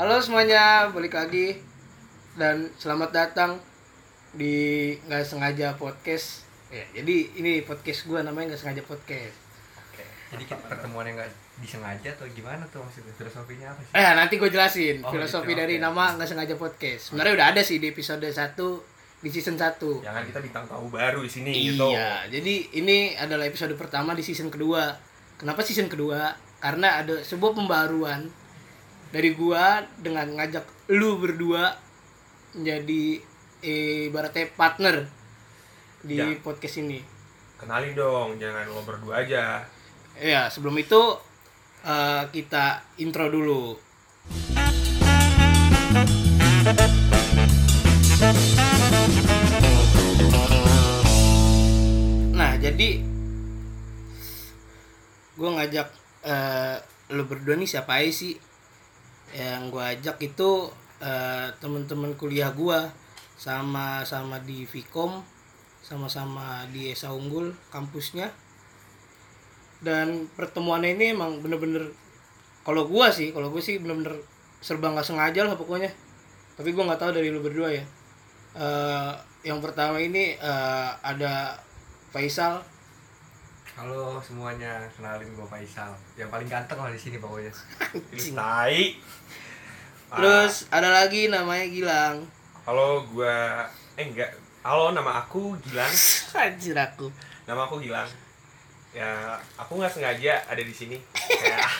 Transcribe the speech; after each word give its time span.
Halo 0.00 0.16
semuanya, 0.16 0.88
balik 0.96 1.12
lagi 1.12 1.60
dan 2.40 2.72
selamat 2.80 3.12
datang 3.12 3.60
di 4.32 4.96
nggak 5.04 5.28
sengaja 5.28 5.76
podcast. 5.76 6.48
Ya, 6.72 6.88
jadi 6.96 7.28
ini 7.36 7.60
podcast 7.68 8.08
gua 8.08 8.24
namanya 8.24 8.56
nggak 8.56 8.64
sengaja 8.64 8.80
podcast. 8.88 9.36
Oke. 9.76 10.00
Jadi 10.32 10.48
kita 10.48 10.56
pertemuan 10.64 11.04
yang 11.04 11.20
nggak 11.20 11.28
disengaja 11.60 12.16
atau 12.16 12.24
gimana 12.32 12.64
tuh 12.72 12.80
maksudnya 12.80 13.12
filosofinya 13.12 13.76
apa 13.76 13.80
sih? 13.84 13.92
Eh 13.92 14.12
nanti 14.16 14.40
gue 14.40 14.48
jelasin 14.48 15.04
Oh, 15.04 15.12
filosofi 15.12 15.52
gitu, 15.52 15.60
dari 15.60 15.76
oke. 15.76 15.84
nama 15.84 16.16
nggak 16.16 16.28
sengaja 16.32 16.54
podcast. 16.56 17.12
Sebenarnya 17.12 17.32
udah 17.36 17.46
ada 17.52 17.60
sih 17.60 17.76
di 17.76 17.92
episode 17.92 18.24
1 18.24 18.56
di 19.20 19.28
season 19.28 19.60
1 19.60 20.00
Jangan 20.00 20.24
kita 20.24 20.40
bintang 20.40 20.64
tamu 20.64 20.88
baru 20.88 21.20
di 21.20 21.28
sini 21.28 21.76
gitu. 21.76 21.92
Iya, 21.92 22.24
jadi 22.32 22.72
ini 22.72 23.20
adalah 23.20 23.44
episode 23.44 23.76
pertama 23.76 24.16
di 24.16 24.24
season 24.24 24.48
kedua. 24.48 24.96
Kenapa 25.36 25.60
season 25.60 25.92
kedua? 25.92 26.32
Karena 26.56 27.04
ada 27.04 27.20
sebuah 27.20 27.52
pembaruan 27.52 28.39
dari 29.10 29.34
gua 29.34 29.82
dengan 29.98 30.26
ngajak 30.38 30.90
lu 30.90 31.18
berdua 31.18 31.74
menjadi 32.54 33.04
eh, 33.60 34.08
ibaratnya 34.08 34.50
partner 34.54 35.06
di 36.00 36.16
Ya. 36.16 36.26
podcast 36.40 36.80
ini. 36.80 36.98
Kenalin 37.60 37.92
dong, 37.92 38.40
jangan 38.40 38.64
lo 38.66 38.80
berdua 38.82 39.20
aja. 39.20 39.62
Ya, 40.16 40.48
sebelum 40.48 40.74
itu 40.76 41.00
eh, 41.84 42.24
kita 42.32 42.80
intro 42.96 43.28
dulu. 43.28 43.76
Nah, 52.32 52.56
jadi 52.56 52.90
gue 55.36 55.50
ngajak 55.56 55.88
eh 56.20 56.76
lu 57.10 57.24
berdua 57.26 57.56
nih 57.56 57.68
siapa 57.68 58.00
aja 58.00 58.12
sih? 58.12 58.36
Yang 59.34 59.62
gue 59.70 59.84
ajak 59.84 60.16
itu 60.22 60.50
eh, 61.00 61.48
temen-temen 61.62 62.14
kuliah 62.18 62.50
gue 62.50 62.78
sama 63.40 64.04
sama 64.04 64.36
di 64.44 64.68
Vkom, 64.68 65.24
sama-sama 65.80 66.68
di 66.68 66.92
Esa 66.92 67.08
Unggul 67.14 67.56
kampusnya. 67.72 68.28
Dan 69.80 70.28
pertemuannya 70.36 70.92
ini 70.92 71.16
emang 71.16 71.40
bener-bener 71.40 71.88
kalau 72.60 72.84
gua 72.84 73.08
sih 73.08 73.32
kalau 73.32 73.48
gue 73.48 73.64
sih 73.64 73.80
bener-bener 73.80 74.20
serba 74.60 74.92
nggak 74.92 75.08
sengaja 75.08 75.48
lah 75.48 75.56
pokoknya. 75.56 75.88
Tapi 76.60 76.76
gua 76.76 76.92
nggak 76.92 77.00
tahu 77.00 77.16
dari 77.16 77.32
lu 77.32 77.40
berdua 77.40 77.72
ya. 77.72 77.84
Eh, 78.60 79.12
yang 79.48 79.64
pertama 79.64 79.96
ini 79.96 80.36
eh, 80.36 80.90
ada 81.00 81.56
Faisal 82.12 82.60
Halo 83.80 84.20
semuanya, 84.20 84.84
kenalin 84.92 85.32
gue 85.32 85.46
Faisal. 85.48 85.96
Yang 86.12 86.28
paling 86.28 86.52
ganteng 86.52 86.76
lah 86.84 86.92
di 86.92 87.00
sini 87.00 87.16
pokoknya. 87.16 87.48
Ini 88.12 88.36
tai. 88.36 88.92
Ah, 90.12 90.20
terus 90.20 90.68
ada 90.68 90.92
lagi 90.92 91.32
namanya 91.32 91.64
Gilang 91.64 92.28
halo 92.68 93.08
gua 93.08 93.64
eh 93.96 94.04
enggak. 94.04 94.36
Halo, 94.60 94.92
nama 94.92 95.24
aku 95.24 95.56
Gilang. 95.64 95.88
anjir 96.44 96.76
aku 96.76 97.08
Nama 97.48 97.64
aku 97.64 97.80
Gilang. 97.80 98.04
Ya, 98.92 99.40
aku 99.56 99.80
nggak 99.80 99.96
sengaja 99.96 100.44
ada 100.44 100.60
di 100.60 100.74
sini. 100.76 101.00
Kayak 101.16 101.72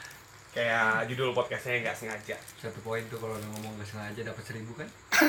kayak 0.58 1.06
judul 1.06 1.30
podcastnya 1.30 1.86
nggak 1.86 1.94
sengaja. 1.94 2.34
Satu 2.58 2.82
poin 2.82 3.06
tuh 3.06 3.22
kalau 3.22 3.38
udah 3.38 3.48
ngomong 3.54 3.78
nggak 3.78 3.86
sengaja 3.94 4.26
dapat 4.26 4.42
seribu 4.42 4.74
kan? 4.74 4.90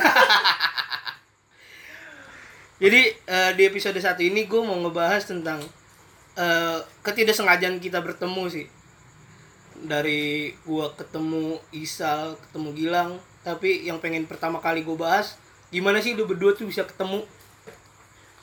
jadi 2.81 3.13
eh, 3.13 3.51
di 3.53 3.63
episode 3.69 4.01
satu 4.01 4.25
ini 4.25 4.49
gue 4.49 4.61
mau 4.65 4.81
ngebahas 4.81 5.21
tentang 5.21 5.61
eh, 6.35 6.79
ketidaksengajaan 7.01 7.79
kita 7.79 7.99
bertemu 7.99 8.43
sih 8.47 8.65
dari 9.75 10.55
gua 10.63 10.91
ketemu 10.95 11.59
Isal 11.71 12.39
ketemu 12.47 12.69
Gilang 12.73 13.11
tapi 13.43 13.85
yang 13.85 14.01
pengen 14.01 14.25
pertama 14.25 14.57
kali 14.57 14.81
gue 14.81 14.97
bahas 14.97 15.37
gimana 15.69 16.01
sih 16.01 16.17
lu 16.17 16.25
berdua 16.25 16.57
tuh 16.57 16.65
bisa 16.65 16.81
ketemu 16.83 17.21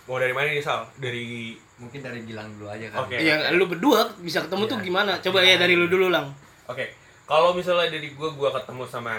Mau 0.03 0.19
dari 0.19 0.35
mana 0.35 0.51
nih, 0.51 0.59
Sal? 0.59 0.83
Dari 0.99 1.55
Mungkin 1.79 2.03
dari 2.03 2.27
Gilang 2.27 2.51
dulu 2.59 2.67
aja 2.67 2.91
kan. 2.91 3.07
Oke. 3.07 3.23
ya 3.23 3.55
lu 3.55 3.71
berdua 3.71 4.11
bisa 4.19 4.43
ketemu 4.43 4.67
tuh 4.67 4.79
Iya. 4.83 4.87
gimana 4.87 5.13
coba 5.23 5.39
ya 5.43 5.55
dari 5.59 5.75
lu 5.79 5.87
dulu 5.87 6.11
lang 6.11 6.27
Oke, 6.67 6.91
kalau 7.27 7.55
misalnya 7.55 7.91
dari 7.91 8.15
gue, 8.15 8.29
gue 8.35 8.51
ketemu 8.51 8.83
sama 8.87 9.15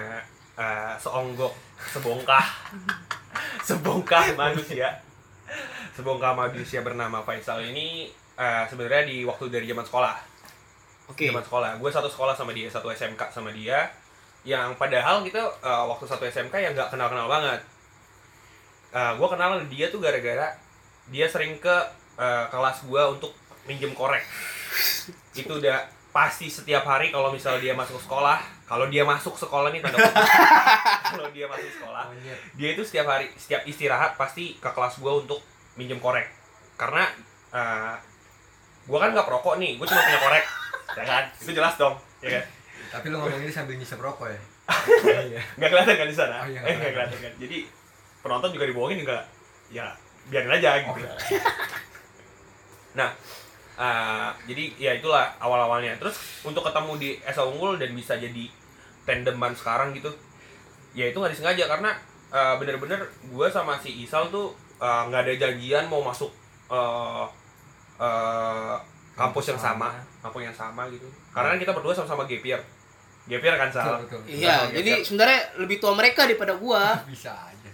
eh, 0.56 0.94
seonggok, 0.96 1.52
sebongkah, 1.92 2.46
sebongkah 3.68 4.24
manusia, 4.36 4.88
sebongkah 5.92 6.32
manusia 6.32 6.80
bernama 6.84 7.20
Faisal 7.24 7.60
ini 7.64 8.08
eh, 8.38 8.64
sebenarnya 8.70 9.04
di 9.10 9.18
waktu 9.28 9.50
dari 9.50 9.66
zaman 9.70 9.86
sekolah, 9.86 10.16
oke 11.10 11.24
zaman 11.24 11.46
sekolah. 11.46 11.70
Gue 11.78 11.90
satu 11.94 12.10
sekolah 12.10 12.34
sama 12.34 12.52
dia, 12.56 12.68
satu 12.72 12.90
SMK 12.90 13.22
sama 13.30 13.54
dia, 13.54 13.92
yang 14.44 14.76
padahal 14.76 15.22
kita 15.22 15.42
eh, 15.42 15.86
waktu 15.90 16.06
satu 16.08 16.24
SMK 16.26 16.56
yang 16.60 16.72
nggak 16.74 16.90
kenal-kenal 16.94 17.28
banget. 17.30 17.62
gue 18.94 19.26
kenal 19.26 19.58
dia 19.74 19.90
tuh 19.90 19.98
gara-gara 19.98 20.54
dia 21.10 21.26
sering 21.26 21.58
ke 21.58 21.76
eh, 22.20 22.46
kelas 22.54 22.86
gue 22.86 23.02
untuk 23.10 23.34
minjem 23.66 23.92
korek. 23.92 24.24
Itu 25.40 25.60
udah 25.60 25.82
pasti 26.14 26.46
setiap 26.46 26.86
hari 26.86 27.10
kalau 27.10 27.34
misal 27.34 27.58
dia 27.58 27.74
masuk 27.74 27.98
sekolah, 27.98 28.38
kalau 28.70 28.86
dia 28.86 29.02
masuk 29.02 29.34
sekolah 29.34 29.74
nih 29.74 29.82
tanda 29.82 29.98
kalau 31.10 31.30
dia 31.34 31.50
masuk 31.50 31.74
sekolah, 31.74 32.06
dia 32.54 32.70
itu 32.78 32.86
setiap 32.86 33.10
hari 33.10 33.34
setiap 33.34 33.66
istirahat 33.66 34.14
pasti 34.14 34.54
ke 34.62 34.70
kelas 34.70 35.02
gue 35.02 35.10
untuk 35.10 35.42
minjem 35.74 35.98
korek. 35.98 36.30
Karena 36.78 37.10
eh 37.50 37.98
gue 38.84 38.98
kan 39.00 39.10
nggak 39.12 39.28
perokok 39.28 39.56
nih, 39.58 39.80
gue 39.80 39.86
cuma 39.88 40.02
punya 40.04 40.20
korek, 40.20 40.46
ya 41.00 41.04
kan? 41.04 41.24
Itu 41.40 41.52
jelas 41.56 41.74
dong, 41.80 41.96
ya 42.20 42.30
kan? 42.40 42.44
Tapi 42.94 43.06
lu 43.10 43.16
ngomong 43.18 43.42
ini 43.42 43.50
sambil 43.50 43.76
ngisep 43.80 43.98
rokok 43.98 44.28
ya? 44.30 44.40
Iya. 45.28 45.42
nggak 45.60 45.70
kelihatan 45.72 45.96
kan 46.00 46.08
di 46.08 46.16
sana? 46.16 46.36
Oh, 46.44 46.48
iya, 46.48 46.60
eh 46.64 46.76
nggak 46.76 46.92
kelihatan. 46.96 47.18
kan? 47.20 47.34
Jadi 47.40 47.58
penonton 48.20 48.52
juga 48.56 48.64
dibohongin 48.64 49.04
juga. 49.04 49.18
Ya 49.68 49.92
biarin 50.28 50.56
aja 50.56 50.80
gitu. 50.80 51.04
Nah 52.94 53.10
eh, 53.74 54.30
jadi 54.46 54.64
ya 54.78 54.92
itulah 54.96 55.34
awal 55.42 55.66
awalnya 55.66 55.98
terus 55.98 56.16
untuk 56.46 56.62
ketemu 56.64 56.94
di 57.02 57.10
Esa 57.26 57.42
Unggul 57.44 57.82
dan 57.82 57.92
bisa 57.92 58.14
jadi 58.16 58.46
tandeman 59.04 59.52
sekarang 59.58 59.92
gitu 59.98 60.14
ya 60.94 61.10
itu 61.10 61.18
nggak 61.18 61.34
disengaja. 61.34 61.66
Karena 61.68 61.92
eh, 62.32 62.56
bener-bener 62.62 63.02
gue 63.04 63.48
sama 63.50 63.76
si 63.82 64.06
Isal 64.06 64.30
tuh 64.30 64.54
eh, 64.80 65.02
nggak 65.10 65.28
ada 65.28 65.34
janjian 65.36 65.90
mau 65.90 66.00
masuk 66.06 66.32
eh, 66.72 67.26
eh, 68.04 68.76
kampus 69.16 69.46
yang 69.56 69.62
sama. 69.62 69.96
Kampus 70.20 70.42
yang 70.44 70.58
sama 70.58 70.92
gitu. 70.92 71.08
Karena 71.32 71.56
kan 71.56 71.60
kita 71.64 71.72
berdua 71.72 71.94
sama-sama 71.96 72.28
gap 72.28 72.44
year 72.44 72.62
gap 73.24 73.40
year 73.40 73.56
kan 73.56 73.70
Sal? 73.72 74.04
Betul, 74.04 74.20
betul. 74.20 74.36
iya 74.36 74.68
jadi 74.68 75.00
sebenarnya 75.00 75.42
lebih 75.64 75.80
tua 75.80 75.96
mereka 75.96 76.28
daripada 76.28 76.60
gua. 76.60 77.00
Bisa 77.12 77.32
aja. 77.32 77.70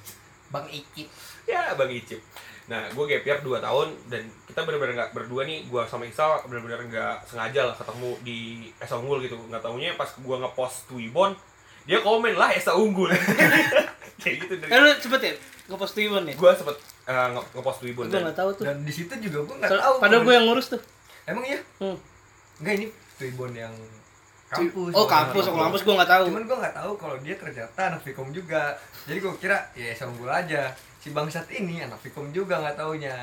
Bang 0.50 0.66
Ikip. 0.70 1.10
ya 1.50 1.74
bang 1.74 1.90
Icip. 1.90 2.22
Nah 2.70 2.86
gue 2.94 3.06
gap 3.10 3.26
year 3.26 3.40
2 3.42 3.58
tahun 3.58 3.88
dan 4.14 4.22
kita 4.46 4.62
bener-bener 4.62 4.94
nggak 4.94 5.12
berdua 5.18 5.42
nih 5.50 5.66
gue 5.66 5.82
sama 5.90 6.06
Isal 6.06 6.46
bener-bener 6.46 6.86
nggak 6.86 7.26
sengaja 7.26 7.74
lah 7.74 7.76
ketemu 7.78 8.10
di 8.22 8.70
Esa 8.78 9.02
Unggul 9.02 9.26
gitu. 9.26 9.34
Nggak 9.50 9.66
taunya 9.66 9.98
pas 9.98 10.10
gue 10.14 10.36
ngepost 10.38 10.86
Twibbon 10.86 11.34
dia 11.90 12.06
komen 12.06 12.38
lah 12.38 12.54
Esa 12.54 12.78
Unggul. 12.78 13.10
Kayak 14.22 14.36
gitu 14.46 14.54
eh 14.62 14.70
dari 14.70 14.82
lu 14.86 14.94
cepet 15.02 15.22
ya? 15.26 15.34
Ngepost 15.74 15.94
Twibbon 15.98 16.24
ya? 16.30 16.34
Gue 16.38 16.52
sempet 16.54 16.78
eh, 17.10 17.28
nge- 17.28 17.50
ngepost 17.52 17.80
gua 17.90 18.06
dan 18.06 18.22
nggak 18.24 18.38
tahu 18.38 18.50
tuh 18.54 18.64
Dan 18.64 18.78
di 18.82 18.94
situ 18.94 19.10
juga 19.20 19.40
gue 19.44 19.56
nggak 19.58 19.72
tahu. 19.74 19.96
padahal 19.98 20.22
gue 20.22 20.34
yang 20.34 20.46
ngurus 20.46 20.68
tuh 20.70 20.82
Emang 21.26 21.42
iya? 21.44 21.58
Hmm. 21.78 21.98
Enggak 22.58 22.74
ini 22.76 22.88
Tribun 23.18 23.52
yang 23.52 23.74
kampus. 24.48 24.94
oh 24.94 25.06
kampus 25.06 25.46
oh 25.46 25.56
kampus 25.56 25.82
gue 25.82 25.94
nggak 25.94 26.10
tahu 26.10 26.24
Cuman 26.30 26.44
gue 26.44 26.58
nggak 26.60 26.76
tahu 26.76 26.92
kalau 26.96 27.16
dia 27.20 27.36
ternyata 27.36 27.80
anak 27.86 28.02
Vkom 28.02 28.30
juga. 28.30 28.74
Jadi 29.06 29.18
gue 29.20 29.34
kira 29.38 29.58
ya 29.74 29.94
songgul 29.94 30.26
aja. 30.26 30.70
Si 30.98 31.10
bangsat 31.10 31.46
ini 31.50 31.82
anak 31.82 31.98
Vkom 32.00 32.30
juga 32.30 32.58
nggak 32.58 32.74
taunya. 32.76 33.14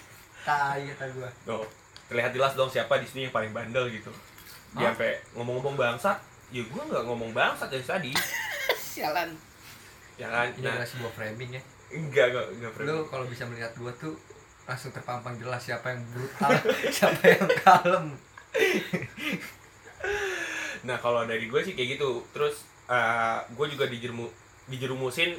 Tai 0.44 0.76
kata 0.76 1.04
gue. 1.10 1.28
Tuh, 1.42 1.64
terlihat 2.06 2.30
jelas 2.30 2.52
dong 2.52 2.68
siapa 2.68 3.00
di 3.00 3.08
sini 3.08 3.20
yang 3.24 3.32
paling 3.32 3.48
bandel 3.50 3.88
gitu 3.88 4.12
dia 4.74 4.90
sampai 4.90 5.14
ngomong-ngomong 5.32 5.78
bangsat 5.78 6.18
ya 6.50 6.60
gue 6.60 6.82
nggak 6.84 7.04
ngomong 7.06 7.30
bangsat 7.30 7.70
dari 7.70 7.80
tadi 7.80 8.10
sialan 8.90 9.30
ya 10.14 10.26
kan 10.26 10.50
Ini 10.50 10.60
nah 10.60 10.74
adalah 10.74 10.84
sebuah 10.84 11.12
framing 11.14 11.50
ya. 11.54 11.62
Enggak 11.94 12.26
enggak 12.34 12.46
enggak 12.58 12.70
Lu 12.70 12.76
perlu 12.76 12.96
kalau 13.08 13.26
bisa 13.30 13.46
melihat 13.46 13.72
gue 13.78 13.92
tuh 13.96 14.14
langsung 14.64 14.90
terpampang 14.96 15.36
jelas 15.36 15.60
siapa 15.60 15.92
yang 15.92 16.02
brutal, 16.12 16.50
siapa 16.96 17.22
yang 17.24 17.48
kalem. 17.60 18.06
Nah 20.84 20.96
kalau 21.00 21.24
dari 21.24 21.48
gue 21.48 21.60
sih 21.64 21.72
kayak 21.76 22.00
gitu. 22.00 22.24
Terus 22.32 22.64
eh, 22.88 23.38
gue 23.52 23.66
juga 23.72 23.84
dijerumu, 23.88 24.28
dijerumusin 24.68 25.36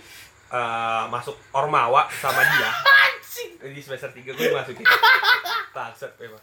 eh, 0.54 1.04
masuk 1.10 1.38
Ormawa 1.54 2.10
sama 2.22 2.42
dia. 2.42 2.70
Di 3.76 3.82
semester 3.82 4.14
3 4.14 4.22
gue 4.22 4.34
dimasukin. 4.34 4.86
Bangsat 5.74 6.14
emang. 6.22 6.42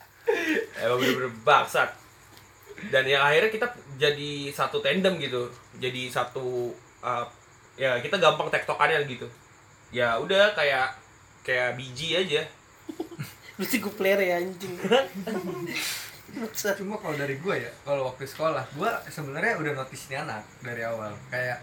Emang 0.79 0.99
bener-bener 0.99 1.33
bangsat. 1.47 1.91
Dan 2.91 3.07
yang 3.07 3.23
akhirnya 3.23 3.51
kita 3.51 3.67
jadi 3.95 4.51
satu 4.51 4.83
tandem 4.83 5.23
gitu. 5.23 5.47
Jadi 5.79 6.11
satu 6.11 6.75
eh, 7.03 7.27
ya 7.79 7.99
kita 8.03 8.19
gampang 8.19 8.51
tektokannya 8.51 9.07
gitu. 9.07 9.27
Ya 9.93 10.17
udah 10.17 10.57
kayak 10.57 10.97
kayak 11.45 11.77
biji 11.77 12.17
aja. 12.17 12.43
Mesti 13.61 13.77
gue 13.79 13.93
player 13.93 14.19
ya 14.19 14.41
anjing. 14.41 14.75
Cuma 16.81 16.97
kalau 16.97 17.13
dari 17.13 17.37
gue 17.37 17.55
ya 17.61 17.69
kalau 17.85 18.09
waktu 18.09 18.25
sekolah 18.25 18.65
gue 18.73 18.91
sebenarnya 19.13 19.61
udah 19.61 19.73
notice 19.77 20.09
ini 20.09 20.17
anak 20.17 20.41
dari 20.65 20.81
awal. 20.81 21.13
Kayak 21.29 21.61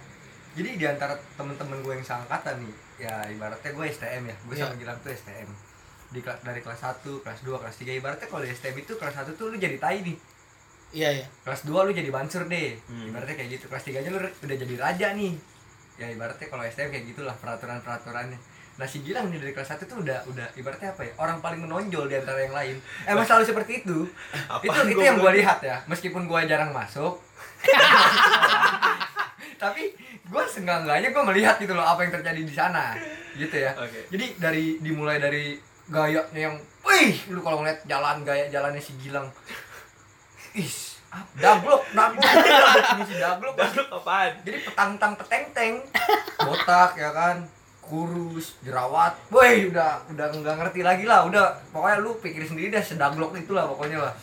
jadi 0.54 0.70
di 0.78 0.86
antara 0.86 1.18
temen-temen 1.34 1.81
gue 1.81 1.94
yang 1.98 2.06
seangkatan 2.06 2.62
nih 2.62 2.74
ya 3.10 3.14
ibaratnya 3.34 3.74
gue 3.74 3.86
STM 3.90 4.24
ya 4.30 4.36
gue 4.46 4.54
sama 4.54 4.78
Iya. 4.78 4.78
Gilang 4.78 4.98
tuh 5.02 5.10
STM 5.10 5.50
di 6.10 6.26
dari 6.26 6.62
kelas 6.66 6.81
1, 7.06 7.22
kelas 7.22 7.40
2, 7.46 7.62
kelas 7.62 7.76
3 7.81 8.02
ibaratnya 8.02 8.28
kalau 8.30 8.42
di 8.42 8.50
STM 8.50 8.81
itu 8.81 8.98
kelas 8.98 9.14
1 9.26 9.38
tuh 9.38 9.50
lu 9.50 9.58
jadi 9.58 9.78
tai 9.81 10.06
nih. 10.06 10.18
Iya 10.94 11.10
iya. 11.22 11.26
Kelas 11.46 11.66
2 11.66 11.86
lu 11.86 11.92
jadi 11.94 12.10
bansur 12.14 12.46
deh. 12.46 12.78
Hmm. 12.86 13.10
ibaratnya 13.10 13.36
kayak 13.42 13.50
gitu. 13.58 13.66
Kelas 13.70 13.84
3 13.90 14.02
aja 14.06 14.10
lu 14.14 14.22
udah 14.22 14.58
jadi 14.58 14.76
raja 14.78 15.08
nih 15.18 15.34
ya 16.00 16.07
ibaratnya 16.07 16.48
kalau 16.48 16.63
STM 16.63 16.96
kayak 16.96 17.06
gitulah 17.12 17.36
peraturan-peraturannya. 17.36 18.40
Nah 18.80 18.88
si 18.88 19.04
Gilang 19.04 19.28
nih 19.28 19.44
dari 19.44 19.51
kelas 19.51 19.75
1 19.75 19.84
tuh 19.84 20.00
udah 20.00 20.24
udah 20.31 20.48
ibaratnya 20.56 20.96
apa 20.96 21.04
ya 21.04 21.12
orang 21.19 21.44
paling 21.44 21.68
menonjol 21.68 22.07
di 22.07 22.16
antara 22.16 22.40
yang 22.40 22.56
lain. 22.56 22.80
Emang 23.04 23.28
selalu 23.28 23.51
seperti 23.51 23.84
itu. 23.84 24.07
Itu 24.63 24.80
itu 24.88 24.96
gua 24.96 25.04
yang 25.04 25.19
gue 25.19 25.31
lihat 25.44 25.60
ya 25.60 25.84
meskipun 25.92 26.24
gue 26.24 26.40
jarang 26.48 26.72
masuk. 26.72 27.19
Tapi 29.62 29.92
gue 30.00 30.44
seenggak-enggaknya 30.48 31.12
gue 31.12 31.24
melihat 31.28 31.60
gitu 31.60 31.75
loh 31.75 31.84
apa 31.84 32.07
yang 32.07 32.16
terjadi 32.16 32.40
di 32.40 32.54
sana. 32.56 32.95
Gitu 33.36 33.60
ya. 33.60 33.75
Oke. 33.75 34.07
jadi 34.07 34.25
dari 34.40 34.80
dimulai 34.80 35.19
dari 35.19 35.60
gayanya 35.92 36.40
yang 36.40 36.56
wih! 36.88 37.19
Lu 37.36 37.44
kalau 37.44 37.60
ngeliat 37.60 37.84
jalan 37.84 38.24
gaya 38.24 38.48
jalannya 38.48 38.80
si 38.80 38.95
Gilang. 39.04 39.28
Is 40.56 40.88
dablok 41.39 41.83
dablok 41.89 42.21
definisi 42.77 43.15
dablok 43.17 43.53
Dablok 43.57 43.88
apaan? 44.01 44.31
jadi 44.45 44.57
petang-tang 44.61 45.13
peteng-teng. 45.17 45.73
Botak 46.45 46.94
ya 46.95 47.09
kan. 47.09 47.38
Kurus 47.81 48.61
jerawat. 48.61 49.17
Woi 49.33 49.73
udah 49.73 50.06
udah 50.13 50.25
nggak 50.29 50.56
ngerti 50.61 50.85
lagi 50.85 51.09
lah. 51.09 51.25
Udah 51.25 51.57
pokoknya 51.73 51.97
lu 52.06 52.13
pikir 52.21 52.45
sendiri 52.45 52.69
dah 52.69 52.83
sedablok 52.85 53.33
itulah 53.33 53.65
pokoknya 53.65 54.06
lah. 54.06 54.13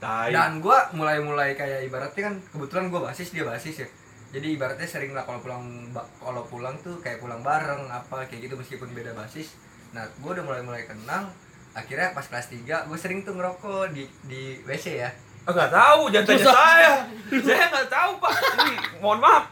Tai. 0.00 0.32
dan 0.32 0.64
gua 0.64 0.88
mulai-mulai 0.96 1.52
kayak 1.52 1.84
ibaratnya 1.84 2.32
kan 2.32 2.34
kebetulan 2.56 2.88
gua 2.88 3.12
basis 3.12 3.36
dia 3.36 3.44
basis 3.44 3.84
ya. 3.84 3.88
Jadi 4.32 4.56
ibaratnya 4.56 4.88
sering 4.88 5.12
lah 5.12 5.28
kalau 5.28 5.44
pulang 5.44 5.92
kalau 6.16 6.42
pulang 6.48 6.80
tuh 6.80 6.96
kayak 7.04 7.20
pulang 7.20 7.44
bareng 7.44 7.84
apa 7.92 8.24
kayak 8.24 8.48
gitu 8.48 8.56
meskipun 8.56 8.96
beda 8.96 9.12
basis. 9.12 9.60
Nah 9.92 10.08
gua 10.24 10.40
udah 10.40 10.44
mulai-mulai 10.48 10.88
kenal. 10.88 11.28
Akhirnya 11.76 12.16
pas 12.16 12.24
kelas 12.24 12.48
3 12.48 12.88
gue 12.90 12.98
sering 12.98 13.22
tuh 13.22 13.36
ngerokok 13.36 13.94
di 13.94 14.02
di 14.26 14.58
WC 14.66 14.86
ya 15.06 15.10
Ah, 15.46 15.52
nggak 15.52 15.70
tahu, 15.72 16.00
jangan 16.08 16.26
tanya 16.28 16.40
Susah. 16.40 16.54
saya. 16.54 16.92
saya 17.40 17.64
nggak 17.68 17.88
tahu 17.88 18.10
pak. 18.18 18.32
Ini 18.36 18.74
mohon 19.00 19.18
maaf. 19.18 19.44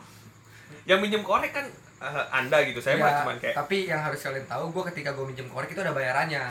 Yang 0.85 0.99
minjem 1.05 1.23
korek 1.23 1.52
kan 1.52 1.67
eh, 1.99 2.25
anda 2.31 2.61
gitu. 2.62 2.79
Saya 2.79 2.96
mah 2.96 3.08
Ya, 3.08 3.17
cuman 3.25 3.37
kayak 3.37 3.55
tapi 3.56 3.76
yang 3.87 4.00
harus 4.00 4.20
kalian 4.20 4.46
tahu 4.46 4.64
gue 4.70 4.82
ketika 4.93 5.11
gue 5.12 5.25
minjem 5.25 5.49
korek 5.49 5.69
itu 5.69 5.81
ada 5.81 5.90
bayarannya 5.90 6.44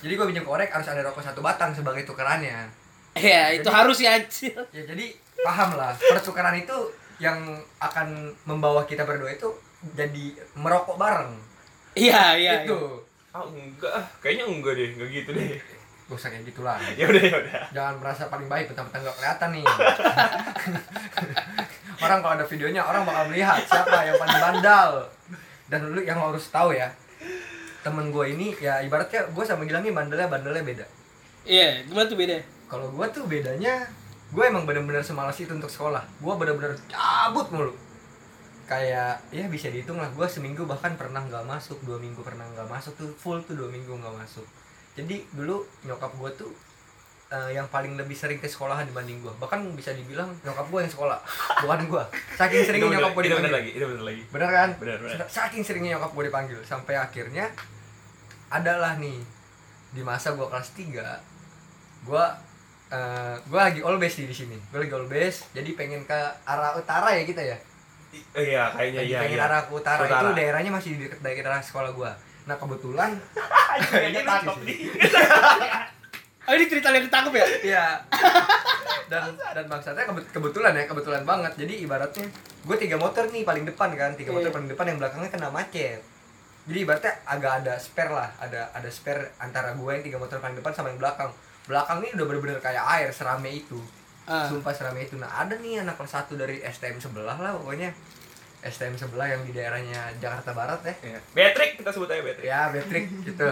jadi 0.00 0.12
gue 0.12 0.26
minjem 0.26 0.44
korek 0.44 0.68
harus 0.68 0.86
ada 0.86 1.00
rokok 1.02 1.20
satu 1.20 1.40
batang 1.40 1.72
sebagai 1.72 2.04
tukerannya 2.04 2.68
iya 3.16 3.52
itu 3.52 3.64
Jadi- 3.64 3.74
harus 3.74 3.96
ya 3.98 4.10
anjir 4.14 4.54
ya 4.70 4.82
jadi 4.84 5.06
paham 5.40 5.74
lah 5.74 5.92
pertukaran 5.96 6.56
itu 6.56 6.76
yang 7.18 7.36
akan 7.76 8.32
membawa 8.44 8.84
kita 8.84 9.04
berdua 9.04 9.32
itu 9.32 9.48
jadi 9.92 10.24
merokok 10.54 10.96
bareng 10.96 11.32
iya 11.92 12.36
iya 12.36 12.64
itu 12.64 12.76
iya. 12.76 13.36
ah 13.36 13.44
enggak, 13.44 13.92
ah. 13.92 14.04
kayaknya 14.18 14.44
enggak 14.46 14.72
deh, 14.74 14.88
enggak 14.96 15.08
gitu 15.12 15.30
deh. 15.32 15.48
Gak 16.10 16.18
usah 16.18 16.34
kayak 16.34 16.50
gitulah. 16.50 16.82
Ya 16.98 17.06
udah 17.06 17.22
ya 17.22 17.36
udah. 17.38 17.62
jangan 17.70 17.94
merasa 18.02 18.26
paling 18.26 18.50
baik 18.50 18.74
mentang-mentang 18.74 19.06
gak 19.06 19.16
kelihatan 19.22 19.48
nih. 19.54 19.66
Orang 22.04 22.18
kalau 22.24 22.34
ada 22.34 22.46
videonya 22.48 22.80
orang 22.80 23.04
bakal 23.04 23.28
melihat 23.28 23.60
siapa 23.68 24.08
yang 24.08 24.16
paling 24.16 24.40
bandal. 24.40 25.04
Dan 25.70 25.94
lu 25.94 26.02
yang 26.02 26.18
lo 26.18 26.34
harus 26.34 26.50
tahu 26.50 26.74
ya 26.74 26.90
temen 27.80 28.12
gue 28.12 28.24
ini 28.36 28.52
ya 28.60 28.84
ibaratnya 28.84 29.32
gue 29.32 29.44
sama 29.44 29.64
Gilang 29.64 29.84
nih 29.84 29.94
bandelnya 29.94 30.28
bandelnya 30.28 30.64
beda. 30.64 30.86
Iya 31.44 31.84
gimana 31.88 32.06
tuh 32.08 32.18
beda 32.18 32.36
kalau 32.68 32.86
gue 32.92 33.06
tuh 33.08 33.24
bedanya 33.24 33.88
gue 34.30 34.44
emang 34.46 34.68
bener-bener 34.68 35.04
semalas 35.04 35.36
itu 35.40 35.52
untuk 35.52 35.72
sekolah. 35.72 36.04
Gue 36.20 36.34
bener-bener 36.36 36.76
cabut 36.88 37.48
mulu. 37.52 37.72
Kayak 38.68 39.20
ya 39.30 39.44
bisa 39.48 39.72
dihitung 39.72 40.00
lah 40.00 40.08
gue 40.12 40.26
seminggu 40.28 40.64
bahkan 40.68 40.96
pernah 40.96 41.24
nggak 41.24 41.44
masuk 41.44 41.80
dua 41.84 42.00
minggu 42.00 42.20
pernah 42.24 42.44
nggak 42.56 42.68
masuk 42.68 42.92
tuh 42.96 43.10
full 43.16 43.40
tuh 43.44 43.56
dua 43.56 43.68
minggu 43.72 43.92
nggak 43.92 44.14
masuk 44.14 44.46
jadi 44.92 45.16
dulu 45.30 45.56
nyokap 45.82 46.12
gue 46.12 46.30
tuh 46.36 46.50
eh, 47.28 47.50
yang 47.52 47.66
paling 47.66 47.94
lebih 47.94 48.12
sering 48.12 48.36
ke 48.36 48.46
sekolahan 48.46 48.84
dibanding 48.84 49.18
gue 49.18 49.32
bahkan 49.36 49.62
bisa 49.72 49.92
dibilang 49.92 50.34
nyokap 50.40 50.66
gue 50.66 50.80
yang 50.80 50.90
sekolah 50.90 51.18
bukan 51.60 51.80
gue 51.86 52.04
saking 52.34 52.62
seringnya 52.64 52.98
nyokap 52.98 53.12
gue 53.12 53.22
itu 53.22 53.28
bener 53.30 53.38
dipanggil 53.40 53.54
lagi, 53.54 53.70
itu 53.72 53.84
bener 53.86 54.04
lagi. 54.04 54.22
bener 54.28 54.50
kan 54.50 54.68
Bener 54.76 54.98
bener. 54.98 55.16
saking 55.26 55.62
seringnya 55.62 55.90
nyokap 55.94 56.10
gue 56.10 56.24
dipanggil 56.26 56.58
sampai 56.62 56.94
akhirnya 56.96 57.46
adalah 58.48 58.96
nih 58.96 59.18
di 59.90 60.02
masa 60.02 60.32
gue 60.32 60.42
kelas 60.44 60.68
3 60.72 60.90
gue 62.02 62.24
eh 62.90 63.34
gue 63.40 63.60
lagi 63.60 63.80
all 63.80 63.96
base 63.96 64.18
di 64.20 64.34
sini 64.34 64.58
gue 64.66 64.78
lagi 64.80 64.90
all 64.90 65.06
base 65.06 65.46
jadi 65.50 65.70
pengen 65.72 66.02
ke 66.02 66.18
arah 66.42 66.74
utara 66.74 67.10
ya 67.12 67.22
kita 67.22 67.38
ya 67.40 67.54
I- 68.10 68.26
Iya, 68.42 68.74
kayaknya 68.74 68.98
lagi 69.00 69.06
iya. 69.08 69.20
pengen 69.22 69.38
iya. 69.38 69.46
arah 69.46 69.60
ke 69.62 69.72
utara, 69.72 70.02
Utara. 70.02 70.18
itu 70.20 70.30
daerahnya 70.34 70.70
masih 70.72 70.90
di 70.92 71.06
dekat 71.06 71.22
daerah 71.22 71.62
sekolah 71.62 71.94
gue 71.94 72.10
nah 72.50 72.58
kebetulan 72.58 73.10
Kayaknya 73.90 74.20
lucu 74.20 74.28
tangkap 74.28 74.56
nih. 74.60 74.78
oh 76.46 76.52
ini 76.52 76.64
cerita 76.66 76.90
yang 76.90 77.06
ketangkep 77.06 77.32
ya 77.32 77.46
Iya. 77.62 77.86
dan 79.06 79.22
dan 79.36 79.64
maksudnya 79.66 80.02
kebet- 80.04 80.30
kebetulan 80.30 80.72
ya 80.72 80.84
kebetulan 80.84 81.22
banget 81.22 81.52
jadi 81.56 81.74
ibaratnya 81.80 82.26
gue 82.60 82.76
tiga 82.76 82.96
motor 82.96 83.26
nih 83.26 83.42
paling 83.42 83.62
depan 83.64 83.90
kan 83.92 84.10
tiga 84.14 84.30
motor 84.30 84.50
Iya. 84.50 84.54
paling 84.54 84.68
depan 84.68 84.84
yang 84.84 84.98
belakangnya 84.98 85.30
kena 85.30 85.48
macet 85.48 86.02
jadi 86.62 86.78
ibaratnya 86.80 87.12
agak 87.24 87.52
ada 87.60 87.74
spare 87.76 88.10
lah 88.10 88.30
ada 88.36 88.70
ada 88.70 88.88
spare 88.88 89.38
antara 89.38 89.72
gue 89.72 89.90
yang 89.92 90.02
tiga 90.02 90.18
motor 90.18 90.38
paling 90.38 90.58
depan 90.58 90.72
sama 90.72 90.90
yang 90.90 90.98
belakang 90.98 91.30
belakang 91.66 91.96
ini 92.00 92.10
udah 92.12 92.26
bener-bener 92.26 92.58
kayak 92.58 92.82
air 92.92 93.08
serame 93.10 93.50
itu 93.52 93.78
ah. 94.26 94.44
sumpah 94.44 94.70
serame 94.70 95.02
itu 95.02 95.14
nah 95.14 95.30
ada 95.32 95.54
nih 95.54 95.80
anak 95.80 95.94
kelas 95.94 96.12
satu 96.12 96.34
dari 96.34 96.58
STM 96.60 96.98
sebelah 96.98 97.36
lah 97.36 97.54
pokoknya 97.54 97.94
STM 98.60 98.92
sebelah 98.94 99.26
yang 99.26 99.42
di 99.42 99.50
daerahnya 99.50 100.12
Jakarta 100.16 100.52
Barat 100.52 100.80
ya. 100.82 100.94
Iya. 101.02 101.18
Beatrix 101.32 101.70
kita 101.76 101.90
sebut 101.90 102.08
aja 102.08 102.20
Beatrix. 102.20 102.44
ya 102.44 102.60
Patrick 102.68 103.04
gitu. 103.26 103.48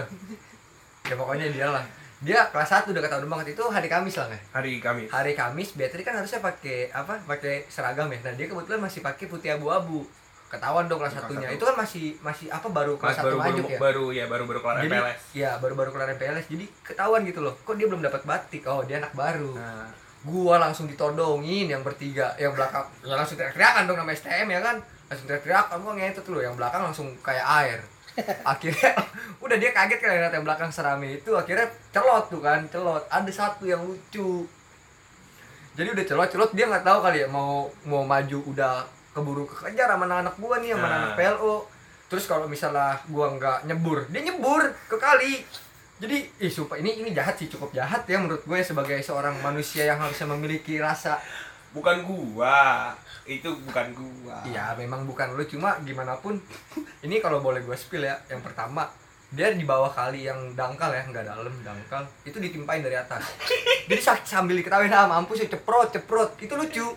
Ya 1.03 1.15
pokoknya 1.15 1.47
dia 1.49 1.67
lah. 1.67 1.85
Dia 2.19 2.51
kelas 2.51 2.67
1 2.83 2.91
udah 2.91 2.99
ketahuan 2.99 3.25
banget 3.25 3.55
itu 3.55 3.63
hari 3.65 3.87
Kamis 3.87 4.15
lah 4.15 4.27
nggak 4.27 4.43
Hari 4.51 4.71
Kamis. 4.77 5.07
hari 5.07 5.33
Kamis 5.33 5.69
Beatrice 5.71 6.03
kan 6.03 6.15
harusnya 6.15 6.39
pakai 6.39 6.91
apa 6.91 7.15
pakai 7.23 7.63
seragam 7.65 8.11
ya. 8.11 8.19
Nah 8.21 8.33
dia 8.35 8.45
kebetulan 8.45 8.77
masih 8.77 8.99
pakai 8.99 9.25
putih 9.25 9.55
abu-abu. 9.55 10.03
Ketahuan 10.49 10.89
dong 10.89 10.97
kelas 10.97 11.13
satunya. 11.13 11.45
satu. 11.45 11.55
itu 11.55 11.63
kan 11.63 11.75
masih 11.77 12.05
masih 12.19 12.47
apa 12.49 12.67
baru 12.67 12.97
Kelas 12.97 13.15
satu 13.15 13.25
baru 13.29 13.37
baru 13.37 13.53
masuk 13.53 13.69
ya? 13.69 13.79
baru 13.79 14.05
ya 14.09 14.25
baru 14.25 14.43
baru 14.45 14.59
kelar 14.59 14.75
jadi 14.81 14.89
MPLS. 14.91 15.21
ya 15.31 15.51
baru 15.57 15.73
baru 15.77 15.89
kelar 15.93 16.09
MPLS 16.17 16.45
jadi 16.49 16.65
ketahuan 16.83 17.21
gitu 17.23 17.39
loh. 17.39 17.53
Kok 17.63 17.77
dia 17.77 17.85
belum 17.85 18.01
dapat 18.01 18.21
batik? 18.25 18.65
Oh 18.65 18.81
dia 18.81 18.97
anak 18.97 19.13
baru. 19.13 19.53
Nah, 19.53 19.87
gua 20.19 20.57
langsung 20.57 20.85
ditodongin 20.85 21.65
yang 21.65 21.79
bertiga 21.79 22.33
yang 22.35 22.51
belakang. 22.51 22.83
Ya 22.99 23.13
langsung 23.13 23.37
teriak-teriakan 23.37 23.85
dong 23.85 23.97
nama 23.97 24.09
STM 24.11 24.49
ya 24.49 24.59
kan 24.59 24.77
langsung 25.09 25.25
teriak-teriakan 25.25 25.77
gua 25.81 25.93
ngetut 25.97 26.25
loh 26.29 26.41
yang 26.45 26.53
belakang 26.53 26.81
langsung 26.85 27.09
kayak 27.25 27.45
air. 27.65 27.79
Akhirnya 28.53 28.93
udah 29.43 29.57
dia 29.57 29.73
kaget 29.73 29.99
kan 29.99 30.09
lihat 30.13 30.33
yang 30.33 30.45
belakang 30.45 30.69
serame 30.69 31.17
itu 31.17 31.33
akhirnya 31.33 31.65
celot 31.89 32.29
tuh 32.29 32.41
kan 32.45 32.61
celot. 32.69 33.03
Ada 33.09 33.31
satu 33.33 33.65
yang 33.65 33.81
lucu. 33.81 34.45
Jadi 35.73 35.89
udah 35.89 36.05
celot 36.05 36.29
celot 36.29 36.51
dia 36.53 36.69
nggak 36.69 36.85
tahu 36.85 36.99
kali 37.01 37.25
ya 37.25 37.27
mau 37.27 37.67
mau 37.89 38.05
maju 38.05 38.39
udah 38.53 38.85
keburu 39.09 39.49
kekejar 39.49 39.89
sama 39.89 40.05
anak-anak 40.05 40.35
gua 40.37 40.55
nih 40.61 40.77
sama 40.77 40.85
Nah. 40.85 40.95
anak 41.01 41.11
PLO 41.17 41.55
terus 42.09 42.25
kalau 42.25 42.45
misalnya 42.45 42.97
gua 43.09 43.33
nggak 43.33 43.65
nyebur 43.65 44.05
dia 44.13 44.21
nyebur 44.29 44.61
ke 44.85 44.97
kali. 45.01 45.41
Jadi 45.99 46.31
ih 46.39 46.47
sumpah 46.47 46.79
ini 46.79 47.03
ini 47.03 47.11
jahat 47.11 47.35
sih 47.35 47.51
cukup 47.51 47.75
jahat 47.75 48.07
ya 48.07 48.15
menurut 48.23 48.39
gue 48.47 48.59
sebagai 48.63 48.95
seorang 49.03 49.35
manusia 49.43 49.83
yang 49.83 49.99
harusnya 49.99 50.31
memiliki 50.31 50.79
rasa 50.79 51.19
bukan 51.75 52.07
gua. 52.07 52.95
Itu 53.29 53.53
bukan 53.61 53.93
gua. 53.93 54.41
Iya 54.41 54.73
memang 54.73 55.05
bukan 55.05 55.37
lu. 55.37 55.45
Cuma 55.45 55.77
gimana 55.85 56.17
pun 56.17 56.41
ini 57.05 57.21
kalau 57.21 57.45
boleh 57.45 57.61
gue 57.61 57.77
spill 57.77 58.01
ya 58.01 58.17
yang 58.25 58.41
pertama 58.41 58.89
dia 59.29 59.53
di 59.53 59.61
bawah 59.61 59.93
kali 59.93 60.25
yang 60.25 60.57
dangkal 60.57 60.89
ya 60.89 61.05
nggak 61.05 61.29
dalam 61.29 61.53
dangkal. 61.61 62.01
Itu 62.25 62.41
ditimpain 62.41 62.81
dari 62.81 62.97
atas. 62.97 63.21
Jadi 63.89 64.01
sa- 64.01 64.25
sambil 64.25 64.57
diketawain 64.57 64.89
ah 64.89 65.05
mampus 65.05 65.45
ya 65.45 65.47
ceprot 65.53 65.93
ceprot. 65.93 66.33
Itu 66.41 66.57
lucu. 66.57 66.89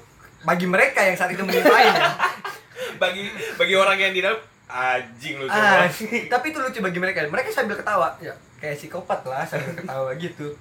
Bagi 0.42 0.64
mereka 0.64 1.04
yang 1.04 1.14
saat 1.14 1.36
itu 1.36 1.44
menimpain 1.44 1.92
ya. 1.92 2.10
Bagi 3.02 3.28
bagi 3.60 3.74
orang 3.76 3.98
yang 3.98 4.12
di 4.14 4.20
dalam 4.24 4.38
anjing 4.72 5.36
lu 5.36 5.44
ah, 5.52 5.84
tapi 6.32 6.46
itu 6.48 6.58
lucu 6.62 6.78
bagi 6.80 6.96
mereka. 6.96 7.28
Mereka 7.28 7.52
sambil 7.52 7.76
ketawa. 7.76 8.16
Ya 8.24 8.32
kayak 8.56 8.78
psikopat 8.80 9.20
lah 9.28 9.44
sambil 9.44 9.74
ketawa 9.76 10.10
gitu. 10.16 10.54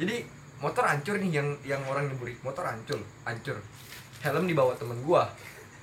Jadi 0.00 0.26
motor 0.58 0.82
hancur 0.82 1.20
nih 1.22 1.30
yang 1.38 1.48
yang 1.62 1.82
orang 1.86 2.08
nyeburi. 2.10 2.34
Motor 2.42 2.66
hancur 2.66 2.98
hancur 3.22 3.58
helm 4.24 4.48
dibawa 4.48 4.72
temen 4.80 4.96
gua. 5.04 5.28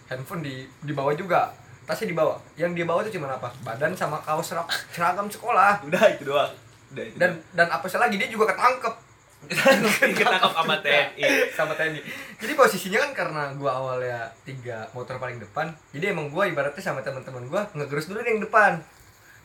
Handphone 0.09 0.41
di 0.41 0.65
dibawa 0.81 1.13
juga. 1.13 1.53
Tasnya 1.85 2.09
dibawa. 2.09 2.35
Yang 2.57 2.71
dibawa 2.81 2.99
tuh 3.05 3.13
cuma 3.13 3.29
apa? 3.29 3.53
Badan 3.61 3.93
sama 3.93 4.17
kaos 4.25 4.49
serak- 4.49 4.73
seragam 4.89 5.29
sekolah. 5.29 5.85
Udah 5.85 6.03
itu 6.09 6.25
doang. 6.25 6.51
Udah 6.91 7.03
itu. 7.05 7.15
dan 7.15 7.37
dan 7.53 7.67
apa 7.69 7.85
lagi? 7.85 8.17
Dia 8.17 8.27
juga 8.27 8.49
ketangkep. 8.51 9.13
Ketangkap 9.49 10.53
sama 10.53 10.77
TNI. 10.85 11.49
sama 11.57 11.73
TNI. 11.73 11.97
Jadi 12.37 12.53
posisinya 12.53 13.01
kan 13.09 13.11
karena 13.25 13.43
gua 13.57 13.73
awalnya 13.73 14.29
tiga 14.45 14.85
motor 14.93 15.17
paling 15.17 15.41
depan 15.41 15.73
jadi 15.97 16.13
emang 16.13 16.29
gua 16.29 16.45
ibaratnya 16.45 16.77
sama 16.77 17.01
teman-teman 17.01 17.49
gua 17.49 17.65
ngegerus 17.73 18.05
dulu 18.05 18.21
yang 18.21 18.37
depan. 18.37 18.77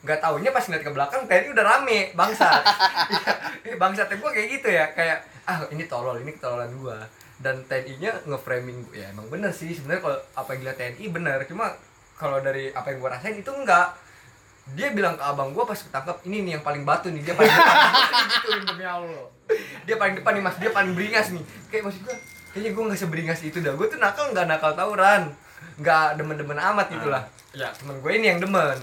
Nggak 0.04 0.20
taunya 0.20 0.52
pas 0.52 0.68
ngeliat 0.68 0.84
ke 0.84 0.92
belakang 0.92 1.22
TNI 1.24 1.48
udah 1.48 1.64
rame 1.64 1.98
bangsat. 2.12 2.62
Iya, 3.66 3.82
bangsatnya 3.82 4.20
gua 4.22 4.30
kayak 4.30 4.48
gitu 4.60 4.68
ya 4.70 4.84
kayak 4.94 5.18
ah 5.48 5.58
ini 5.74 5.90
tolol 5.90 6.20
ini 6.22 6.30
ketololan 6.36 6.70
gua 6.78 7.02
dan 7.36 7.60
TNI-nya 7.68 8.24
nge-framing 8.24 8.88
gua. 8.88 8.96
ya 8.96 9.06
emang 9.12 9.28
bener 9.28 9.52
sih. 9.52 9.72
Sebenarnya 9.76 10.02
kalau 10.02 10.18
apa 10.36 10.48
yang 10.56 10.60
dilihat 10.64 10.78
TNI 10.80 11.04
bener. 11.12 11.38
Cuma 11.44 11.66
kalau 12.16 12.40
dari 12.40 12.72
apa 12.72 12.92
yang 12.92 12.98
gua 13.04 13.10
rasain 13.16 13.36
itu 13.36 13.52
enggak. 13.52 13.92
Dia 14.74 14.90
bilang 14.90 15.14
ke 15.14 15.22
abang 15.22 15.52
gua 15.52 15.68
pas 15.68 15.78
ketangkep 15.78 16.26
ini 16.26 16.36
nih 16.42 16.52
yang 16.58 16.64
paling 16.64 16.82
batu 16.82 17.12
nih 17.12 17.22
dia 17.22 17.34
paling 17.36 17.52
depan. 17.52 17.76
Gitu 18.42 18.58
demi 18.72 18.84
Allah. 18.88 19.24
Dia 19.84 19.96
paling 20.00 20.14
depan 20.18 20.32
nih 20.32 20.42
mas. 20.42 20.56
Dia 20.58 20.70
paling 20.72 20.92
beringas 20.96 21.28
nih. 21.30 21.44
Kayak 21.68 21.82
maksud 21.90 22.00
gua 22.02 22.16
kayaknya 22.56 22.70
gua 22.72 22.82
nggak 22.88 23.00
seberingas 23.04 23.40
itu 23.44 23.58
dah. 23.60 23.72
Gua 23.76 23.86
tuh 23.86 23.98
nakal 24.00 24.32
nggak 24.32 24.46
nakal 24.48 24.72
tawuran. 24.72 25.22
Nggak 25.76 26.06
demen-demen 26.16 26.58
amat 26.72 26.86
gitu 26.88 27.08
lah. 27.12 27.28
Ya 27.52 27.68
temen 27.72 28.00
gue 28.00 28.12
ini 28.16 28.32
yang 28.32 28.40
demen. 28.40 28.76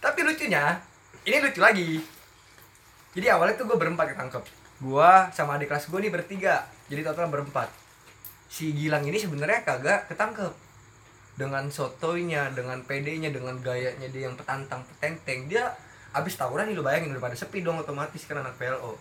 Tapi 0.00 0.24
lucunya 0.24 0.80
ini 1.24 1.40
lucu 1.40 1.60
lagi. 1.60 2.00
Jadi 3.16 3.26
awalnya 3.32 3.56
tuh 3.56 3.68
gue 3.68 3.76
berempat 3.76 4.16
ketangkep. 4.16 4.44
Gue 4.80 5.10
sama 5.32 5.56
adik 5.56 5.68
kelas 5.72 5.88
gue 5.88 5.98
nih 6.00 6.12
bertiga. 6.12 6.64
Jadi 6.88 7.00
total 7.04 7.28
berempat 7.28 7.83
si 8.54 8.70
Gilang 8.70 9.02
ini 9.02 9.18
sebenarnya 9.18 9.66
kagak 9.66 10.06
ketangkep. 10.06 10.54
Dengan 11.34 11.66
sotoynya 11.66 12.54
dengan 12.54 12.78
PD-nya 12.86 13.34
dengan 13.34 13.58
gayanya 13.58 14.06
dia 14.06 14.30
yang 14.30 14.38
petantang 14.38 14.86
petenteng 14.86 15.50
dia 15.50 15.66
abis 16.14 16.38
tawuran 16.38 16.70
nih 16.70 16.78
lu 16.78 16.86
bayangin 16.86 17.10
udah 17.10 17.26
pada 17.26 17.34
sepi 17.34 17.66
dong 17.66 17.82
otomatis 17.82 18.22
kan 18.22 18.38
anak 18.38 18.54
PLO 18.54 18.94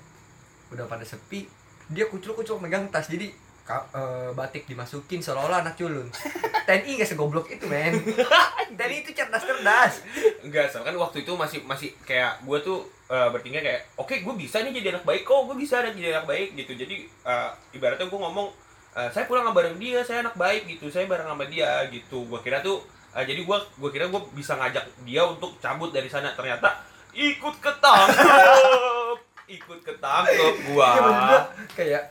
udah 0.73 0.89
pada 0.89 1.05
sepi 1.05 1.45
dia 1.93 2.09
kucuk-kucuk 2.09 2.57
megang 2.57 2.89
tas. 2.89 3.05
Jadi 3.05 3.29
ka- 3.61 3.85
eh, 3.93 4.33
batik 4.33 4.65
dimasukin 4.65 5.21
seolah-olah 5.21 5.61
anak 5.61 5.77
culun. 5.77 6.09
TNI 6.65 7.05
gak 7.05 7.13
segoblok 7.13 7.53
itu 7.53 7.69
men. 7.69 7.93
TNI 8.81 9.05
itu 9.05 9.13
cerdas-cerdas. 9.13 10.01
Enggak 10.41 10.73
soalnya 10.73 10.89
kan 10.89 10.97
waktu 10.97 11.21
itu 11.21 11.37
masih 11.37 11.61
masih 11.69 11.93
kayak 12.01 12.41
gue 12.41 12.57
tuh 12.65 12.81
eh, 13.13 13.29
bertingkah 13.29 13.61
kayak 13.61 13.85
oke 13.93 14.15
gue 14.17 14.33
bisa 14.33 14.65
nih 14.65 14.73
jadi 14.73 14.97
anak 14.97 15.05
baik 15.05 15.21
kok 15.21 15.45
gue 15.45 15.53
bisa 15.53 15.85
nih 15.85 15.93
jadi 15.93 16.09
anak 16.17 16.25
baik 16.25 16.57
gitu. 16.57 16.73
Jadi 16.73 17.05
eh, 17.05 17.49
ibaratnya 17.77 18.09
gue 18.09 18.17
ngomong 18.17 18.62
eh, 18.97 19.09
saya 19.13 19.25
pulang 19.25 19.49
bareng 19.53 19.77
dia 19.81 20.01
saya 20.01 20.25
anak 20.25 20.35
baik 20.37 20.69
gitu. 20.69 20.89
Saya 20.89 21.05
bareng 21.09 21.27
sama 21.27 21.45
dia 21.49 21.85
gitu. 21.89 22.25
Gue 22.29 22.39
kira 22.41 22.61
tuh 22.61 22.81
eh, 23.13 23.23
jadi 23.25 23.41
gue 23.43 23.57
gue 23.79 23.89
kira 23.93 24.09
gue 24.09 24.21
bisa 24.33 24.57
ngajak 24.57 24.85
dia 25.05 25.21
untuk 25.25 25.57
cabut 25.61 25.89
dari 25.93 26.09
sana. 26.09 26.33
Ternyata 26.33 26.93
ikut 27.13 27.55
ketangkep 27.61 29.17
ikut 29.57 29.79
ketangkep 29.85 30.33
maksud 30.33 30.73
gua 30.73 30.89
kayak 31.77 32.09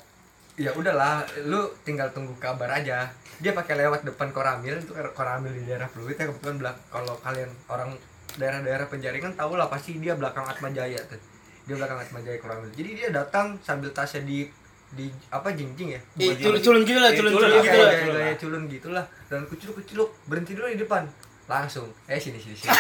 ya 0.55 0.71
udahlah 0.79 1.27
lu 1.49 1.67
tinggal 1.83 2.09
tunggu 2.15 2.37
kabar 2.39 2.71
aja. 2.71 3.11
Dia 3.43 3.51
pakai 3.51 3.75
lewat 3.83 4.07
depan 4.07 4.31
koramil 4.31 4.79
itu 4.79 4.95
koramil 5.17 5.51
di 5.51 5.67
daerah 5.67 5.91
Pluit 5.91 6.15
ya 6.15 6.31
kebetulan 6.31 6.63
belak 6.63 6.77
kalau 6.95 7.19
kalian 7.19 7.51
orang 7.67 7.99
daerah-daerah 8.39 8.87
penjaringan 8.87 9.35
tahu 9.35 9.59
lah 9.59 9.67
pasti 9.67 9.99
dia 9.99 10.15
belakang 10.15 10.47
Atma 10.47 10.71
Jaya 10.71 11.03
tuh. 11.11 11.19
Dia 11.67 11.75
belakang 11.75 11.99
Atma 11.99 12.23
Jaya 12.23 12.39
koramil. 12.39 12.71
Jadi 12.71 12.91
dia 12.95 13.09
datang 13.11 13.59
sambil 13.65 13.91
tasnya 13.91 14.23
di 14.23 14.47
di 14.93 15.07
apa 15.29 15.49
jingjing 15.51 15.91
ya 15.91 16.01
Eh, 16.15 16.29
Bukan 16.29 16.37
culun 16.37 16.53
jingjing. 16.53 16.63
culun 16.63 16.83
gitu 16.85 16.99
lah, 16.99 17.09
Eh, 17.09 17.17
culun 17.17 17.31
culun 17.31 17.43
culun 17.43 17.49
lah, 17.49 17.59
gitu 17.59 17.73
Kayak 17.73 17.83
lah. 17.83 17.97
culun 17.97 18.15
gaya, 18.15 18.25
lah. 18.25 18.37
culun 18.39 18.63
gitulah 18.67 19.05
dan 19.27 19.41
kuculuk 19.47 19.75
kuculuk 19.79 20.11
berhenti 20.27 20.53
dulu 20.53 20.67
di 20.67 20.79
depan 20.79 21.03
langsung 21.45 21.87
eh 22.07 22.17
sini 22.17 22.37
sini 22.37 22.55
sini 22.55 22.71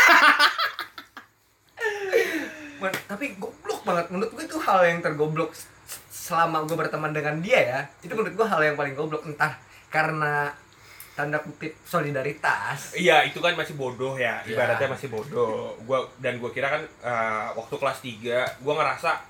Men- 2.78 3.04
tapi 3.06 3.36
goblok 3.36 3.80
banget 3.82 4.06
menurut 4.08 4.30
gue 4.32 4.44
itu 4.44 4.58
hal 4.58 4.80
yang 4.84 4.98
tergoblok 4.98 5.54
selama 6.10 6.62
gue 6.62 6.74
berteman 6.74 7.10
dengan 7.10 7.38
dia 7.38 7.60
ya 7.62 7.80
itu 8.00 8.12
menurut 8.12 8.34
gue 8.34 8.44
hal 8.44 8.60
yang 8.60 8.74
paling 8.74 8.92
goblok 8.92 9.22
entah 9.24 9.54
karena 9.88 10.50
tanda 11.12 11.38
kutip 11.38 11.76
solidaritas 11.82 12.96
Iya, 12.96 13.22
itu 13.22 13.36
kan 13.36 13.52
masih 13.52 13.76
bodoh 13.76 14.16
ya. 14.16 14.40
Iya. 14.40 14.56
Ibaratnya 14.56 14.88
masih 14.88 15.12
bodoh. 15.12 15.76
Gua 15.82 16.08
dan 16.16 16.40
gua 16.40 16.48
kira 16.48 16.72
kan 16.72 16.80
eh, 16.80 17.48
waktu 17.52 17.74
kelas 17.76 17.98
3, 18.00 18.64
gua 18.64 18.74
ngerasa 18.74 19.20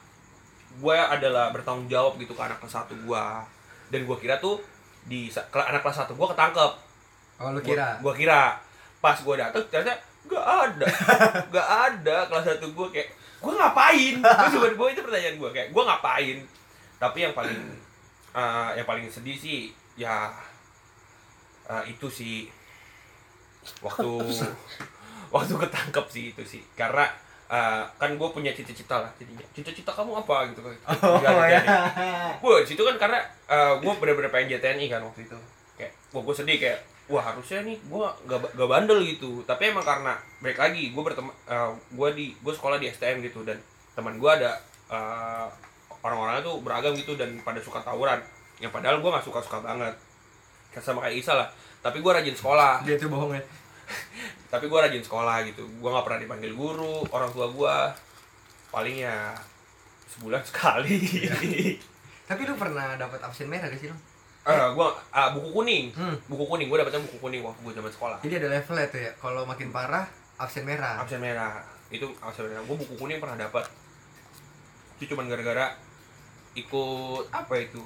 gua 0.81 1.13
adalah 1.13 1.53
bertanggung 1.53 1.91
jawab 1.91 2.17
gitu 2.17 2.33
ke 2.33 2.43
anak 2.43 2.57
kelas 2.63 2.87
1 2.89 3.05
gua. 3.05 3.45
Dan 3.93 4.09
gua 4.09 4.17
kira 4.17 4.39
tuh 4.41 4.63
di 5.05 5.29
anak 5.53 5.83
kelas 5.83 6.09
1 6.09 6.17
gua 6.17 6.29
ketangkep. 6.33 6.73
oh 7.43 7.51
lu 7.51 7.61
kira 7.61 7.99
Gua, 7.99 8.13
kira. 8.15 8.57
Pas 9.03 9.19
gua 9.21 9.35
dateng 9.35 9.67
ternyata 9.69 9.99
gak 10.31 10.47
ada. 10.47 10.87
gak 11.55 11.69
ada 11.69 12.17
kelas 12.31 12.47
1 12.63 12.77
gua 12.77 12.89
kayak 12.89 13.09
gua 13.43 13.53
ngapain? 13.59 14.15
Cuma 14.55 14.69
gua 14.79 14.89
itu 14.89 15.01
pertanyaan 15.03 15.37
gua 15.37 15.51
kayak 15.51 15.69
gua 15.75 15.83
ngapain? 15.91 16.39
Tapi 17.03 17.19
yang 17.19 17.35
paling 17.35 17.61
eh, 18.33 18.71
yang 18.79 18.87
paling 18.87 19.07
sedih 19.11 19.37
sih 19.37 19.75
ya 19.99 20.33
eh, 21.69 21.85
itu 21.93 22.09
sih 22.09 22.49
waktu 23.85 24.13
waktu 25.35 25.53
ketangkep 25.57 26.07
sih 26.09 26.25
itu 26.33 26.43
sih 26.45 26.63
karena 26.77 27.09
eh, 27.53 27.85
kan 28.01 28.11
gue 28.17 28.29
punya 28.33 28.51
cita-cita 28.57 29.05
lah 29.05 29.11
jadinya. 29.21 29.45
Cita-cita 29.53 29.93
kamu 29.93 30.25
apa? 30.25 30.49
Gitu. 30.49 30.61
Kan 30.65 31.33
oh 31.37 31.45
ya 31.45 31.61
gue 32.41 32.55
situ 32.65 32.81
kan 32.81 32.97
karena 32.97 33.21
gue 33.79 33.93
bener-bener 34.01 34.33
pengen 34.33 34.57
JTNI 34.57 34.89
kan 34.89 35.05
waktu 35.05 35.29
itu. 35.29 35.39
Kayak 35.77 35.93
wah 36.17 36.23
gue 36.25 36.35
sedih 36.35 36.57
kayak 36.57 36.81
wah 37.13 37.21
harusnya 37.21 37.61
nih 37.61 37.77
gue 37.77 38.07
gak, 38.25 38.41
gak 38.57 38.69
bandel 38.69 39.05
gitu. 39.05 39.45
Tapi 39.45 39.69
emang 39.69 39.85
karena 39.85 40.17
baik 40.41 40.57
lagi 40.57 40.97
gue 40.97 41.03
berteman 41.05 41.35
gue 41.93 42.09
di 42.17 42.27
gue 42.41 42.53
sekolah 42.57 42.81
di 42.81 42.89
STM 42.89 43.21
gitu 43.21 43.45
dan 43.45 43.61
teman 43.93 44.17
gue 44.17 44.31
ada 44.33 44.57
eh, 44.89 45.47
orang-orangnya 46.03 46.43
tuh 46.49 46.57
beragam 46.65 46.97
gitu 46.97 47.15
dan 47.21 47.37
pada 47.45 47.61
suka 47.61 47.85
tawuran. 47.85 48.19
Yang 48.65 48.73
padahal 48.73 48.97
gue 49.05 49.11
nggak 49.13 49.27
suka-suka 49.29 49.61
banget. 49.61 49.95
Kayak 50.73 50.85
sama 50.89 51.05
kayak 51.05 51.21
Isa 51.21 51.37
lah. 51.37 51.53
Tapi 51.85 52.01
gue 52.01 52.13
rajin 52.15 52.33
sekolah. 52.33 52.81
Dia 52.89 52.97
tuh 52.97 53.13
bohong 53.13 53.37
ya 53.37 53.43
tapi 54.53 54.69
gue 54.69 54.77
rajin 54.77 55.01
sekolah 55.01 55.49
gitu. 55.49 55.65
Gue 55.81 55.89
nggak 55.89 56.05
pernah 56.05 56.21
dipanggil 56.21 56.53
guru 56.53 57.09
orang 57.09 57.33
tua 57.33 57.49
gue 57.49 57.77
paling 58.69 59.01
ya 59.01 59.33
sebulan 60.13 60.45
sekali. 60.53 61.01
Tapi 62.29 62.41
lu 62.45 62.55
pernah 62.61 63.01
dapat 63.01 63.25
absen 63.25 63.49
merah 63.49 63.73
gak 63.73 63.81
sih 63.81 63.89
lu 63.89 63.97
eh 64.43 64.59
gue 64.75 64.89
ah, 65.15 65.31
buku 65.31 65.55
kuning. 65.55 65.95
Hmm. 65.95 66.19
buku 66.27 66.43
kuning 66.51 66.67
gue 66.67 66.75
dapetnya 66.75 66.99
buku 67.07 67.19
kuning 67.23 67.47
waktu 67.47 67.63
gue 67.63 67.75
zaman 67.79 67.93
sekolah. 67.95 68.19
Jadi 68.27 68.35
ada 68.43 68.49
levelnya 68.59 68.87
tuh 68.91 69.01
ya 69.01 69.11
kalau 69.23 69.47
makin 69.47 69.71
parah 69.71 70.05
absen 70.35 70.67
merah. 70.67 70.99
Absen 70.99 71.23
merah. 71.23 71.63
Itu 71.95 72.11
absen 72.19 72.51
merah. 72.51 72.59
Gue 72.67 72.75
buku 72.75 72.99
kuning 72.99 73.23
pernah 73.23 73.39
dapat 73.39 73.71
itu 74.99 75.15
cuman 75.15 75.31
gara-gara 75.31 75.79
ikut 76.59 77.25
apa 77.31 77.55
itu? 77.55 77.83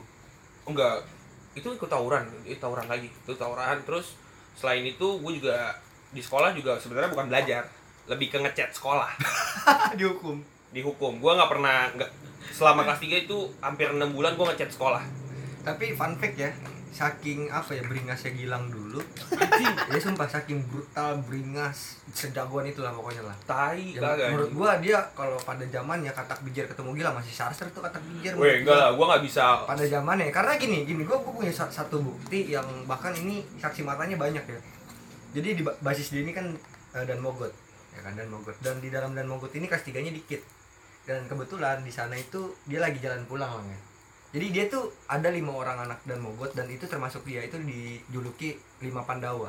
Enggak. 0.64 1.04
Itu 1.52 1.76
ikut 1.76 1.92
tawuran 1.92 2.25
itu 2.49 2.56
tawuran 2.56 2.88
lagi. 2.88 3.12
Itu 3.12 3.37
tawuran 3.37 3.85
terus 3.85 4.16
selain 4.56 4.88
itu 4.88 5.20
gue 5.20 5.32
juga 5.37 5.76
di 6.08 6.20
sekolah 6.20 6.50
juga 6.50 6.76
sebenarnya 6.76 7.10
bukan 7.10 7.26
belajar 7.26 7.62
lebih 8.06 8.28
ke 8.28 8.38
ngechat 8.38 8.70
sekolah. 8.70 9.10
Dihukum 9.98 10.42
dihukum 10.68 11.16
gue 11.16 11.32
nggak 11.32 11.48
pernah 11.48 11.88
nggak 11.90 12.10
selama 12.48 12.84
kelas 12.84 13.00
3 13.00 13.25
itu 13.25 13.38
hampir 13.58 13.88
enam 13.88 14.12
bulan 14.12 14.34
gue 14.34 14.44
ngechat 14.46 14.68
sekolah. 14.68 15.00
Tapi 15.62 15.94
fun 15.94 16.14
fact 16.14 16.36
ya 16.36 16.50
saking 16.88 17.52
apa 17.52 17.76
ya 17.76 17.84
beringasnya 17.84 18.32
Gilang 18.32 18.68
dulu. 18.68 19.00
Ya 19.88 20.00
sumpah 20.04 20.25
saking 20.25 20.64
brutal 20.64 21.20
beringas 21.22 22.00
sejagoan 22.08 22.64
itulah 22.64 22.88
pokoknya 22.92 23.20
lah. 23.22 23.36
Tai 23.44 23.76
Ya, 23.76 24.00
kagak 24.00 24.32
menurut 24.32 24.50
gua 24.52 24.70
dia 24.80 25.00
kalau 25.12 25.36
pada 25.38 25.64
zamannya 25.66 26.08
katak 26.08 26.40
bijar 26.40 26.64
ketemu 26.64 26.96
Gilang 26.96 27.14
masih 27.14 27.32
sarser 27.32 27.68
tuh 27.68 27.84
katak 27.84 28.00
bijar 28.06 28.32
Weh, 28.36 28.60
enggak 28.60 28.72
gua. 28.72 28.80
lah, 28.80 28.90
gue 28.92 29.06
nggak 29.06 29.25
bisa. 29.25 29.44
pada 29.64 29.84
zamannya 29.84 30.28
karena 30.30 30.52
gini 30.56 30.84
gini 30.84 31.02
gua, 31.04 31.20
gua 31.20 31.32
punya 31.34 31.52
sa- 31.52 31.68
satu 31.68 32.00
bukti 32.00 32.48
yang 32.48 32.64
bahkan 32.84 33.12
ini 33.12 33.44
saksi 33.56 33.80
matanya 33.80 34.16
banyak 34.16 34.44
ya 34.44 34.60
jadi 35.37 35.52
di 35.52 35.62
ba- 35.62 35.76
basis 35.85 36.09
dia 36.09 36.25
ini 36.25 36.33
kan 36.33 36.49
eh, 36.97 37.05
dan 37.05 37.21
mogot. 37.21 37.52
Ya 37.93 38.00
kan 38.00 38.16
dan 38.16 38.33
mogot. 38.33 38.57
Dan 38.64 38.81
di 38.81 38.88
dalam 38.88 39.12
dan 39.12 39.28
mogot 39.28 39.52
ini 39.52 39.69
kelas 39.69 39.85
tiganya 39.85 40.09
dikit. 40.09 40.40
Dan 41.05 41.28
kebetulan 41.28 41.85
di 41.85 41.93
sana 41.93 42.16
itu 42.16 42.57
dia 42.64 42.81
lagi 42.81 42.97
jalan 42.99 43.28
pulang 43.28 43.52
lah 43.52 43.64
ya. 43.69 43.78
Jadi 44.37 44.47
dia 44.52 44.64
tuh 44.66 44.90
ada 45.07 45.31
lima 45.31 45.49
orang 45.49 45.87
anak 45.87 46.00
dan 46.05 46.19
mogot 46.21 46.52
dan 46.52 46.66
itu 46.69 46.85
termasuk 46.85 47.25
dia 47.25 47.40
itu 47.40 47.57
dijuluki 47.57 48.57
lima 48.81 49.05
pandawa. 49.05 49.49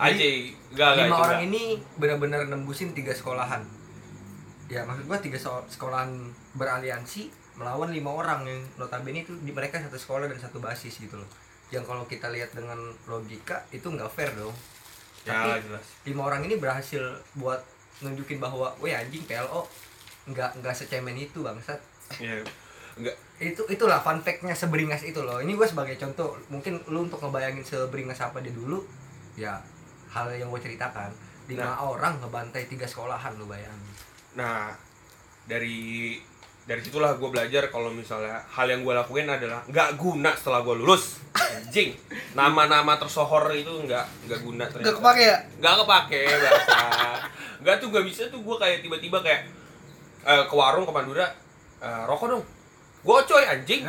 Anjing. 0.00 0.44
Enggak, 0.72 0.90
enggak 0.90 1.06
lima 1.06 1.06
itu 1.06 1.22
orang 1.22 1.40
enggak. 1.40 1.48
ini 1.52 1.62
benar-benar 1.96 2.40
nembusin 2.48 2.92
tiga 2.92 3.12
sekolahan. 3.12 3.62
Ya 4.68 4.84
maksud 4.84 5.06
gua 5.06 5.20
tiga 5.20 5.38
so- 5.38 5.64
sekolahan 5.68 6.12
beraliansi 6.56 7.30
melawan 7.56 7.92
lima 7.92 8.10
orang 8.10 8.48
yang 8.48 8.60
notabene 8.76 9.24
itu 9.24 9.36
di 9.44 9.52
mereka 9.52 9.76
satu 9.76 9.96
sekolah 9.96 10.24
dan 10.28 10.40
satu 10.40 10.58
basis 10.58 10.96
gitu 10.96 11.16
loh. 11.16 11.30
Yang 11.70 11.84
kalau 11.86 12.04
kita 12.04 12.26
lihat 12.32 12.50
dengan 12.52 12.76
logika 13.06 13.64
itu 13.70 13.86
nggak 13.86 14.10
fair 14.10 14.32
dong 14.34 14.52
Ya, 15.22 15.36
tapi 15.36 15.60
jelas. 15.60 15.84
lima 16.04 16.22
orang 16.24 16.40
ini 16.44 16.56
berhasil 16.56 17.02
buat 17.34 17.60
nunjukin 18.00 18.40
bahwa 18.40 18.72
weh 18.80 18.90
anjing 18.90 19.20
PLO 19.24 19.68
nggak 20.26 20.60
nggak 20.60 20.74
secemen 20.74 21.12
itu 21.14 21.40
bangsat 21.40 21.76
Ya. 22.18 22.40
Enggak. 22.96 23.14
itu 23.38 23.62
itulah 23.68 24.02
fun 24.02 24.18
fact-nya 24.18 24.50
seberingas 24.50 25.00
itu 25.02 25.22
loh 25.22 25.38
ini 25.38 25.54
gue 25.54 25.64
sebagai 25.64 25.94
contoh 25.94 26.34
mungkin 26.48 26.76
lu 26.88 27.06
untuk 27.06 27.22
ngebayangin 27.22 27.62
seberingas 27.62 28.18
apa 28.20 28.42
dia 28.42 28.50
dulu 28.50 28.82
ya 29.34 29.56
hal 30.10 30.26
yang 30.32 30.50
gue 30.50 30.58
ceritakan 30.58 31.08
lima 31.46 31.78
orang 31.78 32.18
ngebantai 32.18 32.66
tiga 32.66 32.84
sekolahan 32.84 33.36
lu 33.36 33.46
bayangin 33.46 33.94
Nah, 34.30 34.70
dari 35.44 36.14
dari 36.70 36.86
situlah 36.86 37.18
gue 37.18 37.26
belajar 37.26 37.66
kalau 37.66 37.90
misalnya 37.90 38.38
hal 38.46 38.70
yang 38.70 38.86
gue 38.86 38.94
lakuin 38.94 39.26
adalah 39.26 39.58
nggak 39.66 39.98
guna 39.98 40.30
setelah 40.38 40.62
gue 40.62 40.78
lulus 40.78 41.18
anjing 41.34 41.98
nama-nama 42.30 42.94
tersohor 42.94 43.50
itu 43.50 43.74
nggak 43.90 44.30
nggak 44.30 44.40
guna 44.40 44.62
Gak 44.62 44.78
ternyata 44.78 44.94
kepake 44.94 45.22
ya? 45.26 45.36
nggak 45.58 45.74
kepake 45.82 46.20
bahasa 46.38 46.78
nggak 47.58 47.74
tuh 47.82 47.88
nggak 47.90 48.06
bisa 48.06 48.22
tuh 48.30 48.38
gue 48.38 48.56
kayak 48.56 48.86
tiba-tiba 48.86 49.18
kayak 49.18 49.50
eh, 50.22 50.42
ke 50.46 50.54
warung 50.54 50.86
ke 50.86 50.94
Madura 50.94 51.26
eh, 51.82 52.02
rokok 52.06 52.28
dong 52.30 52.44
Gocoy 53.00 53.48
anjing. 53.48 53.80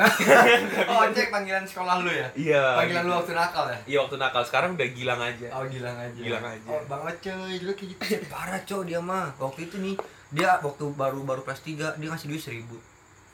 oh 0.87 1.03
cek 1.11 1.35
panggilan 1.35 1.67
sekolah 1.67 1.99
lu 1.99 2.07
ya 2.07 2.31
Iya. 2.31 2.63
panggilan 2.79 3.03
lu 3.03 3.13
waktu 3.13 3.35
nakal 3.35 3.67
ya 3.67 3.75
Iya 3.83 3.97
waktu 4.07 4.15
nakal 4.15 4.39
sekarang 4.41 4.79
udah 4.79 4.87
gilang 4.95 5.19
aja. 5.19 5.51
Oh 5.51 5.67
gilang 5.67 5.99
aja. 5.99 6.15
Gilang 6.15 6.39
aja. 6.39 6.67
Oh 6.71 6.79
banget 6.87 7.15
coy, 7.19 7.59
dulu 7.59 7.71
kayak 7.75 7.89
gitu. 7.91 8.23
Parah 8.31 8.63
coy 8.63 8.87
dia 8.87 9.03
mah. 9.03 9.35
Waktu 9.35 9.67
itu 9.67 9.75
nih 9.83 9.99
dia 10.31 10.57
waktu 10.57 10.85
baru 10.91 11.21
baru 11.21 11.41
kelas 11.41 11.61
3 11.61 11.69
dia 11.93 12.07
ngasih 12.07 12.27
duit 12.27 12.39
seribu. 12.39 12.79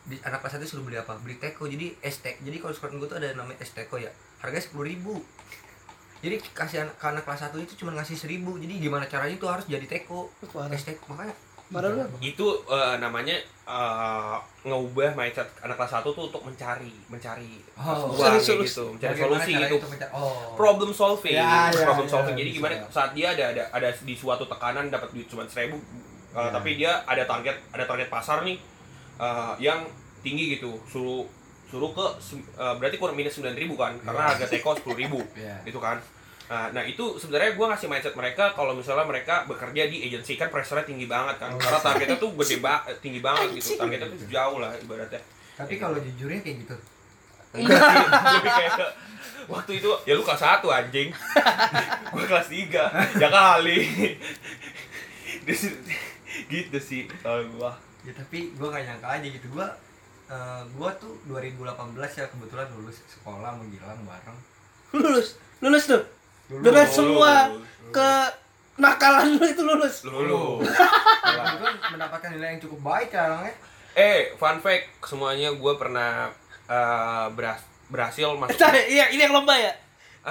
Di 0.03 0.17
anak 0.19 0.39
kelas 0.39 0.57
1 0.57 0.65
suruh 0.65 0.81
beli 0.81 0.95
apa? 0.95 1.13
Beli 1.17 1.35
teko. 1.35 1.65
Jadi 1.65 1.93
ST. 2.01 2.25
Jadi 2.39 2.57
kalau 2.57 2.71
sekolah 2.71 2.95
gue 2.95 3.07
tuh 3.07 3.17
ada 3.17 3.29
namanya 3.33 3.59
es 3.59 3.69
teko 3.69 3.95
ya. 3.95 4.09
Harganya 4.37 4.63
sepuluh 4.63 4.85
ribu. 4.85 5.21
Jadi 6.17 6.41
kasih 6.49 6.81
anak, 6.81 6.97
ke 6.97 7.05
anak 7.07 7.23
kelas 7.23 7.41
1 7.45 7.59
itu 7.59 7.73
cuma 7.77 7.93
ngasih 7.93 8.17
seribu. 8.17 8.57
Jadi 8.57 8.79
gimana 8.79 9.05
caranya 9.05 9.35
tuh 9.35 9.47
harus 9.47 9.65
jadi 9.65 9.85
teko. 9.85 10.31
Parah. 10.47 10.71
Es 10.71 10.81
teko 10.81 11.13
makanya. 11.13 11.35
Parah 11.67 11.91
lu. 11.91 12.01
Itu 12.17 12.63
eh, 12.65 12.95
namanya 12.97 13.35
eh, 13.67 14.35
ngubah 14.63 15.13
mindset 15.13 15.45
anak 15.59 15.75
kelas 15.75 15.93
1 15.93 16.07
tuh 16.07 16.23
untuk 16.25 16.41
mencari, 16.41 16.89
mencari 17.05 17.59
Oh. 17.75 18.09
uang 18.09 18.39
gitu, 18.39 18.57
mencari 18.89 19.11
Bagaimana 19.13 19.37
solusi 19.37 19.51
gitu. 19.53 19.85
menca- 19.85 20.09
Oh. 20.09 20.55
Problem 20.55 20.89
solving, 20.89 21.35
Ya, 21.35 21.67
ya, 21.69 21.83
problem 21.83 22.07
ya, 22.07 22.11
solving. 22.11 22.35
Jadi 22.35 22.49
bisa. 22.49 22.57
gimana 22.57 22.75
saat 22.89 23.11
dia 23.11 23.27
ada 23.29 23.43
ada 23.51 23.63
ada 23.69 23.89
di 23.93 24.15
suatu 24.15 24.47
tekanan 24.47 24.87
dapat 24.87 25.11
duit 25.11 25.27
cuma 25.27 25.43
seribu, 25.45 25.77
eh, 26.37 26.39
Ya. 26.39 26.51
tapi 26.53 26.69
dia 26.77 26.91
ada 27.03 27.25
target 27.25 27.57
ada 27.73 27.83
target 27.83 28.07
pasar 28.07 28.45
nih 28.45 28.57
eh, 29.17 29.53
yang 29.59 29.81
tinggi 30.21 30.53
gitu, 30.53 30.77
suruh 30.85 31.25
suruh 31.65 31.91
ke 31.91 32.05
eh, 32.37 32.73
berarti 32.77 32.95
kurang 32.95 33.17
minus 33.17 33.33
sembilan 33.33 33.57
ribu 33.57 33.73
kan, 33.73 33.97
karena 33.99 34.21
Ya. 34.23 34.29
harga 34.31 34.45
teko 34.47 34.71
sepuluh 34.71 34.95
ribu, 34.95 35.19
Iya. 35.35 35.57
itu 35.65 35.81
kan. 35.81 35.97
Nah, 36.47 36.71
nah 36.71 36.79
itu 36.79 37.03
sebenarnya 37.19 37.59
gue 37.59 37.65
ngasih 37.67 37.91
mindset 37.91 38.15
mereka 38.15 38.55
kalau 38.55 38.71
misalnya 38.71 39.03
mereka 39.03 39.43
bekerja 39.43 39.83
di 39.83 39.99
agensi 40.01 40.39
kan 40.39 40.47
pressure-nya 40.47 40.87
tinggi 40.87 41.03
banget 41.03 41.35
kan, 41.37 41.51
Oh. 41.51 41.59
karena 41.59 41.79
targetnya 41.81 42.15
tuh 42.15 42.31
gede 42.39 42.63
ba 42.63 42.79
tinggi 43.03 43.19
banget 43.19 43.51
gitu, 43.51 43.75
targetnya 43.75 44.07
tuh 44.07 44.29
jauh 44.31 44.57
lah 44.63 44.71
ibaratnya. 44.77 45.19
Tapi 45.59 45.75
kalau 45.75 45.99
jujurnya 45.99 46.39
kayak 46.39 46.57
gitu. 46.63 46.75
Enggak 47.51 47.79
sih, 47.83 47.99
lebih 48.37 48.51
kayak 48.53 48.71
waktu 49.47 49.71
itu 49.79 49.89
ya 50.05 50.13
lu 50.13 50.23
kelas 50.23 50.39
1 50.39 50.63
anjing. 50.63 51.09
gua 52.15 52.23
kelas 52.23 52.47
3. 52.47 53.19
Ya 53.19 53.27
kali. 53.27 53.79
Gitu 56.47 56.77
sih 56.77 57.01
kalau 57.17 57.43
gua. 57.51 57.71
Ya 58.01 58.11
tapi 58.11 58.51
gua 58.53 58.67
gak 58.69 58.83
nyangka 58.83 59.07
aja 59.09 59.27
gitu. 59.27 59.47
Gua 59.49 59.67
eh, 60.27 60.61
gua 60.73 60.89
tuh 60.93 61.13
2018 61.25 61.63
ya 62.13 62.25
kebetulan 62.25 62.67
lulus 62.73 62.97
sekolah 63.05 63.51
menggilang 63.53 63.99
bareng. 64.01 64.39
Lulus. 64.93 65.35
Lulus 65.59 65.83
tuh. 65.85 66.03
Lulus. 66.47 66.63
Dengan 66.63 66.87
semua 66.87 67.33
Lulus. 67.49 67.67
ke 67.89 68.09
nakalan 68.77 69.27
lu 69.33 69.43
itu 69.43 69.61
lulus. 69.61 69.95
Lulu. 70.03 70.61
Kebetulan 70.61 71.75
mendapatkan 71.89 72.29
nilai 72.31 72.49
yang 72.53 72.61
cukup 72.61 72.79
baik 72.81 73.09
ya 73.09 73.27
orangnya. 73.27 73.55
eh, 73.93 74.29
fun 74.35 74.57
fact 74.57 74.85
semuanya 75.01 75.49
gua 75.51 75.73
pernah 75.75 76.29
eh, 76.65 77.25
beras- 77.33 77.65
berhasil 77.87 78.29
masuk. 78.33 78.55
Iya, 78.87 79.09
ini 79.09 79.21
yang 79.21 79.33
lomba 79.33 79.55
ya? 79.55 79.71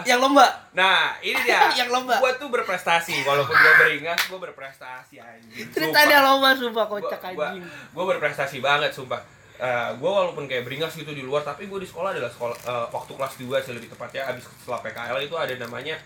Yang 0.02 0.20
lomba. 0.20 0.46
Nah, 0.72 1.16
ini 1.20 1.40
dia. 1.40 1.70
Yang 1.80 1.88
lomba. 1.88 2.20
Gua 2.20 2.32
tuh 2.36 2.50
berprestasi 2.50 3.24
walaupun 3.24 3.54
gua 3.54 3.72
beringas, 3.80 4.20
gua 4.28 4.40
berprestasi 4.42 5.16
anjing. 5.16 5.70
Ceritanya 5.70 6.20
Sumpah. 6.20 6.28
lomba 6.28 6.48
sumpah 6.52 6.84
kocak 6.86 7.20
gua, 7.22 7.32
gua, 7.32 7.46
anjing. 7.48 7.64
gua 7.94 8.04
berprestasi 8.12 8.56
banget 8.60 8.92
sumpah 8.92 9.22
Eh, 9.56 9.90
gue 9.96 10.10
walaupun 10.12 10.44
kayak 10.44 10.68
beringas 10.68 10.92
gitu 10.92 11.16
di 11.16 11.24
luar 11.24 11.40
tapi 11.40 11.64
gue 11.64 11.80
di 11.80 11.88
sekolah 11.88 12.12
adalah 12.12 12.28
sekolah 12.28 12.52
eh, 12.60 12.86
waktu 12.92 13.12
kelas 13.16 13.34
2 13.40 13.64
sih 13.64 13.72
lebih 13.72 13.88
tepatnya 13.88 14.28
abis 14.28 14.44
setelah 14.52 14.84
PKL 14.84 15.16
itu 15.16 15.32
ada 15.32 15.54
namanya 15.56 15.96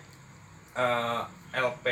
eh, 0.70 1.23
LP 1.59 1.87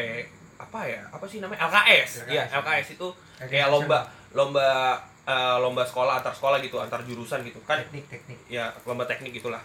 apa 0.55 0.81
ya 0.87 1.02
apa 1.11 1.26
sih 1.26 1.43
namanya 1.43 1.67
LKS 1.67 2.31
ya 2.31 2.47
LKS. 2.47 2.62
LKS 2.62 2.88
itu 2.95 3.09
LKS 3.43 3.50
kayak 3.50 3.69
lomba 3.75 3.99
lomba 4.31 4.67
eh, 5.26 5.57
lomba 5.59 5.83
sekolah 5.83 6.23
antar 6.23 6.31
sekolah 6.31 6.62
gitu 6.62 6.78
antar 6.78 7.02
jurusan 7.02 7.43
gitu 7.43 7.59
kan 7.67 7.83
Teknik 7.83 8.07
teknik. 8.07 8.38
ya 8.47 8.71
lomba 8.87 9.02
teknik 9.02 9.35
gitulah 9.35 9.62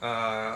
Eh 0.00 0.52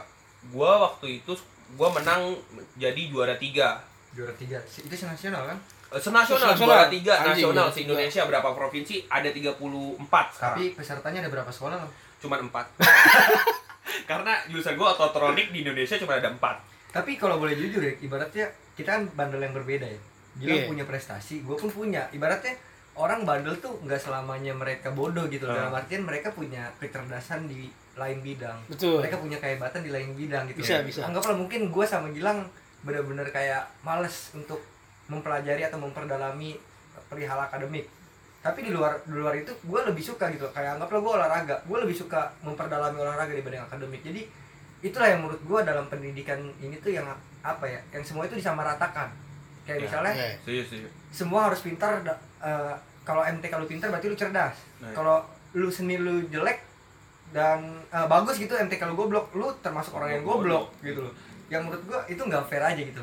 gue 0.46 0.70
waktu 0.76 1.06
itu 1.18 1.32
gue 1.70 1.88
menang 1.90 2.36
jadi 2.74 3.00
juara 3.06 3.34
tiga 3.34 3.80
Juara 4.10 4.30
tiga. 4.32 4.62
Itu 4.62 4.94
nasional 4.94 5.42
kan? 5.44 5.58
Eh, 5.90 5.98
senasional 5.98 6.52
Nasional. 6.52 6.56
juara 6.56 6.86
tiga 6.86 7.14
nasional 7.20 7.66
se 7.66 7.74
tiga. 7.76 7.86
Indonesia 7.90 8.22
berapa 8.24 8.48
provinsi 8.50 8.94
ada 9.06 9.26
34 9.26 9.58
sekarang 10.30 10.54
Tapi 10.54 10.64
pesertanya 10.72 11.18
ada 11.20 11.30
berapa 11.30 11.48
sekolah 11.48 11.76
loh? 11.78 11.90
cuma 12.18 12.36
empat 12.36 12.64
karena 14.04 14.32
jurusan 14.48 14.74
gue 14.74 14.86
ototronik 14.88 15.50
di 15.50 15.60
Indonesia 15.60 15.96
cuma 15.96 16.16
ada 16.16 16.28
empat 16.28 16.56
Tapi 16.88 17.14
kalau 17.14 17.36
boleh 17.36 17.52
jujur 17.52 17.78
ya, 17.80 17.90
ibaratnya 17.98 18.46
kita 18.72 18.90
kan 18.92 19.02
bandel 19.12 19.38
yang 19.40 19.50
berbeda 19.52 19.82
ya. 19.84 19.98
Gilang 20.36 20.56
Iya. 20.56 20.66
punya 20.66 20.84
prestasi, 20.84 21.42
gue 21.42 21.52
pun 21.52 21.66
punya. 21.68 22.06
Ibaratnya 22.08 22.54
orang 22.94 23.22
bandel 23.22 23.58
tuh 23.58 23.82
nggak 23.82 23.98
selamanya 23.98 24.54
mereka 24.54 24.90
bodoh 24.90 25.26
gitu. 25.26 25.42
Ah. 25.44 25.58
Dalam 25.58 25.74
artian 25.74 26.02
mereka 26.02 26.30
punya 26.30 26.70
kecerdasan 26.78 27.44
di 27.44 27.66
lain 27.94 28.18
bidang. 28.20 28.58
Betul. 28.66 29.00
Mereka 29.00 29.18
punya 29.22 29.38
kehebatan 29.38 29.80
di 29.86 29.90
lain 29.94 30.14
bidang 30.18 30.44
gitu. 30.50 30.60
Bisa, 30.62 30.80
ya. 30.80 30.82
bisa. 30.82 31.00
Anggaplah 31.06 31.38
mungkin 31.38 31.70
gue 31.70 31.84
sama 31.86 32.10
Gilang 32.10 32.46
bener-bener 32.84 33.24
kayak 33.30 33.64
males 33.80 34.34
untuk 34.36 34.60
mempelajari 35.08 35.64
atau 35.64 35.78
memperdalami 35.78 36.58
perihal 37.08 37.38
akademik. 37.40 37.86
Tapi 38.44 38.60
di 38.60 38.70
luar 38.74 39.00
di 39.08 39.16
luar 39.16 39.34
itu 39.38 39.52
gue 39.54 39.80
lebih 39.88 40.04
suka 40.04 40.28
gitu. 40.34 40.50
Kayak 40.52 40.76
anggaplah 40.76 41.00
gue 41.00 41.12
olahraga, 41.16 41.56
gue 41.64 41.78
lebih 41.80 41.96
suka 41.96 42.28
memperdalami 42.44 43.00
olahraga 43.00 43.32
dibanding 43.32 43.64
akademik. 43.64 44.04
Jadi 44.04 44.26
itulah 44.84 45.08
yang 45.08 45.24
menurut 45.24 45.40
gue 45.40 45.60
dalam 45.64 45.88
pendidikan 45.88 46.38
ini 46.60 46.76
tuh 46.82 46.92
yang 46.92 47.08
apa 47.40 47.64
ya? 47.64 47.80
Yang 47.94 48.12
semua 48.12 48.28
itu 48.28 48.36
disamaratakan. 48.36 49.08
Kayak 49.64 49.78
Ya, 49.80 49.84
misalnya 49.88 50.12
Iya. 50.12 50.28
serius 50.44 50.68
sih 50.68 50.84
semua 51.08 51.48
harus 51.48 51.62
pintar. 51.64 52.02
eh, 52.44 52.74
kalau 53.08 53.24
MT 53.24 53.48
kalau 53.48 53.64
pintar 53.64 53.88
berarti 53.88 54.12
lu 54.12 54.18
cerdas. 54.18 54.52
Nah. 54.84 54.92
Kalau 54.92 55.24
lu 55.56 55.72
seni 55.72 55.96
lu 55.96 56.28
jelek 56.28 56.60
dan 57.34 57.58
eh, 57.90 58.06
bagus 58.06 58.38
gitu 58.38 58.54
MT 58.54 58.78
kalau 58.78 58.94
goblok, 58.94 59.34
lu 59.34 59.50
termasuk 59.58 59.98
orang 59.98 60.14
yang 60.14 60.22
goblok 60.22 60.70
gitu 60.86 61.02
loh. 61.02 61.10
Yang 61.50 61.62
menurut 61.66 61.84
gua 61.90 62.00
itu 62.06 62.22
nggak 62.22 62.46
fair 62.46 62.62
aja 62.62 62.78
gitu. 62.78 63.02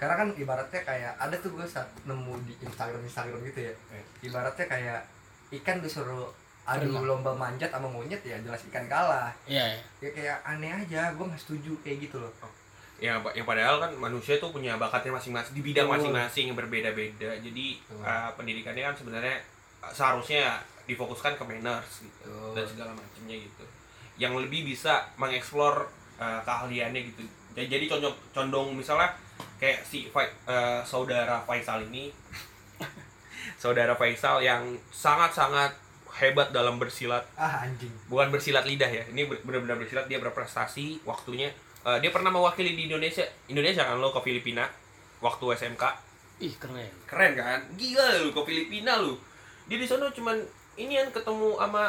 Karena 0.00 0.16
kan 0.16 0.28
ibaratnya 0.32 0.80
kayak 0.80 1.12
ada 1.20 1.36
tuh 1.36 1.52
gua 1.52 1.68
saat 1.68 1.84
nemu 2.08 2.40
di 2.48 2.56
Instagram 2.64 3.04
Instagram 3.04 3.44
gitu 3.52 3.68
ya. 3.68 3.72
Eh. 3.92 4.04
Ibaratnya 4.24 4.64
kayak 4.64 5.00
ikan 5.60 5.84
disuruh 5.84 6.32
adu 6.66 6.90
lomba 6.90 7.30
manjat 7.36 7.70
sama 7.70 7.86
monyet 7.86 8.18
ya 8.24 8.40
jelas 8.40 8.64
ikan 8.72 8.88
kalah. 8.88 9.28
Iya. 9.44 9.76
iya. 9.76 10.08
Ya 10.08 10.10
kayak 10.16 10.36
aneh 10.48 10.72
aja, 10.72 11.12
gua 11.12 11.28
nggak 11.28 11.42
setuju 11.44 11.76
kayak 11.84 12.08
gitu 12.08 12.16
loh. 12.24 12.32
ya 12.96 13.20
yang 13.36 13.44
padahal 13.44 13.76
kan 13.76 13.92
manusia 13.92 14.40
tuh 14.40 14.48
punya 14.48 14.72
bakatnya 14.80 15.12
masing-masing 15.12 15.52
di 15.52 15.60
bidang 15.60 15.84
masing-masing 15.84 16.48
yang 16.48 16.56
berbeda-beda 16.56 17.28
jadi 17.44 17.66
eh, 17.92 18.30
pendidikannya 18.40 18.88
kan 18.88 18.96
sebenarnya 18.96 19.36
eh, 19.84 19.92
seharusnya 19.92 20.64
difokuskan 20.86 21.34
ke 21.34 21.44
manners 21.44 22.02
gitu. 22.02 22.30
Betul. 22.30 22.50
dan 22.54 22.64
segala 22.66 22.90
macamnya 22.94 23.36
gitu. 23.36 23.64
Yang 24.16 24.48
lebih 24.48 24.60
bisa 24.72 25.06
mengeksplor 25.20 25.90
eh, 26.18 26.40
keahliannya 26.46 27.00
gitu. 27.12 27.22
Jadi, 27.56 27.66
jadi 27.68 27.84
condong 27.90 28.16
condong 28.32 28.66
misalnya 28.76 29.12
kayak 29.60 29.84
si 29.84 30.08
eh, 30.08 30.80
saudara 30.86 31.42
Faisal 31.44 31.86
ini. 31.90 32.10
Saudara 33.62 33.94
Faisal 33.96 34.42
yang 34.42 34.74
sangat-sangat 34.90 35.70
hebat 36.18 36.50
dalam 36.50 36.76
bersilat. 36.82 37.22
Ah 37.38 37.62
anjing. 37.64 37.88
bukan 38.10 38.28
bersilat 38.34 38.66
lidah 38.66 38.88
ya 38.90 39.06
ini 39.08 39.24
benar-benar 39.24 39.78
bersilat. 39.80 40.10
Dia 40.10 40.18
berprestasi 40.18 41.06
waktunya. 41.06 41.48
Eh, 41.86 41.98
dia 42.02 42.10
pernah 42.10 42.28
mewakili 42.34 42.74
di 42.74 42.90
Indonesia. 42.90 43.24
Indonesia 43.48 43.86
kan 43.86 44.02
lo 44.02 44.10
ke 44.10 44.20
Filipina 44.26 44.66
waktu 45.22 45.44
SMK 45.56 45.84
Ih, 46.36 46.52
keren. 46.60 46.92
keren 47.08 47.32
kan? 47.32 47.60
Gila 47.80 48.20
lu 48.20 48.28
ke 48.28 48.40
Filipina 48.44 49.00
lu. 49.00 49.16
Dia 49.64 49.80
di 49.80 49.88
sana 49.88 50.12
cuman 50.12 50.36
ini 50.76 50.92
kan 50.94 51.08
ketemu 51.10 51.48
sama 51.54 51.84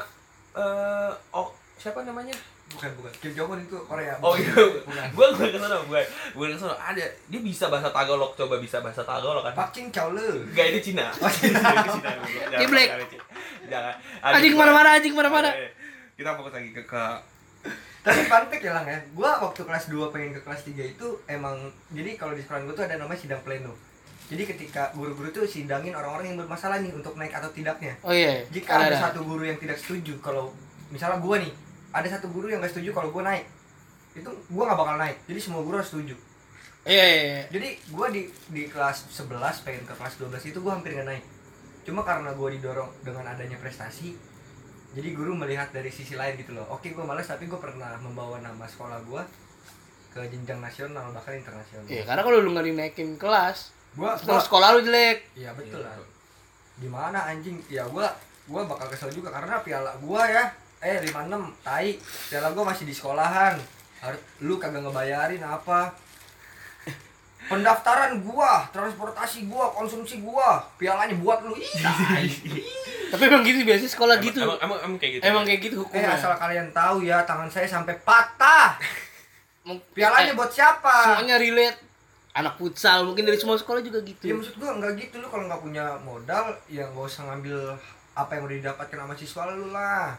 eh 0.54 1.12
oh 1.32 1.48
siapa 1.76 2.02
namanya 2.02 2.34
Bukan 2.68 2.92
bukan. 3.00 3.08
Kim 3.18 3.32
Jong 3.32 3.48
Un 3.50 3.60
itu 3.62 3.80
Korea. 3.82 4.12
oh 4.20 4.36
iya 4.36 4.52
Bukan. 4.52 5.08
gua 5.16 5.28
gua 5.32 5.48
ke 5.48 5.56
sana 5.56 5.80
bukan 5.82 6.04
bukan 6.36 6.50
ke 6.52 6.60
sana 6.60 6.76
ada 6.76 7.00
dia 7.26 7.40
bisa 7.40 7.68
bahasa 7.68 7.88
Tagalog 7.88 8.36
coba 8.36 8.60
bisa 8.60 8.80
bahasa 8.80 9.00
Tagalog 9.02 9.40
kan 9.42 9.56
Pak 9.56 9.72
Cing 9.72 9.88
Chow 9.88 10.12
Le. 10.12 10.44
Gak 10.52 10.76
itu 10.76 10.92
Cina. 10.92 11.08
Oh, 11.18 11.30
Cina. 11.30 11.64
Itu 11.64 11.96
Cina. 11.96 12.12
Jangan- 12.12 12.68
jangan 12.68 13.08
Cina. 13.08 13.24
Jangan. 13.66 13.94
Anjing 14.22 14.52
mana-mana, 14.54 14.90
anjing 14.94 15.14
mana-mana. 15.14 15.50
Eh, 15.50 15.72
Kita 16.14 16.34
fokus 16.34 16.52
lagi 16.52 16.72
ke, 16.72 16.84
ke 16.84 17.04
Tapi 18.02 18.22
fact 18.26 18.52
ya 18.54 18.72
lang 18.74 18.84
ya, 18.86 19.00
gua 19.12 19.32
waktu 19.42 19.62
kelas 19.62 19.88
2 19.88 20.00
pengen 20.10 20.32
ke 20.32 20.42
kelas 20.42 20.64
3 20.64 20.80
itu 20.90 21.08
emang 21.26 21.56
jadi 21.92 22.16
kalau 22.16 22.32
di 22.32 22.42
sekolah 22.42 22.64
gua 22.64 22.74
tuh 22.74 22.84
ada 22.84 22.96
namanya 22.98 23.16
sidang 23.18 23.40
pleno. 23.44 23.72
Jadi 24.28 24.44
ketika 24.44 24.92
guru-guru 24.92 25.32
tuh 25.32 25.48
sidangin 25.48 25.96
orang-orang 25.96 26.36
yang 26.36 26.38
bermasalah 26.44 26.84
nih 26.84 26.92
untuk 26.92 27.16
naik 27.16 27.32
atau 27.32 27.48
tidaknya. 27.56 27.96
Oh 28.04 28.12
iya. 28.12 28.44
Jika 28.52 28.76
ada, 28.76 29.00
satu 29.00 29.24
guru 29.24 29.48
yang 29.48 29.56
tidak 29.56 29.80
setuju 29.80 30.20
kalau 30.20 30.52
misalnya 30.92 31.24
gua 31.24 31.40
nih, 31.40 31.54
ada 31.96 32.08
satu 32.12 32.28
guru 32.28 32.52
yang 32.52 32.60
gak 32.60 32.76
setuju 32.76 32.92
kalau 32.92 33.10
gua 33.16 33.24
naik. 33.24 33.48
Itu 34.12 34.28
gua 34.52 34.68
nggak 34.68 34.80
bakal 34.84 34.96
naik. 35.00 35.18
Jadi 35.32 35.40
semua 35.40 35.64
guru 35.64 35.80
harus 35.80 35.88
setuju. 35.88 36.16
Iya, 36.84 37.06
iya, 37.08 37.24
iya. 37.24 37.44
Jadi 37.52 37.70
gua 37.96 38.08
di 38.12 38.28
di 38.52 38.68
kelas 38.68 39.08
11 39.16 39.64
pengen 39.64 39.84
ke 39.88 39.94
kelas 39.96 40.14
12 40.20 40.52
itu 40.52 40.60
gua 40.60 40.76
hampir 40.76 40.92
nggak 40.92 41.08
naik. 41.08 41.24
Cuma 41.88 42.04
karena 42.04 42.36
gua 42.36 42.52
didorong 42.52 42.92
dengan 43.00 43.32
adanya 43.32 43.56
prestasi, 43.56 44.12
jadi 44.92 45.10
guru 45.16 45.40
melihat 45.40 45.72
dari 45.72 45.88
sisi 45.88 46.20
lain 46.20 46.36
gitu 46.36 46.52
loh. 46.52 46.68
Oke, 46.68 46.92
gua 46.92 47.08
malas 47.08 47.32
tapi 47.32 47.48
gua 47.48 47.64
pernah 47.64 47.96
membawa 48.00 48.44
nama 48.44 48.68
sekolah 48.68 49.00
gua 49.08 49.24
ke 50.12 50.20
jenjang 50.28 50.60
nasional 50.60 51.16
bahkan 51.16 51.40
internasional. 51.40 51.88
Iya, 51.88 52.04
karena 52.04 52.22
kalau 52.28 52.44
lu 52.44 52.52
nggak 52.52 52.68
dinaikin 52.72 53.16
kelas, 53.16 53.72
Gua, 53.98 54.14
gua 54.16 54.38
sekolah 54.38 54.78
lu 54.78 54.82
jelek. 54.82 55.34
iya 55.34 55.50
betul 55.52 55.82
Iya, 55.82 55.90
lah. 55.90 55.98
Gimana 56.78 57.20
anjing? 57.26 57.58
Ya 57.66 57.82
gua 57.84 58.06
gua 58.46 58.62
bakal 58.64 58.88
kesel 58.88 59.10
juga 59.10 59.34
karena 59.34 59.58
piala 59.60 59.92
gua 59.98 60.22
ya 60.24 60.46
eh 60.78 61.02
56 61.02 61.34
tai 61.66 61.98
piala 62.30 62.54
gue 62.54 62.62
masih 62.64 62.86
di 62.86 62.94
sekolahan 62.94 63.58
lu 64.40 64.56
kagak 64.56 64.80
ngebayarin 64.80 65.42
apa 65.42 65.90
pendaftaran 67.44 68.22
gua 68.22 68.68
transportasi 68.70 69.48
gua 69.48 69.74
konsumsi 69.74 70.20
gua 70.20 70.62
pialanya 70.76 71.18
buat 71.18 71.42
lu 71.42 71.56
Ih, 71.56 71.74
tai. 71.82 72.30
Tapi 73.12 73.24
emang 73.24 73.42
gitu 73.42 73.64
biasanya 73.64 73.88
sekolah 73.90 74.16
Emang- 74.16 74.28
gitu. 74.28 74.40
Emang, 74.44 74.60
emang, 74.60 74.80
emang 74.84 74.98
kayak 75.00 75.12
gitu. 75.18 75.24
Emang 75.24 75.44
kayak 75.48 75.60
gitu 75.64 75.76
eh 75.76 75.82
hukumnya. 75.82 76.12
asal 76.14 76.36
kalian 76.36 76.68
tahu 76.70 76.98
ya 77.02 77.24
tangan 77.24 77.48
saya 77.48 77.66
sampai 77.66 77.96
patah 78.04 78.76
pialanya 79.92 80.32
eh, 80.32 80.38
buat 80.38 80.52
siapa 80.52 81.18
semuanya 81.18 81.40
relate. 81.40 81.80
Anak 82.38 82.54
futsal 82.62 83.02
mungkin 83.02 83.26
dari 83.26 83.42
semua 83.42 83.58
sekolah 83.58 83.82
juga 83.82 83.98
ya 84.06 84.14
gitu. 84.14 84.30
maksud 84.38 84.56
gua 84.62 84.78
nggak 84.78 84.94
gitu 85.02 85.16
lu 85.18 85.28
kalau 85.28 85.50
nggak 85.50 85.62
punya 85.66 85.98
modal 86.06 86.54
ya 86.70 86.86
nggak 86.86 87.06
usah 87.10 87.26
ngambil 87.34 87.74
apa 88.14 88.32
yang 88.38 88.44
udah 88.46 88.58
didapatkan 88.62 88.98
sama 89.02 89.14
siswa 89.18 89.42
lu 89.50 89.74
lah 89.74 90.14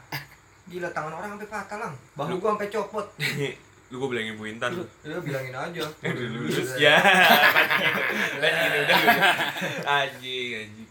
gila 0.67 0.91
tangan 0.91 1.15
orang 1.15 1.39
sampai 1.39 1.49
patah 1.49 1.79
lang 1.79 1.95
bahu 2.19 2.43
gua 2.43 2.59
sampai 2.59 2.71
copot 2.75 3.07
lu 3.89 4.05
gue 4.05 4.09
bilangin 4.13 4.37
Bu 4.37 4.45
Intan. 4.45 4.69
ya 5.01 5.17
bilangin 5.17 5.57
aja 5.57 5.81
udah 6.05 6.29
lulus 6.29 6.77
ya. 6.85 7.01
Anjing, 9.89 10.51
anjing. 10.61 10.91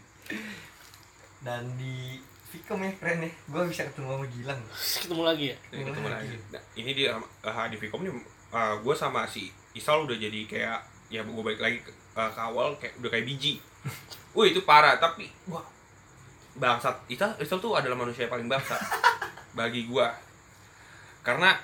dan 1.45 1.61
di 1.77 2.17
Vicom 2.49 2.81
ya 2.81 2.89
keren 2.97 3.21
ya 3.21 3.29
gue 3.29 3.61
bisa 3.69 3.85
ketemu 3.85 4.17
sama 4.17 4.25
Gilang 4.33 4.61
Ketemu 4.73 5.23
lagi 5.29 5.45
ya. 5.53 5.55
Ini 5.69 5.81
ketemu 5.85 6.09
lagi. 6.09 6.35
Nah, 6.49 6.63
ini 6.73 6.91
di 6.97 7.03
uh, 7.05 7.65
di 7.69 7.77
Vicom 7.77 8.01
nih 8.01 8.13
gue 8.81 8.95
sama 8.97 9.29
si 9.29 9.53
Isal 9.77 10.09
udah 10.09 10.17
jadi 10.17 10.41
kayak 10.49 10.79
ya 11.07 11.23
gue 11.23 11.43
balik 11.43 11.61
lagi 11.63 11.79
ke, 11.79 11.91
uh, 12.15 12.29
ke 12.31 12.39
awal 12.39 12.75
kayak 12.79 12.99
udah 12.99 13.09
kayak 13.11 13.25
biji. 13.25 13.59
Wih 14.35 14.51
itu 14.51 14.61
parah. 14.67 14.99
Tapi 14.99 15.27
wah 15.47 15.63
bangsat. 16.57 17.07
Isal 17.07 17.33
Isal 17.39 17.61
tuh 17.61 17.77
adalah 17.77 17.95
manusia 17.95 18.25
yang 18.27 18.33
paling 18.33 18.49
bangsat 18.49 18.81
bagi 19.55 19.87
gua. 19.87 20.13
Karena 21.23 21.55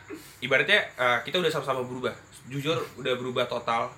ibaratnya 0.44 0.84
uh, 1.00 1.20
kita 1.24 1.40
udah 1.40 1.52
sama-sama 1.52 1.84
berubah. 1.84 2.14
Jujur 2.52 2.80
udah 3.00 3.14
berubah 3.16 3.46
total. 3.48 3.92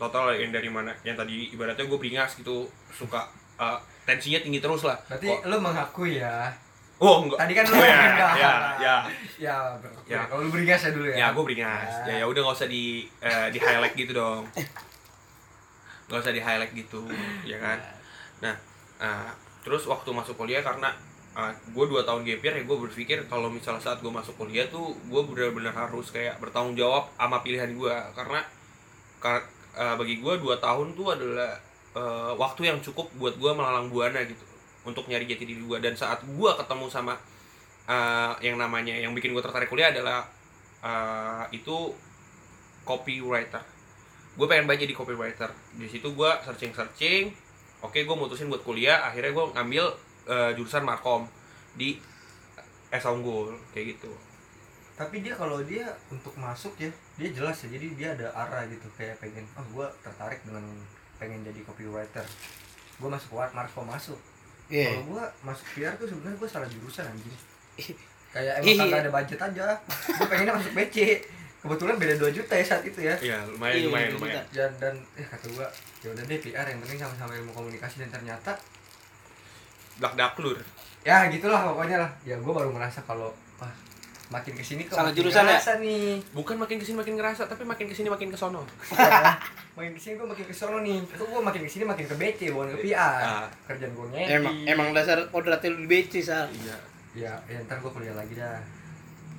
Total 0.00 0.34
yang 0.34 0.50
dari 0.50 0.66
mana 0.66 0.90
yang 1.06 1.14
tadi 1.14 1.52
ibaratnya 1.54 1.86
gue 1.86 1.98
beringas 2.00 2.34
gitu 2.34 2.66
suka 2.90 3.22
uh, 3.60 3.78
tensinya 4.02 4.42
tinggi 4.42 4.58
terus 4.58 4.82
lah. 4.82 4.98
Berarti 5.06 5.30
Kok- 5.30 5.46
lu 5.46 5.56
mengakui 5.62 6.18
ya 6.18 6.50
oh 6.98 7.16
enggak. 7.24 7.38
Tadi 7.40 7.52
kan 7.54 7.64
lu 7.64 7.74
Oh, 7.78 7.84
ya, 7.84 7.98
enggak. 8.04 8.32
ya 8.36 8.52
ya 8.76 8.96
ya 9.38 9.54
bro. 9.78 9.90
Ya. 10.04 10.20
kalau 10.26 10.44
lu 10.44 10.50
beringas 10.50 10.82
ya 10.82 10.90
dulu 10.90 11.06
ya. 11.08 11.16
Ya 11.16 11.26
gue 11.30 11.42
beringas 11.42 11.90
ya 12.04 12.14
ya 12.20 12.24
udah 12.26 12.40
nggak 12.42 12.56
usah 12.58 12.68
di 12.68 12.84
eh, 13.20 13.46
di 13.48 13.58
highlight 13.58 13.94
gitu 13.94 14.12
dong. 14.12 14.44
Nggak 16.06 16.20
usah 16.20 16.34
di 16.34 16.42
highlight 16.42 16.72
gitu 16.74 17.00
ya 17.42 17.56
kan? 17.56 17.78
Nah 18.40 18.54
eh, 18.98 19.30
terus 19.62 19.86
waktu 19.86 20.10
masuk 20.10 20.36
kuliah 20.36 20.60
karena 20.60 20.90
gue 21.72 21.84
dua 21.88 22.04
tahun 22.04 22.28
gap 22.28 22.44
year 22.44 22.54
ya 22.60 22.64
gue 22.68 22.76
berpikir 22.76 23.24
kalau 23.24 23.48
misalnya 23.48 23.80
saat 23.80 24.04
gue 24.04 24.12
masuk 24.12 24.36
kuliah 24.36 24.68
tuh 24.68 24.92
gue 25.08 25.22
benar-benar 25.24 25.72
harus 25.72 26.12
kayak 26.12 26.36
bertanggung 26.36 26.76
jawab 26.76 27.08
sama 27.16 27.40
pilihan 27.40 27.72
gue 27.72 27.94
karena 28.12 28.44
kar- 29.16 29.48
eh, 29.72 29.96
bagi 29.96 30.20
gue 30.20 30.34
dua 30.36 30.60
tahun 30.60 30.92
tuh 30.92 31.16
adalah 31.16 31.56
eh, 31.96 32.32
waktu 32.36 32.68
yang 32.68 32.78
cukup 32.84 33.08
buat 33.16 33.40
gue 33.40 33.48
melalang 33.48 33.88
buana 33.88 34.20
gitu 34.28 34.44
untuk 34.82 35.06
nyari 35.06 35.24
jati 35.30 35.46
diri 35.46 35.62
gue 35.62 35.78
dan 35.78 35.94
saat 35.94 36.26
gue 36.26 36.50
ketemu 36.58 36.86
sama 36.90 37.14
eh, 37.86 38.32
yang 38.42 38.58
namanya 38.58 38.94
yang 38.94 39.14
bikin 39.14 39.30
gue 39.30 39.42
tertarik 39.42 39.70
kuliah 39.70 39.94
adalah 39.94 40.26
eh, 40.82 41.44
itu 41.54 41.94
copywriter. 42.82 43.62
Gue 44.34 44.46
pengen 44.50 44.66
banget 44.66 44.90
jadi 44.90 44.94
copywriter. 44.96 45.50
Di 45.78 45.86
situ 45.86 46.10
gue 46.12 46.30
searching 46.42 46.74
searching 46.74 47.30
oke 47.82 47.94
gue 47.94 48.16
mutusin 48.16 48.50
buat 48.50 48.62
kuliah. 48.66 49.06
Akhirnya 49.06 49.30
gue 49.30 49.44
ngambil 49.54 49.84
eh, 50.26 50.50
jurusan 50.58 50.82
markom 50.82 51.30
di 51.78 51.98
Esa 52.90 53.14
Unggul 53.14 53.54
kayak 53.72 53.96
gitu. 53.98 54.12
Tapi 54.92 55.24
dia 55.24 55.32
kalau 55.34 55.64
dia 55.64 55.88
untuk 56.12 56.34
masuk 56.36 56.74
ya 56.76 56.90
dia 57.14 57.30
jelas 57.30 57.56
ya. 57.62 57.70
Jadi 57.70 57.86
dia 57.94 58.18
ada 58.18 58.34
arah 58.34 58.66
gitu 58.66 58.90
kayak 58.98 59.22
pengen 59.22 59.46
oh 59.54 59.64
gue 59.78 59.86
tertarik 60.02 60.42
dengan 60.42 60.66
pengen 61.22 61.46
jadi 61.46 61.62
copywriter. 61.62 62.26
Gue 62.98 63.08
masuk 63.08 63.38
Wart 63.38 63.54
Marco 63.54 63.86
masuk 63.86 64.31
Iya. 64.72 64.88
kalau 64.96 65.04
gue 65.12 65.24
masuk 65.44 65.66
PR 65.76 65.92
tuh 66.00 66.08
sebenarnya 66.08 66.36
gue 66.40 66.48
salah 66.48 66.68
jurusan 66.72 67.04
anjing. 67.04 67.36
Kayak 68.32 68.64
emang 68.64 68.88
kagak 68.88 69.00
ada 69.04 69.10
budget 69.12 69.40
aja. 69.44 69.66
Gue 70.16 70.26
pengennya 70.32 70.56
masuk 70.56 70.72
BC 70.72 70.96
kebetulan 71.62 71.94
beda 71.94 72.14
2 72.18 72.34
juta 72.34 72.52
ya 72.58 72.64
saat 72.64 72.82
itu 72.82 73.00
ya. 73.04 73.14
Iya 73.22 73.38
lumayan 73.46 73.74
Iya, 73.76 73.86
lumayan 73.86 74.10
lumayan. 74.18 74.44
Dan 74.50 74.70
dan 74.82 74.94
eh 75.14 75.22
kata 75.22 75.46
gua 75.54 75.68
ya 76.02 76.08
udah 76.10 76.24
deh 76.26 76.38
PR 76.42 76.66
yang 76.66 76.80
penting 76.82 76.98
sama-sama 76.98 77.36
ilmu 77.38 77.52
komunikasi. 77.54 78.02
Dan 78.02 78.10
ternyata 78.10 78.56
dak 80.00 80.16
daklur 80.16 80.56
ya 81.06 81.28
gitulah 81.30 81.62
pokoknya 81.70 82.02
lah. 82.02 82.10
Ya 82.26 82.34
gua 82.40 82.64
baru 82.64 82.74
merasa 82.74 83.04
kalau 83.06 83.30
wah 83.60 83.70
makin 84.32 84.52
ke 84.52 84.64
sini 84.64 84.82
kok 84.82 84.96
Salah 84.96 85.04
makin 85.06 85.18
jurusan 85.20 85.44
ya? 85.44 85.60
nih. 85.78 86.16
Bukan 86.32 86.56
makin 86.56 86.76
ke 86.76 86.84
sini 86.84 86.96
makin 86.96 87.14
ngerasa 87.14 87.44
tapi 87.44 87.62
makin 87.62 87.84
ke 87.84 87.92
sini 87.92 88.08
makin 88.08 88.28
kesono 88.28 88.64
makin 89.76 89.92
ke 89.92 90.00
sini 90.00 90.14
gua 90.14 90.26
makin 90.26 90.44
kesono 90.44 90.80
nih. 90.80 90.98
Kok 91.06 91.26
gua 91.28 91.40
makin 91.42 91.60
ke 91.60 91.70
sini 91.70 91.84
makin 91.84 92.04
ke 92.04 92.14
BC 92.14 92.40
bukan 92.48 92.72
ke 92.72 92.78
PR 92.82 93.20
Ah. 93.20 93.46
kerjaan 93.64 93.92
gua 93.92 94.06
ngedit. 94.08 94.32
Emang 94.34 94.54
emang 94.64 94.88
dasar 94.90 95.20
kodratnya 95.28 95.68
lu 95.68 95.78
di 95.78 95.88
BC 95.90 96.12
sal. 96.20 96.48
iya. 96.50 96.76
Ya, 97.12 97.32
ya 97.46 97.60
ntar 97.62 97.76
gua 97.78 97.90
kuliah 97.90 98.12
lagi 98.12 98.32
dah. 98.32 98.56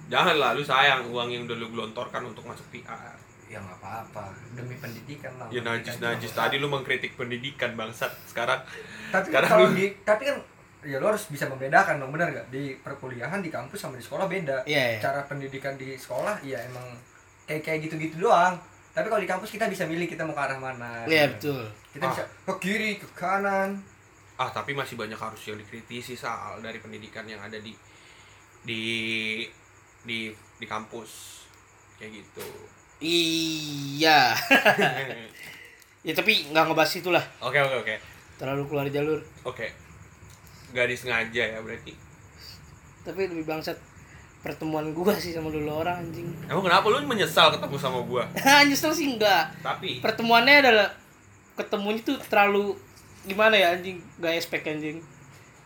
Jangan 0.05 0.35
lah 0.35 0.53
lu 0.53 0.61
sayang 0.61 1.07
uang 1.07 1.27
yang 1.27 1.43
udah 1.43 1.57
lu 1.57 1.67
gelontorkan 1.67 2.21
untuk 2.23 2.43
masuk 2.43 2.69
PR 2.69 3.17
ya 3.45 3.57
nggak 3.57 3.79
apa-apa. 3.79 4.29
Demi 4.51 4.73
pendidikan 4.75 5.33
lah. 5.35 5.45
Ya 5.49 5.61
najis 5.61 5.97
najis 5.97 6.31
tadi 6.31 6.57
lu 6.57 6.67
mengkritik 6.67 7.13
pendidikan 7.13 7.73
bangsat. 7.73 8.13
Sekarang 8.23 8.61
tapi 9.09 9.25
Sekarang 9.27 9.49
kalau 9.51 9.65
lu- 9.67 9.75
di 9.75 9.93
tapi 10.01 10.25
kan 10.25 10.37
ya 10.83 10.97
lo 10.97 11.07
harus 11.07 11.25
bisa 11.25 11.45
membedakan 11.45 11.97
dong 11.97 12.09
benar 12.09 12.29
nggak 12.29 12.47
di 12.47 12.75
perkuliahan 12.77 13.39
di 13.39 13.47
kampus 13.47 13.79
sama 13.79 13.95
di 13.95 14.03
sekolah 14.03 14.25
beda 14.25 14.63
Iya, 14.63 14.83
iya. 14.89 14.99
cara 14.99 15.23
pendidikan 15.23 15.73
di 15.73 15.93
sekolah 15.93 16.39
ya 16.41 16.59
emang 16.61 16.83
kayak 17.43 17.61
kayak 17.61 17.79
gitu-gitu 17.83 18.21
doang 18.21 18.55
tapi 18.89 19.07
kalau 19.07 19.17
di 19.17 19.25
kampus 19.25 19.49
kita 19.49 19.65
bisa 19.65 19.83
milih 19.83 20.05
kita 20.05 20.21
mau 20.21 20.31
ke 20.31 20.41
arah 20.41 20.57
mana 20.57 21.03
Iya 21.03 21.31
betul. 21.31 21.65
kita 21.89 22.03
Ah. 22.03 22.11
bisa 22.11 22.23
ke 22.23 22.53
kiri 22.59 22.91
ke 22.95 23.07
kanan 23.13 23.79
ah 24.33 24.49
tapi 24.49 24.71
masih 24.71 24.93
banyak 24.93 25.15
harus 25.15 25.41
yang 25.43 25.55
dikritisi 25.55 26.13
soal 26.13 26.57
dari 26.57 26.77
pendidikan 26.77 27.23
yang 27.23 27.39
ada 27.39 27.55
di 27.55 27.73
di 28.61 28.83
di 30.01 30.29
di 30.31 30.65
kampus 30.65 31.43
kayak 31.95 32.11
gitu 32.15 32.47
Iya. 32.99 34.31
ya 36.05 36.13
tapi 36.13 36.47
nggak 36.47 36.63
ngebahas 36.65 36.93
itulah. 36.93 37.23
oke 37.39 37.55
oke 37.57 37.77
oke 37.79 37.95
Terlalu 38.33 38.63
keluar 38.65 38.87
jalur. 38.87 39.19
oke 39.43 39.67
gak 40.73 40.89
disengaja 40.89 41.43
ya 41.55 41.59
berarti? 41.61 41.93
Tapi 43.03 43.21
lebih 43.29 43.45
bangsat 43.45 43.77
pertemuan 44.43 44.91
gua 44.91 45.15
sih 45.15 45.31
sama 45.31 45.47
dulu 45.47 45.71
orang 45.71 46.03
anjing. 46.03 46.27
emang 46.51 46.65
kenapa 46.65 46.85
lu 46.91 46.99
menyesal 47.05 47.53
ketemu 47.55 47.77
sama 47.79 47.99
gua? 48.03 48.23
Nyesel 48.67 48.91
sih 48.91 49.07
enggak. 49.15 49.53
tapi? 49.61 50.01
Pertemuannya 50.03 50.55
adalah 50.59 50.89
ketemunya 51.55 52.01
tuh 52.01 52.17
terlalu 52.27 52.75
gimana 53.23 53.55
ya 53.55 53.77
anjing? 53.77 54.01
Gak 54.19 54.33
expect 54.35 54.67
anjing. 54.67 54.99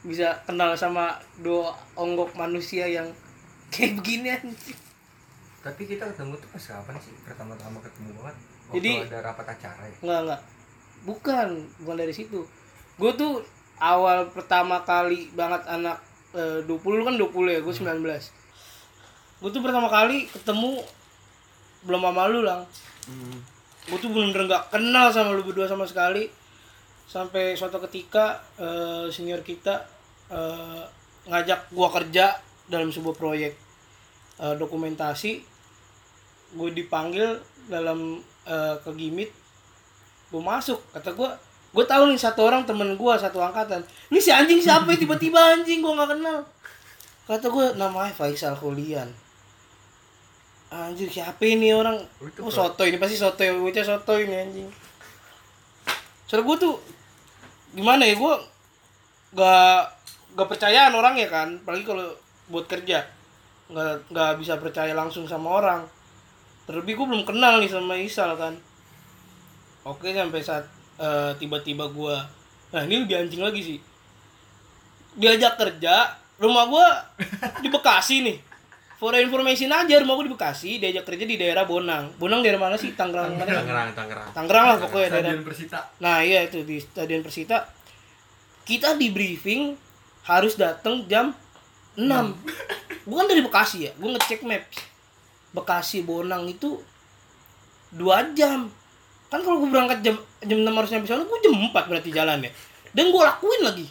Bisa 0.05 0.37
kenal 0.45 0.77
sama 0.77 1.17
dua 1.41 1.73
onggok 1.97 2.37
manusia 2.37 2.85
yang 2.85 3.07
kayak 3.73 3.97
begini 3.97 4.29
anjing. 4.29 4.77
Tapi 5.63 5.83
kita 5.83 6.05
ketemu 6.13 6.37
tuh 6.37 6.49
pas 6.53 6.63
kapan 6.63 6.95
sih? 7.01 7.11
Pertama-tama 7.25 7.81
ketemu 7.81 8.13
banget? 8.21 8.35
Waktu 8.67 8.75
Jadi- 8.77 8.93
ada 9.09 9.19
rapat 9.23 9.45
acara 9.57 9.83
ya? 9.83 9.95
Enggak, 10.03 10.19
enggak. 10.23 10.41
Bukan, 10.97 11.47
bukan 11.81 11.97
dari 11.97 12.13
situ. 12.13 12.43
Gue 12.97 13.11
tuh 13.15 13.41
awal 13.77 14.29
pertama 14.33 14.81
kali 14.83 15.29
banget 15.33 15.63
anak 15.69 16.01
eh, 16.33 16.61
20 16.65 16.73
lu 16.97 17.03
kan 17.05 17.15
20 17.15 17.55
ya, 17.55 17.59
gue 17.61 17.73
19. 17.73 19.41
Gue 19.41 19.49
tuh 19.53 19.61
pertama 19.61 19.87
kali 19.87 20.25
ketemu 20.29 20.81
belum 21.85 22.01
sama 22.01 22.23
lu 22.29 22.41
lang. 22.41 22.65
Hmm. 23.05 23.39
Gue 23.87 23.97
tuh 24.01 24.09
bener-bener 24.11 24.49
gak 24.49 24.73
kenal 24.73 25.13
sama 25.13 25.33
lu 25.37 25.45
berdua 25.45 25.69
sama 25.69 25.85
sekali. 25.85 26.27
Sampai 27.07 27.55
suatu 27.55 27.79
ketika 27.87 28.43
eh, 28.59 29.07
senior 29.13 29.39
kita 29.45 29.87
eh, 30.27 30.83
ngajak 31.27 31.71
gua 31.71 31.91
kerja 31.91 32.35
dalam 32.67 32.91
sebuah 32.91 33.15
proyek 33.15 33.53
eh, 34.43 34.55
dokumentasi. 34.59 35.39
Gue 36.57 36.69
dipanggil 36.75 37.39
dalam 37.71 38.19
eh, 38.43 38.75
ke 38.83 38.91
Gimit 38.97 39.31
gue 40.27 40.41
masuk 40.43 40.79
kata 40.91 41.15
gue 41.15 41.29
gue 41.75 41.85
tahu 41.85 42.09
nih 42.09 42.19
satu 42.19 42.47
orang 42.47 42.63
temen 42.63 42.95
gue 42.95 43.13
satu 43.19 43.37
angkatan. 43.43 43.83
Ini 44.11 44.19
si 44.21 44.31
anjing 44.31 44.61
siapa 44.63 44.87
ya? 44.93 44.97
Tiba-tiba 44.97 45.37
anjing 45.37 45.83
gue 45.83 45.93
nggak 45.93 46.09
kenal. 46.15 46.39
Kata 47.27 47.47
gue 47.51 47.65
namanya 47.75 48.13
Faisal 48.15 48.55
Kulian 48.55 49.07
anjir 50.67 51.07
siapa 51.07 51.39
ini 51.47 51.71
orang? 51.71 51.95
Oh, 52.19 52.47
oh 52.47 52.51
soto 52.51 52.83
ini 52.83 52.99
pasti 52.99 53.15
soto 53.15 53.39
ya. 53.43 53.55
Bocah 53.55 53.83
soto 53.83 54.13
ini 54.19 54.35
anjing. 54.35 54.69
Soalnya 56.27 56.43
gue 56.43 56.57
tuh 56.59 56.75
gimana 57.71 58.03
ya 58.03 58.15
gue 58.15 58.33
gak 59.37 59.81
gak 60.35 60.47
percayaan 60.51 60.91
orang 60.91 61.15
ya 61.15 61.27
kan. 61.31 61.55
Apalagi 61.63 61.87
kalau 61.87 62.07
buat 62.51 62.67
kerja. 62.67 63.03
Nggak 63.67 64.11
nggak 64.11 64.31
bisa 64.39 64.59
percaya 64.59 64.91
langsung 64.95 65.27
sama 65.27 65.59
orang. 65.59 65.81
Terlebih 66.67 66.99
gue 66.99 67.07
belum 67.15 67.23
kenal 67.23 67.63
nih 67.63 67.71
sama 67.71 67.95
Isal 67.95 68.35
kan. 68.35 68.55
Oke 69.87 70.11
sampai 70.11 70.43
saat 70.43 70.67
eh, 70.97 71.31
tiba-tiba 71.37 71.89
gue 71.89 72.15
nah 72.67 72.83
ini 72.83 72.99
lebih 73.07 73.15
anjing 73.15 73.41
lagi 73.41 73.61
sih. 73.63 73.79
Diajak 75.17 75.55
kerja 75.55 76.13
rumah 76.37 76.67
gua 76.69 76.87
di 77.63 77.69
Bekasi 77.71 78.27
nih. 78.27 78.37
For 78.97 79.13
information 79.13 79.69
aja 79.69 80.01
rumah 80.01 80.17
gua 80.17 80.25
di 80.25 80.33
Bekasi 80.33 80.81
diajak 80.81 81.07
kerja 81.07 81.23
di 81.23 81.39
daerah 81.39 81.63
Bonang. 81.63 82.11
Bonang 82.19 82.43
daerah 82.43 82.59
mana 82.59 82.75
sih? 82.75 82.91
Tangerang 82.91 83.39
mana 83.39 83.47
ya? 83.47 83.61
Tangerang 83.63 83.89
Tangerang. 83.95 84.27
Tangerang 84.35 84.65
lah 84.67 84.77
pokoknya 84.83 85.07
daerah. 85.09 85.31
Stadion 85.31 85.43
Persita. 85.47 85.79
Nah 86.03 86.17
iya 86.21 86.39
itu 86.43 86.59
di 86.67 86.77
Stadion 86.81 87.21
Persita. 87.23 87.57
Kita 88.67 88.99
di 88.99 89.07
briefing 89.15 89.79
harus 90.27 90.59
datang 90.59 91.07
jam 91.07 91.31
6 91.95 92.03
Bukan 93.07 93.23
dari 93.23 93.39
Bekasi 93.39 93.87
ya, 93.87 93.91
gue 93.95 94.09
ngecek 94.11 94.43
maps. 94.43 94.83
Bekasi 95.55 96.03
Bonang 96.03 96.43
itu 96.51 96.83
dua 97.87 98.35
jam 98.35 98.67
Kan 99.27 99.39
kalau 99.41 99.59
gue 99.59 99.69
berangkat 99.69 99.99
jam 100.01 100.15
jam 100.41 100.57
6 100.59 100.71
harus 100.71 100.89
nyampe 100.89 101.05
sana, 101.05 101.21
gue 101.21 101.39
jam 101.41 101.53
4 101.53 101.73
berarti 101.83 102.09
jalan 102.09 102.39
ya 102.39 102.51
Dan 102.89 103.11
gue 103.11 103.21
lakuin 103.21 103.61
lagi 103.61 103.85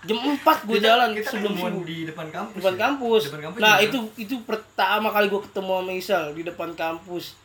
Jam 0.00 0.16
4 0.16 0.40
gue 0.64 0.78
jalan 0.80 1.12
kita 1.12 1.28
sebelum 1.30 1.54
subuh 1.54 1.84
di 1.84 2.08
depan 2.08 2.26
kampus. 2.26 2.56
depan 2.56 2.72
ya? 2.72 2.80
kampus. 2.82 3.22
Depan 3.28 3.40
kampus 3.44 3.60
Nah, 3.60 3.74
juga. 3.76 3.84
itu 3.84 3.98
itu 4.18 4.34
pertama 4.42 5.08
kali 5.10 5.28
gue 5.28 5.40
ketemu 5.44 5.72
sama 5.76 5.92
Isal 5.92 6.24
di 6.32 6.42
depan 6.42 6.70
kampus. 6.72 7.36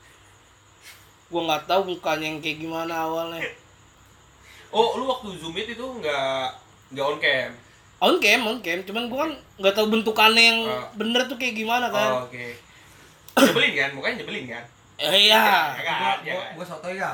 Gue 1.27 1.41
nggak 1.41 1.67
tahu 1.67 1.81
mukanya 1.89 2.25
yang 2.25 2.39
kayak 2.39 2.57
gimana 2.57 2.93
awalnya. 3.01 3.43
oh 4.71 4.95
lu 4.95 5.05
waktu 5.05 5.35
zoom 5.35 5.51
meet 5.51 5.67
itu 5.69 5.83
nggak 5.83 6.47
nggak 6.89 7.05
on 7.05 7.17
cam 7.17 7.51
On 7.97 8.15
cam, 8.19 8.39
on 8.45 8.57
cam, 8.59 8.79
cuman 8.83 9.03
gue 9.05 9.17
kan 9.17 9.31
nggak 9.57 9.73
tahu 9.73 9.87
bentukannya 9.89 10.43
yang 10.45 10.59
Oh. 10.63 10.83
bener 10.93 11.21
tuh 11.25 11.35
kayak 11.35 11.55
gimana 11.55 11.87
oh, 11.87 11.91
kan. 11.91 12.09
oke 12.23 12.45
nyebelin 13.37 13.71
kan 13.73 13.89
mukanya 13.91 14.15
nyebelin 14.19 14.45
kan 14.49 14.63
Eh, 14.97 15.27
iya. 15.27 15.75
ya 15.75 15.75
Gua, 15.75 15.83
kan 15.83 16.17
ya 16.21 16.31
gua, 16.31 16.41
kan? 16.41 16.51
gua 16.55 16.65
soto 16.65 16.89
ya. 16.89 17.13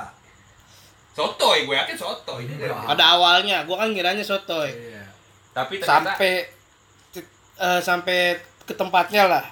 sotoy 1.12 1.67
gue 1.67 1.76
yakin 1.76 1.98
sotoy. 1.98 2.44
Pada 2.88 3.04
awalnya, 3.12 3.67
gue 3.67 3.76
kan 3.76 3.89
ngiranya 3.89 4.24
sotoy. 4.24 4.72
Iya. 4.72 5.04
tapi 5.52 5.76
ternyata 5.76 6.15
Sampai 6.15 6.34
eh, 7.58 7.82
sampai 7.82 8.20
ke 8.63 8.72
tempatnya 8.72 9.28
lah. 9.28 9.46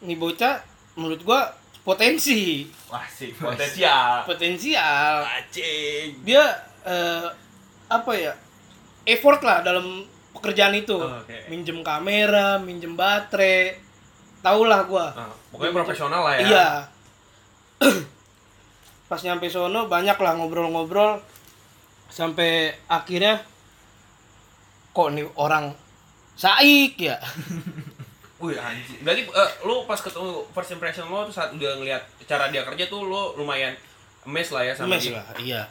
Ini 0.00 0.14
bocah 0.14 0.58
menurut 0.94 1.22
gue 1.22 1.40
potensi, 1.80 2.66
wah 2.86 3.06
sih 3.06 3.30
potensial 3.32 4.26
potensial. 4.26 5.22
Acing. 5.24 6.20
dia 6.20 6.42
eh, 6.82 7.26
apa 7.86 8.12
ya 8.12 8.34
effort 9.04 9.40
lah 9.40 9.62
dalam 9.62 10.04
pekerjaan 10.34 10.74
itu 10.74 10.92
Oh, 10.94 11.22
oke. 11.22 11.48
minjem 11.48 11.80
kamera 11.80 12.58
minjem 12.58 12.92
baterai 12.92 13.78
tau 14.40 14.62
lah 14.64 14.84
gua. 14.84 15.10
Nah, 15.12 15.32
pokoknya 15.50 15.72
profesional 15.74 16.22
lah 16.22 16.34
ya. 16.38 16.46
Iya. 16.46 16.66
Pas 19.10 19.20
nyampe 19.22 19.48
sono 19.48 19.88
banyak 19.88 20.18
lah 20.20 20.32
ngobrol-ngobrol 20.36 21.18
sampai 22.08 22.74
akhirnya 22.86 23.40
kok 24.92 25.08
nih 25.12 25.24
orang 25.36 25.72
saik 26.34 27.00
ya? 27.00 27.16
Wih 28.42 28.54
anjing. 28.54 29.02
Berarti 29.02 29.26
eh, 29.26 29.50
lu 29.66 29.82
pas 29.82 29.98
ketemu 29.98 30.46
first 30.54 30.70
impression 30.70 31.10
lo 31.10 31.26
tuh 31.26 31.34
saat 31.34 31.50
udah 31.50 31.74
ngeliat 31.74 31.98
cara 32.22 32.46
dia 32.48 32.62
kerja 32.62 32.86
tuh 32.86 33.02
lo 33.02 33.34
lumayan 33.34 33.74
amazed 34.22 34.54
lah 34.54 34.62
ya 34.62 34.72
sama 34.78 34.94
Mes 34.94 35.02
dia. 35.02 35.18
lah 35.18 35.26
iya. 35.42 35.62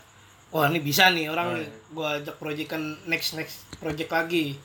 Wah 0.51 0.67
ini 0.67 0.83
bisa 0.83 1.07
nih 1.11 1.31
orang 1.31 1.47
Oh, 1.47 1.59
iya. 1.59 1.69
gua 1.95 2.07
ajak 2.19 2.35
proyekan 2.35 2.99
next 3.07 3.39
next 3.39 3.63
project 3.79 4.11
lagi. 4.11 4.59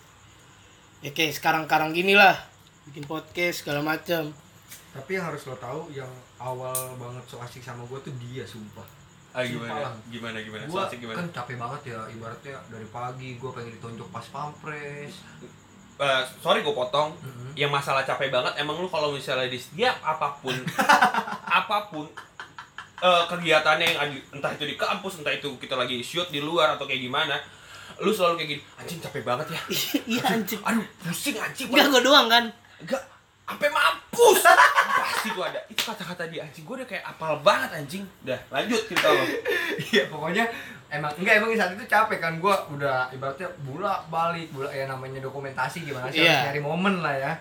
Ya 0.99 1.15
kayak 1.15 1.35
sekarang 1.39 1.71
sekarang 1.71 1.95
gini 1.95 2.19
lah 2.19 2.35
bikin 2.85 3.05
podcast 3.05 3.63
segala 3.63 3.81
macam 3.81 4.31
Tapi 4.93 5.11
yang 5.11 5.25
harus 5.25 5.43
lo 5.43 5.57
tahu 5.57 5.89
yang 5.91 6.09
awal 6.37 6.75
banget 6.95 7.25
so 7.25 7.37
asik 7.39 7.61
sama 7.61 7.81
gua 7.83 7.97
tuh 7.99 8.13
dia 8.19 8.45
sumpah. 8.45 8.85
Ah 9.33 9.41
gimana? 9.43 9.89
Gimana 10.07 10.37
gimana? 10.39 10.63
Gua 10.67 10.85
So 10.85 10.87
asik 10.87 10.99
gimana? 11.01 11.17
kan 11.19 11.29
capek 11.33 11.57
banget 11.57 11.81
ya 11.89 12.01
ibaratnya 12.07 12.57
dari 12.69 12.85
pagi 12.87 13.29
gua 13.37 13.51
pengen 13.51 13.73
ditonjok 13.73 14.09
pas 14.09 14.27
pampres. 14.27 15.13
Eh, 15.95 16.23
sorry 16.39 16.61
gue 16.61 16.73
potong. 16.73 17.17
Mhm. 17.17 17.55
Yang 17.55 17.73
masalah 17.73 18.03
capek 18.03 18.29
banget 18.29 18.53
emang 18.59 18.77
lu 18.77 18.87
kalau 18.87 19.09
misalnya 19.11 19.47
di 19.47 19.57
setiap 19.57 19.97
apa 20.03 20.29
pun 20.37 20.53
apa 21.61 21.89
pun 21.89 22.05
eh, 22.99 23.25
kegiatannya 23.27 23.87
yang 23.87 24.01
ada- 24.03 24.25
entah 24.31 24.53
itu 24.53 24.65
di 24.67 24.77
kampus, 24.77 25.19
entah 25.19 25.33
itu 25.33 25.49
kita 25.57 25.73
lagi 25.73 26.01
shoot 26.01 26.29
di 26.29 26.39
luar 26.39 26.77
atau 26.77 26.85
kayak 26.85 27.01
gimana, 27.03 27.35
lu 27.99 28.11
selalu 28.11 28.39
kayak 28.39 28.51
gini, 28.51 28.63
anjing 28.77 29.01
capek 29.01 29.23
banget 29.23 29.47
ya. 29.49 29.61
iya 30.13 30.23
anjing 30.31 30.61
Aduh, 30.61 30.85
pusing 31.03 31.35
anjing. 31.35 31.67
enggak 31.67 31.89
gua 31.89 32.03
doang 32.03 32.29
kan 32.29 32.45
Enggak, 32.83 33.03
sampai 33.45 33.69
mampus. 33.69 34.41
Pasti 34.93 35.29
tuh 35.31 35.45
ada. 35.45 35.61
Itu 35.67 35.83
kata-kata 35.83 36.27
dia 36.27 36.43
anjing. 36.43 36.63
Gue 36.63 36.77
udah 36.77 36.89
kayak 36.89 37.05
apal 37.07 37.39
banget 37.41 37.71
anjing. 37.75 38.05
Udah, 38.23 38.39
lanjut 38.49 38.81
cerita 38.85 39.09
lo. 39.09 39.25
Iya 39.73 40.03
pokoknya 40.07 40.45
emang 40.89 41.13
enggak 41.17 41.35
emang 41.39 41.49
di 41.49 41.57
saat 41.57 41.73
itu 41.73 41.85
capek 41.87 42.19
kan 42.19 42.37
gua 42.37 42.69
udah 42.69 43.09
ibaratnya 43.09 43.49
bolak 43.63 44.05
balik 44.07 44.53
bolak 44.53 44.69
ya 44.71 44.85
namanya 44.85 45.19
dokumentasi 45.19 45.83
gimana 45.83 46.07
sih 46.07 46.21
Iya. 46.21 46.29
harus 46.29 46.47
nyari 46.53 46.61
momen 46.61 46.95
lah 47.01 47.15
ya. 47.15 47.33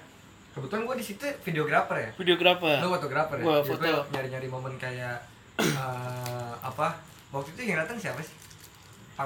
Kebetulan 0.51 0.83
gua 0.83 0.95
di 0.95 1.03
situ 1.03 1.23
videografer 1.43 1.97
ya. 1.97 2.09
videografer 2.15 2.79
Lu 2.79 2.87
fotografer 2.89 3.35
ya? 3.37 3.43
Gua 3.43 3.55
Jadi 3.59 3.67
foto. 3.67 3.83
gua 3.83 4.03
nyari-nyari 4.09 4.47
momen 4.47 4.73
kayak 4.77 5.15
eh, 5.59 6.53
apa? 6.59 6.95
Waktu 7.29 7.49
itu 7.53 7.61
yang 7.65 7.79
datang 7.79 7.95
siapa 7.95 8.19
sih? 8.19 8.35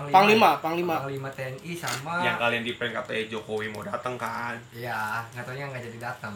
Panglima, 0.06 0.50
Panglima. 0.58 0.96
Panglima 1.00 1.30
TNI 1.30 1.72
sama 1.74 2.20
Yang 2.20 2.38
kalian 2.38 2.62
di 2.62 2.74
prank 2.74 2.94
katanya 2.96 3.24
Jokowi 3.30 3.68
mau 3.68 3.82
datang 3.82 4.16
kan. 4.16 4.56
Iya, 4.70 5.24
nggak 5.30 5.44
taunya 5.44 5.66
nggak 5.68 5.84
jadi 5.86 6.00
datang. 6.04 6.36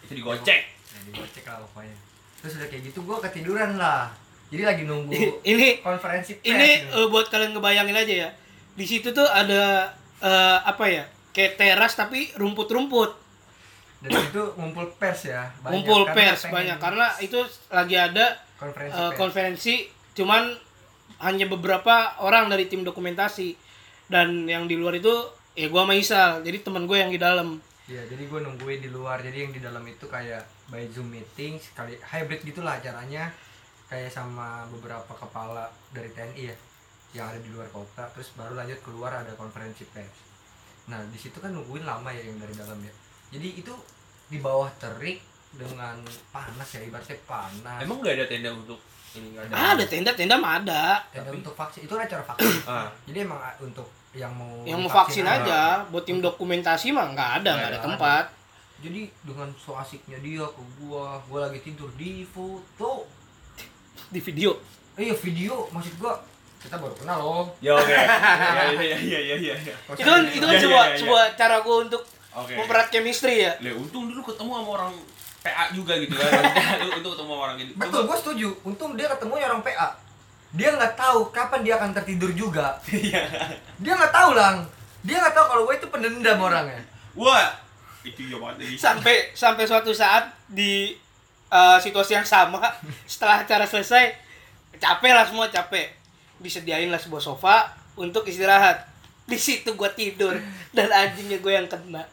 Itu 0.00 0.12
digocek. 0.14 0.60
Jadi 0.86 1.10
gocek 1.12 1.44
lah 1.44 1.58
pokoknya. 1.64 1.96
Terus 2.38 2.52
udah 2.56 2.68
kayak 2.68 2.82
gitu 2.84 2.98
gua 3.02 3.18
ketiduran 3.20 3.74
lah. 3.74 4.12
Jadi 4.46 4.62
lagi 4.62 4.82
nunggu 4.84 5.10
ini 5.42 5.80
konferensi 5.80 6.36
pers. 6.36 6.46
ini 6.46 6.70
eh, 6.84 7.06
buat 7.08 7.26
kalian 7.26 7.52
ngebayangin 7.52 7.96
aja 7.96 8.14
ya 8.20 8.30
di 8.70 8.84
situ 8.84 9.10
tuh 9.10 9.24
ada 9.24 9.90
eh, 10.20 10.58
apa 10.62 10.84
ya 10.84 11.02
kayak 11.30 11.56
teras 11.56 11.94
tapi 11.94 12.30
rumput-rumput 12.32 13.10
Dan 13.98 14.10
itu 14.12 14.42
ngumpul 14.54 14.86
pers 14.94 15.26
ya. 15.26 15.48
banyak. 15.58 15.72
ngumpul 15.72 16.02
Karena 16.04 16.14
pers 16.14 16.40
banyak 16.46 16.76
karena 16.78 17.06
itu 17.18 17.40
lagi 17.66 17.96
ada 17.96 18.26
konferensi 18.54 18.94
pers. 18.94 19.16
konferensi 19.16 19.74
cuman 20.14 20.42
hanya 21.22 21.46
beberapa 21.46 22.18
orang 22.22 22.50
dari 22.50 22.66
tim 22.66 22.82
dokumentasi 22.82 23.54
dan 24.10 24.48
yang 24.48 24.66
di 24.66 24.74
luar 24.74 24.98
itu 24.98 25.12
ya 25.54 25.70
gua 25.70 25.86
sama 25.86 25.94
Isal 25.94 26.30
jadi 26.42 26.58
teman 26.60 26.84
gue 26.88 26.98
yang 26.98 27.12
di 27.14 27.20
dalam 27.20 27.62
Iya, 27.84 28.00
jadi 28.08 28.24
gue 28.32 28.40
nungguin 28.40 28.80
di 28.80 28.88
luar. 28.88 29.20
Jadi 29.20 29.44
yang 29.44 29.52
di 29.52 29.60
dalam 29.60 29.84
itu 29.84 30.08
kayak 30.08 30.40
by 30.72 30.88
Zoom 30.88 31.12
meeting 31.12 31.60
sekali 31.60 31.92
hybrid 32.00 32.40
gitulah 32.40 32.80
acaranya. 32.80 33.28
Kayak 33.92 34.08
sama 34.08 34.64
beberapa 34.72 35.12
kepala 35.12 35.68
dari 35.92 36.08
TNI 36.08 36.42
ya 36.48 36.56
yang 37.12 37.28
ada 37.28 37.40
di 37.44 37.52
luar 37.52 37.68
kota. 37.68 38.08
Terus 38.16 38.32
baru 38.40 38.56
lanjut 38.56 38.80
keluar 38.80 39.12
ada 39.12 39.36
konferensi 39.36 39.84
pers. 39.92 40.16
Nah, 40.88 41.04
di 41.12 41.18
situ 41.20 41.36
kan 41.44 41.52
nungguin 41.52 41.84
lama 41.84 42.08
ya 42.08 42.24
yang 42.24 42.40
dari 42.40 42.56
dalam 42.56 42.80
ya. 42.80 42.92
Jadi 43.36 43.60
itu 43.60 43.74
di 44.32 44.40
bawah 44.40 44.72
terik 44.80 45.20
dengan 45.52 46.00
panas 46.32 46.68
ya 46.72 46.80
ibaratnya 46.88 47.20
panas. 47.28 47.84
Emang 47.84 48.00
nggak 48.00 48.16
ada 48.16 48.26
tenda 48.32 48.50
untuk 48.56 48.80
ini 49.14 49.28
ada? 49.36 49.54
ada 49.72 49.84
tenda-tenda 49.84 50.34
mah 50.34 50.58
ada 50.58 50.82
Tenda 51.08 51.24
Tapi- 51.24 51.38
untuk 51.38 51.54
vaksin 51.54 51.80
itu 51.82 51.92
kan 51.92 52.02
acara 52.02 52.22
vaksin. 52.24 52.54
Ah, 52.68 52.88
Jadi 53.04 53.18
emang 53.20 53.40
untuk 53.60 53.86
yang 54.12 54.30
mau 54.30 54.62
yang 54.62 54.78
mau 54.78 54.90
vaksin 54.92 55.22
aja. 55.24 55.82
buat 55.88 56.02
tim 56.02 56.18
dokumentasi 56.18 56.90
mah 56.90 57.10
nggak 57.10 57.30
ada 57.40 57.50
nggak 57.52 57.68
ada 57.68 57.76
ada. 57.76 57.84
tempat 57.84 58.24
Jadi 58.76 59.00
dengan 59.20 59.48
so 59.54 59.72
asiknya 59.74 60.18
dia 60.18 60.44
ke 60.44 60.62
gua, 60.76 61.16
gua 61.24 61.46
lagi 61.46 61.62
tidur 61.62 61.88
di 61.94 62.22
foto. 62.24 63.06
di 64.06 64.20
video 64.20 64.54
Eh, 64.94 65.04
iya 65.04 65.14
video 65.16 65.66
maksud 65.68 65.94
gua 65.96 66.14
kita 66.56 66.74
baru 66.74 66.94
kenal 66.94 67.18
loh. 67.18 67.44
ya 67.58 67.72
oke. 67.72 67.90
Ya 67.90 68.70
ya 68.72 68.96
ya 68.96 69.18
ya 69.20 69.36
ya 69.36 69.54
ya. 69.58 69.74
itu 69.92 70.06
kan 70.06 70.22
itu 70.24 70.42
kan 70.42 70.56
sebuah 70.56 70.84
iya, 70.84 70.90
iya. 70.90 70.98
sebuah 70.98 71.24
cara 71.34 71.56
gue 71.60 71.76
untuk 71.82 72.02
Oke. 72.32 72.52
mempererat 72.52 72.88
chemistry 72.88 73.42
ya 73.42 73.52
Le, 73.60 73.70
untung 73.72 74.06
dulu 74.06 74.20
ketemu 74.24 74.50
sama 74.54 74.70
orang 74.74 74.92
PA 75.44 75.64
juga 75.76 75.92
gitu 76.00 76.16
kan. 76.16 76.42
Untung 76.96 77.12
ketemu 77.12 77.32
orang 77.36 77.56
gitu. 77.60 77.72
Betul, 77.76 78.00
gua 78.08 78.16
setuju. 78.16 78.48
Untung 78.64 78.96
dia 78.96 79.12
ketemu 79.12 79.36
orang 79.36 79.60
PA. 79.60 79.88
Dia 80.56 80.72
nggak 80.72 80.94
tahu 80.96 81.28
kapan 81.28 81.60
dia 81.60 81.74
akan 81.76 81.90
tertidur 81.92 82.32
juga. 82.32 82.80
Iya. 82.88 83.28
Dia 83.76 83.92
nggak 83.92 84.14
tahu 84.14 84.32
lang. 84.32 84.64
Dia 85.04 85.20
nggak 85.20 85.34
tahu 85.36 85.46
kalau 85.52 85.62
gue 85.68 85.74
itu 85.76 85.88
pendendam 85.92 86.40
orangnya. 86.40 86.80
Wah, 87.12 87.52
itu 88.04 88.28
ya 88.28 88.36
banget 88.36 88.68
ini. 88.68 88.76
sampai 88.76 89.16
sampai 89.32 89.64
suatu 89.64 89.92
saat 89.96 90.28
di 90.48 90.92
uh, 91.48 91.80
situasi 91.80 92.20
yang 92.20 92.28
sama 92.28 92.60
setelah 93.10 93.44
acara 93.44 93.64
selesai 93.64 94.12
capek 94.76 95.12
lah 95.16 95.24
semua 95.24 95.48
capek 95.48 95.96
disediain 96.40 96.92
lah 96.92 97.00
sebuah 97.00 97.24
sofa 97.24 97.72
untuk 97.96 98.28
istirahat 98.28 98.84
di 99.24 99.34
situ 99.34 99.72
gua 99.72 99.88
tidur 99.88 100.36
dan 100.70 100.86
anjingnya 100.86 101.40
gue 101.40 101.48
yang 101.48 101.64
kena 101.64 102.04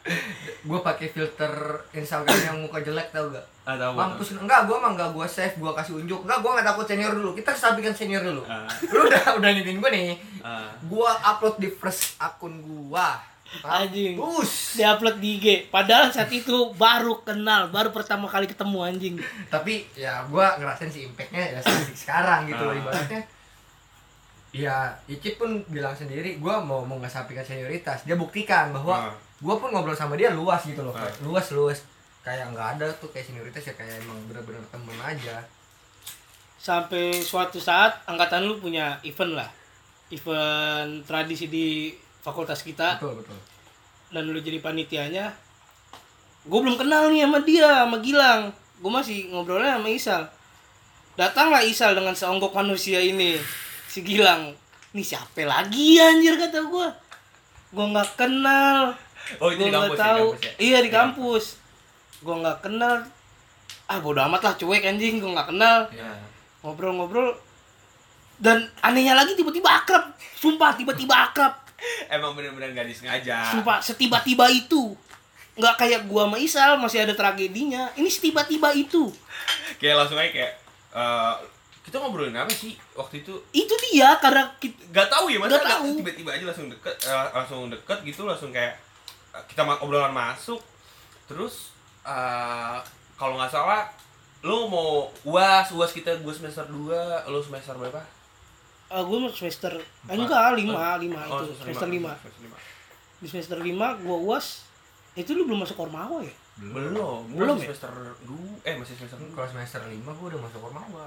Gue 0.62 0.78
pakai 0.80 1.08
filter 1.08 1.52
Instagram 1.92 2.38
yang 2.42 2.56
muka 2.60 2.80
jelek 2.80 3.10
tau 3.10 3.28
gak? 3.28 3.44
Ah, 3.62 3.78
tahu. 3.78 3.94
Mampus 3.94 4.34
enggak, 4.34 4.66
gua 4.66 4.76
mah 4.78 4.90
enggak 4.90 5.10
gua 5.12 5.22
save, 5.22 5.54
gua 5.54 5.70
kasih 5.70 5.94
unjuk. 5.94 6.26
Enggak, 6.26 6.42
gua 6.42 6.50
enggak 6.54 6.74
takut 6.74 6.82
senior 6.82 7.14
dulu. 7.14 7.30
Kita 7.30 7.54
sampaikan 7.54 7.94
senior 7.94 8.18
dulu. 8.18 8.42
Ah. 8.42 8.66
Lu 8.90 9.06
udah 9.06 9.38
udah 9.38 9.48
ngitin 9.52 9.78
gua 9.78 9.90
nih. 9.90 10.18
Ah. 10.42 10.66
Gua 10.82 11.14
upload 11.20 11.58
di 11.58 11.70
first 11.70 12.18
akun 12.18 12.58
gua. 12.58 13.22
Anjing. 13.62 14.16
Mampus. 14.16 14.74
diupload 14.74 15.20
di 15.20 15.36
IG 15.36 15.46
padahal 15.68 16.08
saat 16.08 16.32
itu 16.32 16.72
baru 16.72 17.20
kenal 17.20 17.68
baru 17.68 17.92
pertama 17.92 18.24
kali 18.24 18.48
ketemu 18.48 18.78
anjing 18.80 19.14
Tapi 19.46 19.84
ya 19.92 20.24
gua 20.24 20.56
ngerasain 20.56 20.88
sih 20.88 21.04
impactnya 21.04 21.52
ya 21.54 21.60
sekarang 21.92 22.48
gitu 22.48 22.64
loh 22.64 22.72
Ah. 22.72 22.80
ibaratnya. 22.80 23.20
Iya, 24.52 24.76
Icip 25.06 25.36
pun 25.36 25.64
bilang 25.66 25.92
sendiri, 25.92 26.36
gua 26.36 26.60
mau 26.60 26.84
mau 26.84 26.96
ngesampingkan 26.96 27.40
senioritas. 27.42 28.04
Dia 28.04 28.14
buktikan 28.14 28.68
bahwa 28.70 29.08
Nah, 29.08 29.14
gua 29.40 29.56
pun 29.56 29.68
ngobrol 29.68 29.96
sama 29.96 30.12
dia 30.12 30.28
luas 30.30 30.60
gitu 30.62 30.80
loh, 30.80 30.92
Ah. 30.92 31.02
kayak 31.02 31.14
luas 31.22 31.46
luas. 31.50 31.78
Kayak 32.20 32.52
nggak 32.52 32.68
ada 32.76 32.86
tuh 32.94 33.08
kayak 33.08 33.26
senioritas 33.26 33.64
ya 33.64 33.74
kayak 33.74 33.98
emang 33.98 34.18
bener-bener 34.26 34.60
temen 34.68 34.98
aja. 34.98 35.40
sampai 36.54 37.18
suatu 37.18 37.58
saat 37.58 38.06
angkatan 38.06 38.46
lu 38.46 38.54
punya 38.56 38.94
event 39.02 39.34
lah 39.34 39.50
event 40.10 41.02
tradisi 41.02 41.50
di 41.50 41.90
fakultas 42.22 42.62
kita 42.62 43.02
Betul 43.02 43.18
betul. 43.18 43.34
dan 44.08 44.30
lu 44.30 44.38
jadi 44.38 44.62
panitianya 44.62 45.34
gue 46.44 46.58
belum 46.62 46.78
kenal 46.78 47.10
nih 47.10 47.26
sama 47.26 47.42
dia 47.42 47.82
sama 47.82 47.98
Gilang 47.98 48.54
gue 48.78 48.92
masih 48.94 49.34
ngobrolnya 49.34 49.74
sama 49.74 49.90
Isal 49.90 50.22
datanglah 51.14 51.66
Isal 51.66 51.98
dengan 51.98 52.14
seonggok 52.14 52.54
manusia 52.54 53.02
ini 53.02 53.42
si 53.92 54.00
Gilang 54.00 54.56
nih 54.96 55.04
siapa 55.04 55.44
lagi 55.44 56.00
anjir 56.00 56.40
kata 56.40 56.64
gue 56.64 56.88
gue 57.72 57.86
nggak 57.88 58.10
kenal. 58.20 58.92
Oh, 59.40 59.48
gue 59.48 59.68
di 59.68 59.72
kampus, 59.72 59.72
nggak 59.72 59.90
di 59.96 60.00
tahu. 60.00 60.26
kampus 60.32 60.40
ya? 60.44 60.52
iya 60.60 60.78
di 60.84 60.88
Di 60.88 60.92
kampus. 60.92 61.44
Gue 62.20 62.34
nggak 62.40 62.58
kenal. 62.60 62.96
Ah 63.88 63.98
bodo 64.00 64.20
amat 64.28 64.40
lah 64.44 64.54
cuek 64.60 64.84
anjing 64.84 65.20
gue 65.20 65.30
nggak 65.32 65.48
kenal. 65.52 65.88
Ya. 65.92 66.12
ngobrol-ngobrol. 66.62 67.36
Dan 68.38 68.68
anehnya 68.84 69.16
lagi 69.16 69.32
tiba-tiba 69.36 69.68
akrab. 69.72 70.12
Sumpah 70.36 70.76
tiba-tiba 70.76 71.32
akrab. 71.32 71.64
Emang 72.14 72.36
bener-bener 72.36 72.70
gak 72.76 72.86
disengaja. 72.86 73.50
sumpah 73.50 73.82
setiba-tiba 73.82 74.46
itu. 74.52 74.94
Nggak 75.56 75.74
kayak 75.80 76.02
gua 76.08 76.28
sama 76.28 76.36
Isal 76.40 76.76
masih 76.78 77.04
ada 77.08 77.14
tragedinya. 77.16 77.90
Ini 77.96 78.08
setiba-tiba 78.08 78.72
itu. 78.76 79.10
Kayak 79.82 80.04
langsung 80.04 80.16
aja 80.20 80.30
kayak 80.30 80.52
eh, 80.94 81.34
kita 81.82 81.98
ngobrolin 81.98 82.32
apa 82.32 82.48
sih 82.48 82.78
waktu 82.92 83.20
itu? 83.20 83.34
itu 83.52 83.74
dia 83.84 84.14
karena 84.16 84.46
kita, 84.56 84.78
Gak 84.90 85.08
tahu 85.08 85.26
ya 85.26 85.38
masa 85.38 85.50
Nggak 85.50 85.60
nggak- 85.60 85.74
tahu. 85.76 85.88
tiba-tiba 85.98 86.30
aja 86.30 86.44
langsung 86.46 86.68
deket 86.68 86.96
eh, 87.02 87.26
langsung 87.32 87.60
deket 87.68 87.98
gitu 88.02 88.22
langsung 88.22 88.50
kayak 88.50 88.78
eh, 89.30 89.42
kita 89.46 89.66
obrolan 89.76 90.10
masuk 90.10 90.62
terus 91.24 91.74
eh, 92.02 92.78
kalau 93.14 93.34
nggak 93.34 93.48
salah 93.48 93.90
lu 94.40 94.66
mau 94.66 95.06
uas 95.24 95.70
uas 95.70 95.90
kita 95.90 96.16
gue 96.16 96.30
semester 96.30 96.66
2 96.66 96.90
lu 97.26 97.38
semester 97.40 97.74
berapa? 97.74 98.02
uh, 98.90 99.02
mau 99.02 99.30
semester 99.30 99.70
Empat. 100.02 100.12
enggak 100.12 100.46
lima 100.54 100.98
lima 100.98 101.22
Oh, 101.26 101.40
itu 101.40 101.54
semester 101.56 101.86
lima 101.86 102.12
lima. 102.36 102.58
di 103.16 103.26
semester 103.26 103.56
lima 103.56 103.94
gua 103.96 104.18
uas 104.20 104.66
itu 105.14 105.30
lu 105.30 105.46
belum 105.46 105.62
masuk 105.62 105.78
Ormawa 105.80 106.20
ya 106.20 106.34
Belum, 106.52 107.24
Belum 107.32 107.56
masih 107.56 107.64
ya? 107.64 107.72
semester 107.72 107.92
2 108.26 108.66
eh 108.66 108.74
masih 108.76 108.94
semester 108.94 109.16
2 109.16 109.32
Kalau 109.32 109.48
semester 109.48 109.80
5 109.80 110.04
gua 110.10 110.26
udah 110.28 110.40
masuk 110.42 110.60
Ormawa. 110.60 111.06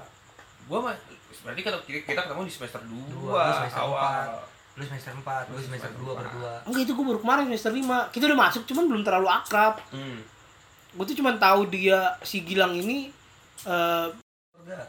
Gua 0.66 0.78
mah 0.82 0.94
berarti 1.42 1.60
kita 1.62 1.78
kita 2.06 2.20
ketemu 2.26 2.42
di 2.46 2.52
semester 2.52 2.80
2 2.82 3.12
Dua, 3.12 3.42
semester 3.62 3.82
awal 3.82 4.28
Lu 4.76 4.84
semester 4.84 5.08
4, 5.16 5.48
lu 5.48 5.56
semester 5.56 5.88
2 5.88 6.04
berdua. 6.04 6.52
enggak 6.68 6.82
itu 6.84 6.92
gua 6.92 7.04
baru 7.08 7.20
kemarin 7.24 7.44
semester 7.48 7.72
lima 7.72 7.98
kita 8.12 8.28
udah 8.28 8.38
masuk 8.44 8.62
cuman 8.68 8.84
belum 8.92 9.02
terlalu 9.06 9.28
akrab 9.30 9.80
hmm. 9.88 10.18
gua 10.94 11.04
tuh 11.08 11.16
cuman 11.16 11.34
tahu 11.40 11.60
dia 11.70 12.12
si 12.20 12.44
Gilang 12.44 12.76
ini 12.76 13.08
eh 13.64 14.08
Udah. 14.56 14.84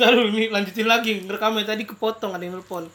Lalu 0.00 0.20
ini 0.32 0.42
lanjutin 0.48 0.88
lagi 0.88 1.20
ngerekamnya 1.20 1.76
tadi 1.76 1.84
kepotong 1.84 2.32
ada 2.32 2.40
yang 2.40 2.56
nelpon. 2.56 2.88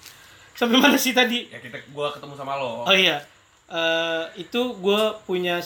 Sampai 0.57 0.81
mana 0.81 0.97
sih 0.97 1.13
tadi? 1.13 1.45
ya 1.53 1.61
kita 1.61 1.77
gua 1.93 2.09
ketemu 2.09 2.33
sama 2.33 2.57
lo 2.57 2.81
Oh 2.81 2.95
iya. 2.95 3.21
Eh 3.69 4.25
itu 4.41 4.61
gue 4.77 5.01
punya 5.23 5.61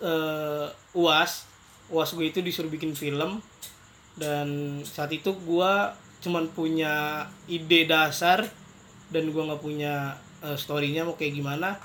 eh, 0.00 0.66
UAS. 0.96 1.44
UAS 1.92 2.10
gue 2.16 2.26
itu 2.28 2.40
disuruh 2.40 2.68
bikin 2.68 2.96
film 2.96 3.40
dan 4.16 4.80
saat 4.82 5.12
itu 5.12 5.28
gue 5.30 5.72
cuman 6.18 6.50
punya 6.50 7.26
ide 7.46 7.86
dasar 7.86 8.46
dan 9.08 9.24
gue 9.30 9.42
nggak 9.42 9.62
punya 9.62 10.18
eh, 10.44 10.56
storynya 10.58 11.06
mau 11.06 11.14
kayak 11.14 11.34
gimana. 11.34 11.78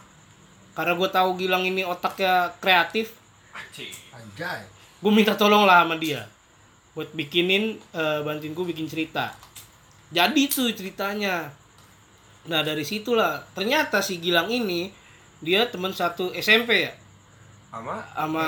Karena 0.73 0.97
gue 0.97 1.09
tahu 1.09 1.29
Gilang 1.37 1.63
ini 1.69 1.85
otaknya 1.85 2.49
kreatif. 2.57 3.13
Anjay. 3.53 4.61
gue 5.03 5.11
minta 5.13 5.37
tolong 5.37 5.67
lah 5.69 5.85
sama 5.85 5.99
dia 6.01 6.25
buat 6.93 7.09
bikinin 7.13 7.77
eh, 7.93 8.19
bantuin 8.21 8.53
gue 8.53 8.65
bikin 8.69 8.85
cerita. 8.85 9.33
Jadi 10.13 10.45
tuh 10.49 10.69
ceritanya. 10.73 11.49
Nah 12.43 12.61
dari 12.61 12.85
situlah 12.85 13.41
ternyata 13.57 14.03
si 14.03 14.21
Gilang 14.21 14.49
ini 14.49 14.93
dia 15.41 15.65
teman 15.69 15.91
satu 15.91 16.29
SMP 16.37 16.85
ya? 16.89 16.93
Sama? 17.73 18.05
Sama 18.13 18.45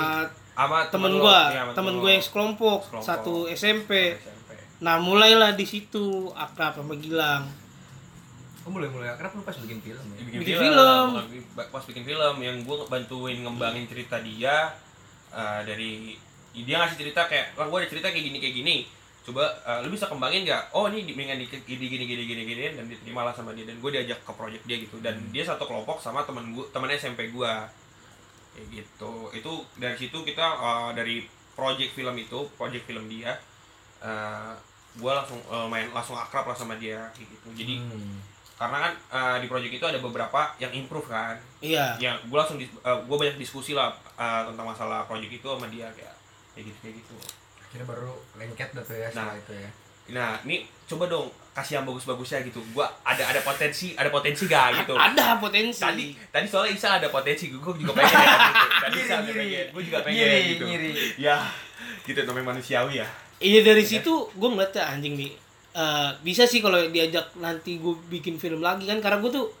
sama 0.56 0.78
temen 0.88 1.12
gue 1.20 1.40
Iya, 1.52 1.74
temen 1.74 1.94
gue 1.98 2.10
yang 2.10 2.24
sekelompok. 2.24 2.86
Sekelompok. 2.86 3.04
satu 3.04 3.34
SMP 3.50 4.14
SMP. 4.14 4.35
Nah 4.76 5.00
mulailah 5.00 5.56
di 5.56 5.64
situ 5.64 6.28
akrab 6.32 6.76
sama 6.76 6.94
Gilang. 6.96 7.48
Oh 8.62 8.70
mulai 8.70 8.90
mulai 8.90 9.08
akrab 9.08 9.30
lu 9.32 9.42
pas 9.42 9.54
bikin 9.54 9.78
film 9.78 10.04
ya. 10.10 10.20
bikin, 10.20 10.38
Bikin 10.42 10.56
film, 10.58 11.08
film. 11.22 11.70
pas 11.70 11.80
bikin 11.80 12.04
film. 12.04 12.34
Yang 12.42 12.56
gue 12.66 12.76
bantuin 12.86 13.38
ngembangin 13.40 13.86
cerita 13.86 14.18
dia 14.18 14.74
eh, 15.30 15.60
dari 15.62 16.18
dia 16.52 16.76
ngasih 16.76 16.98
cerita 16.98 17.24
kayak 17.24 17.54
wah 17.54 17.68
gue 17.68 17.78
ada 17.78 17.88
cerita 17.88 18.10
kayak 18.10 18.26
gini 18.26 18.38
kayak 18.38 18.54
gini. 18.54 18.76
Coba 19.22 19.46
eh, 19.62 19.78
lu 19.86 19.94
bisa 19.94 20.10
kembangin 20.10 20.42
nggak? 20.44 20.74
Oh 20.74 20.90
ini 20.90 21.06
di- 21.06 21.14
mendingan 21.14 21.38
di 21.38 21.46
gini 21.46 21.86
gini 21.86 22.04
gini 22.04 22.22
gini 22.26 22.42
gini 22.44 22.62
dan 22.74 22.84
diterima 22.84 23.22
lah 23.22 23.32
sama 23.32 23.54
dia. 23.54 23.64
Dan 23.64 23.78
gue 23.78 23.90
diajak 23.92 24.18
ke 24.20 24.32
project 24.34 24.66
dia 24.66 24.76
gitu. 24.76 24.98
Dan 24.98 25.14
dia 25.30 25.46
satu 25.46 25.64
kelompok 25.64 26.02
sama 26.02 26.26
temen 26.26 26.52
gue 26.52 26.66
temen 26.68 26.90
SMP 26.90 27.30
gue 27.30 27.52
kayak 28.52 28.66
gitu. 28.68 29.12
Itu 29.32 29.52
dari 29.78 29.94
situ 29.94 30.18
kita 30.20 30.42
eh, 30.42 30.90
dari 30.92 31.22
project 31.54 31.94
film 31.94 32.18
itu 32.18 32.50
project 32.58 32.84
film 32.84 33.06
dia 33.06 33.38
eh 33.98 34.52
gue 34.94 35.10
langsung 35.10 35.36
eh, 35.38 35.66
main 35.66 35.86
langsung 35.90 36.14
akrab 36.14 36.44
lah 36.44 36.54
sama 36.54 36.74
dia 36.74 37.04
kayak 37.12 37.28
gitu 37.28 37.48
jadi 37.54 37.74
Hmm. 37.78 38.16
karena 38.56 38.78
kan 38.80 38.92
eh, 39.12 39.36
di 39.40 39.46
project 39.46 39.74
itu 39.74 39.84
ada 39.84 39.98
beberapa 39.98 40.40
yang 40.56 40.72
improve 40.72 41.06
kan 41.06 41.36
iya 41.60 41.92
ya 41.96 42.16
gue 42.18 42.32
langsung 42.34 42.56
eh, 42.56 42.68
gue 42.80 43.16
banyak 43.18 43.36
diskusi 43.36 43.72
lah 43.72 43.88
eh, 44.14 44.42
tentang 44.46 44.66
masalah 44.66 45.04
project 45.04 45.32
itu 45.34 45.46
sama 45.46 45.66
dia 45.66 45.88
kayak 45.90 46.16
kayak 46.52 46.64
gitu 46.66 46.78
kayak 46.80 46.96
gitu 46.98 47.16
Akhirnya 47.58 47.86
baru 47.86 48.08
lengket 48.34 48.70
dah 48.72 48.80
tuh 48.80 48.94
ya 48.94 49.08
Nah. 49.12 49.34
itu 49.34 49.52
ya. 49.52 49.70
nah 50.06 50.38
ini 50.40 50.56
coba 50.86 51.04
dong 51.06 51.26
kasih 51.52 51.72
yang 51.74 51.84
bagus-bagusnya 51.84 52.40
gitu 52.42 52.62
gue 52.62 52.86
ada 53.02 53.26
ada 53.26 53.42
potensi 53.42 53.92
ada 53.92 54.06
potensi 54.06 54.46
gak 54.46 54.80
gitu 54.80 54.94
ada 55.08 55.34
potensi 55.36 55.76
tadi 55.76 56.14
tadi 56.30 56.46
soalnya 56.46 56.72
Isa 56.72 56.88
ada 56.94 57.10
potensi 57.10 57.50
gue 57.50 57.58
juga 57.58 57.92
pengen 57.92 58.14
ya, 58.14 58.22
gitu. 58.38 58.68
tadi 58.80 58.96
Isa 58.98 59.14
pengen 59.20 59.66
gue 59.68 59.82
juga 59.82 59.98
pengen 60.00 60.24
gitu 60.46 60.64
ngiri. 60.64 60.90
ya 61.18 61.36
gitu 62.06 62.22
namanya 62.22 62.54
manusiawi 62.54 63.02
ya 63.02 63.08
Iya 63.40 63.60
dari 63.60 63.84
situ 63.84 64.32
gue 64.32 64.48
ngeliatnya 64.48 64.84
anjing 64.96 65.16
nih 65.16 65.46
Eh, 65.76 66.10
bisa 66.24 66.48
sih 66.48 66.64
kalau 66.64 66.88
diajak 66.88 67.36
nanti 67.36 67.76
gue 67.76 67.92
bikin 68.08 68.40
film 68.40 68.64
lagi 68.64 68.88
kan 68.88 68.96
karena 68.96 69.20
gue 69.20 69.28
tuh 69.28 69.52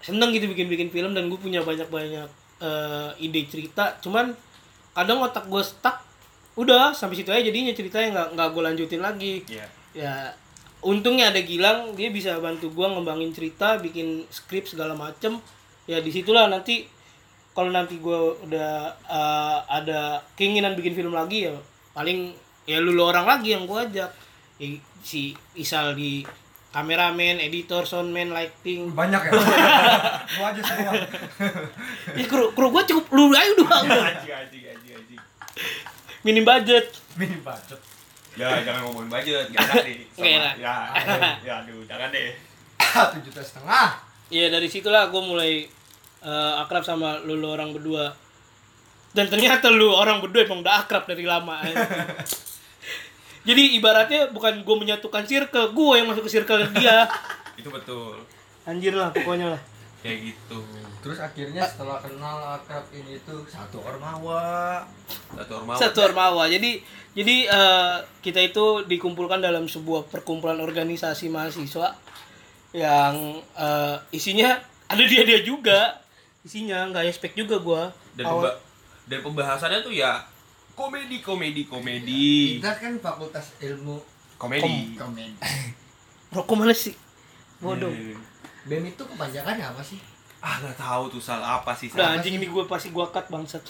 seneng 0.00 0.32
gitu 0.32 0.48
bikin 0.48 0.72
bikin 0.72 0.88
film 0.88 1.12
dan 1.12 1.28
gue 1.28 1.36
punya 1.36 1.60
banyak 1.60 1.84
banyak 1.92 2.28
ide 3.20 3.44
cerita. 3.44 4.00
Cuman 4.00 4.32
kadang 4.96 5.20
otak 5.20 5.44
gue 5.52 5.60
stuck 5.60 6.00
udah 6.56 6.96
sampai 6.96 7.20
situ 7.20 7.28
aja 7.28 7.44
jadinya 7.44 7.76
ceritanya 7.76 8.08
nggak 8.16 8.28
nggak 8.40 8.48
gue 8.56 8.62
lanjutin 8.64 9.02
lagi. 9.04 9.34
Iya. 9.44 9.66
Ya 9.92 10.14
untungnya 10.80 11.28
ada 11.28 11.44
Gilang 11.44 11.92
dia 11.92 12.08
bisa 12.08 12.40
bantu 12.40 12.72
gue 12.72 12.86
ngembangin 12.88 13.36
cerita 13.36 13.76
bikin 13.76 14.24
skrip 14.32 14.64
segala 14.64 14.96
macem. 14.96 15.44
Ya 15.84 16.00
di 16.00 16.08
situlah 16.08 16.48
nanti 16.48 16.88
kalau 17.52 17.68
nanti 17.68 18.00
gue 18.00 18.18
udah 18.48 18.96
eh, 18.96 19.58
ada 19.68 20.24
keinginan 20.40 20.72
bikin 20.72 20.96
film 20.96 21.12
lagi 21.12 21.52
ya 21.52 21.54
paling 21.92 22.32
ya 22.64 22.80
lu 22.80 22.90
lu 22.90 23.02
orang 23.02 23.24
lagi 23.24 23.52
yang 23.52 23.64
gue 23.64 23.78
ajak 23.78 24.10
I- 24.58 24.80
si 25.00 25.32
Isal 25.52 25.92
di 25.92 26.24
kameramen, 26.70 27.38
editor, 27.38 27.86
soundman, 27.86 28.34
lighting. 28.34 28.90
Banyak 28.90 29.20
ya. 29.20 29.32
Gua 30.34 30.46
aja 30.50 30.58
semua. 30.58 30.90
Ya 32.18 32.24
kru 32.26 32.50
kru 32.50 32.66
gue 32.68 32.82
cukup 32.84 33.06
lu 33.12 33.30
aja 33.30 33.54
anjing 33.54 34.34
anjing 34.34 34.64
anjing 34.66 34.92
anjing 34.98 35.20
Minim 36.22 36.42
budget. 36.42 36.90
Minim 37.14 37.38
budget. 37.40 37.78
ya 38.34 38.50
jangan 38.66 38.90
ngomongin 38.90 39.06
budget 39.06 39.46
gak 39.54 39.62
enak 39.62 39.86
nih 39.86 39.98
Nggak 40.18 40.54
ya 40.58 40.74
ya 41.46 41.54
aduh 41.62 41.86
jangan 41.86 42.10
deh 42.10 42.34
Satu 42.82 43.22
juta 43.22 43.38
setengah. 43.38 43.94
Iya 44.26 44.50
dari 44.50 44.66
situlah 44.66 45.06
gue 45.06 45.22
mulai 45.22 45.62
eh, 46.20 46.52
akrab 46.58 46.82
sama 46.82 47.22
lu, 47.22 47.38
lu 47.38 47.46
orang 47.46 47.70
berdua. 47.70 48.10
Dan 49.14 49.30
ternyata 49.30 49.70
lu 49.70 49.94
orang 49.94 50.18
berdua 50.18 50.42
emang 50.42 50.66
udah 50.66 50.82
akrab 50.82 51.06
dari 51.06 51.22
lama. 51.22 51.62
Jadi 53.44 53.76
ibaratnya 53.76 54.28
bukan 54.28 54.60
gue 54.60 54.76
menyatukan 54.78 55.22
circle, 55.22 55.70
gue 55.70 55.92
yang 55.94 56.06
masuk 56.06 56.24
ke 56.24 56.32
circle 56.32 56.64
dia. 56.72 57.04
itu 57.54 57.68
betul 57.68 58.18
Anjir 58.64 58.92
lah 58.92 59.08
pokoknya 59.08 59.46
lah. 59.48 59.60
kayak 60.00 60.26
gitu 60.26 60.58
Terus 60.98 61.16
akhirnya 61.18 61.62
setelah 61.62 61.96
kenal 61.96 62.36
akrab 62.54 62.82
ini 62.90 63.20
tuh 63.20 63.44
satu 63.44 63.78
ormawa. 63.78 64.82
satu 65.30 65.52
ormawa 65.54 65.76
Satu 65.76 65.98
Ormawa. 66.02 66.44
Jadi 66.46 66.80
jadi 67.12 67.36
eh, 67.46 67.94
kita 68.18 68.40
itu 68.42 68.64
dikumpulkan 68.82 69.38
dalam 69.38 69.64
sebuah 69.64 70.08
perkumpulan 70.08 70.58
organisasi 70.58 71.28
mahasiswa 71.28 71.92
yang 72.72 73.14
eh, 73.54 73.96
isinya 74.10 74.56
ada 74.86 75.04
dia 75.04 75.22
dia 75.22 75.40
juga. 75.40 76.00
Isinya 76.40 76.84
nggak 76.86 77.04
expect 77.06 77.34
juga 77.34 77.56
gue. 77.58 77.82
dan 78.14 78.24
pemba- 78.26 78.58
dan 79.04 79.18
pembahasannya 79.20 79.80
tuh 79.80 79.92
ya 79.92 80.24
komedi 80.74 81.22
komedi 81.22 81.62
komedi. 81.70 82.58
Kita 82.58 82.74
kan 82.78 82.98
fakultas 82.98 83.54
ilmu 83.62 84.02
komedi. 84.38 84.98
komedi. 84.98 85.38
Rokok 86.34 86.54
mana 86.58 86.74
sih? 86.74 86.94
bodoh 87.62 87.88
Iya. 87.88 88.18
BEM 88.68 88.92
itu 88.92 89.02
kepanjangannya 89.04 89.64
apa 89.64 89.80
sih? 89.80 90.00
Ah 90.44 90.60
nggak 90.60 90.76
tahu 90.76 91.08
tuh 91.16 91.22
salah 91.22 91.60
apa 91.60 91.72
sih 91.72 91.88
salah. 91.88 92.20
anjing 92.20 92.36
ini 92.36 92.48
gue 92.48 92.64
pasti 92.68 92.92
gue 92.92 93.06
cut 93.08 93.26
bangsat. 93.32 93.64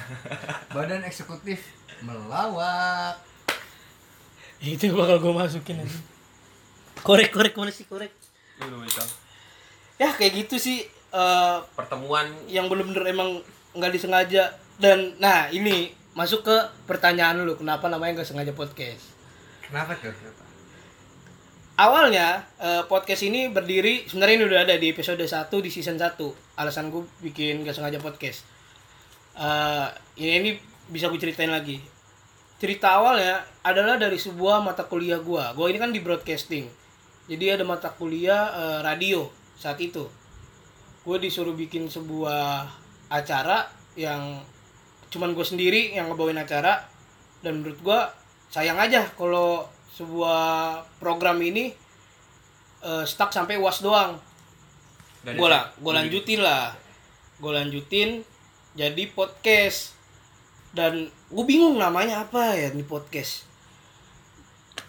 Badan 0.74 1.06
Eksekutif 1.06 1.62
Melawak. 2.02 3.18
Itu 4.58 4.94
bakal 4.94 5.22
gue 5.22 5.32
masukin 5.34 5.82
aja. 5.82 5.98
Korek 7.02 7.30
korek 7.30 7.54
mana 7.54 7.70
sih 7.70 7.86
korek? 7.86 8.10
Ya 9.98 10.14
kayak 10.14 10.46
gitu 10.46 10.58
sih 10.58 10.86
eh, 11.14 11.56
Pertemuan. 11.74 12.26
yang 12.50 12.66
bener-bener 12.66 13.06
emang 13.10 13.42
nggak 13.74 13.94
disengaja. 13.94 14.54
Dan 14.78 15.18
nah 15.18 15.50
ini 15.50 15.90
masuk 16.18 16.42
ke 16.42 16.56
pertanyaan 16.90 17.46
lu 17.46 17.54
kenapa 17.54 17.86
namanya 17.86 18.20
nggak 18.20 18.28
sengaja 18.34 18.50
podcast? 18.50 19.14
Kenapa 19.62 19.94
tuh? 19.94 20.10
awalnya 21.78 22.42
eh, 22.58 22.82
podcast 22.90 23.22
ini 23.22 23.54
berdiri 23.54 24.10
sebenarnya 24.10 24.34
ini 24.42 24.46
udah 24.50 24.60
ada 24.66 24.74
di 24.74 24.90
episode 24.90 25.22
1 25.22 25.46
di 25.62 25.70
season 25.70 25.94
1 25.94 26.18
alasan 26.58 26.90
gue 26.90 27.06
bikin 27.22 27.62
gak 27.62 27.78
sengaja 27.78 28.02
podcast. 28.02 28.42
Eh, 29.38 29.88
ini 30.18 30.32
ini 30.42 30.50
bisa 30.90 31.06
gue 31.06 31.22
ceritain 31.22 31.54
lagi. 31.54 31.78
Cerita 32.58 32.98
awalnya 32.98 33.46
adalah 33.62 33.94
dari 33.94 34.18
sebuah 34.18 34.58
mata 34.58 34.90
kuliah 34.90 35.22
gue 35.22 35.44
gue 35.54 35.66
ini 35.70 35.78
kan 35.78 35.94
di 35.94 36.02
broadcasting. 36.02 36.66
Jadi 37.30 37.44
ada 37.54 37.62
mata 37.62 37.94
kuliah 37.94 38.50
eh, 38.50 38.78
radio 38.82 39.30
saat 39.54 39.78
itu. 39.78 40.10
Gue 41.06 41.16
disuruh 41.22 41.54
bikin 41.54 41.86
sebuah 41.86 42.66
acara 43.06 43.70
yang 43.94 44.42
cuman 45.08 45.32
gue 45.32 45.46
sendiri 45.46 45.96
yang 45.96 46.12
ngebawain 46.12 46.36
acara 46.36 46.84
dan 47.40 47.62
menurut 47.62 47.80
gue 47.80 48.00
sayang 48.48 48.80
aja 48.80 49.08
kalau 49.16 49.68
sebuah 49.94 50.82
program 51.02 51.42
ini 51.42 51.74
eh, 52.84 53.04
stuck 53.04 53.34
sampai 53.34 53.58
uas 53.58 53.82
doang. 53.82 54.18
Gue 55.26 55.48
lah 55.50 55.74
gue 55.74 55.92
lanjutin 55.92 56.40
lah. 56.40 56.72
Gue 57.42 57.52
lanjutin 57.54 58.22
jadi 58.78 59.04
podcast. 59.12 59.98
Dan 60.70 61.08
gue 61.08 61.44
bingung 61.48 61.80
namanya 61.80 62.22
apa 62.22 62.54
ya 62.54 62.70
di 62.70 62.84
podcast. 62.86 63.48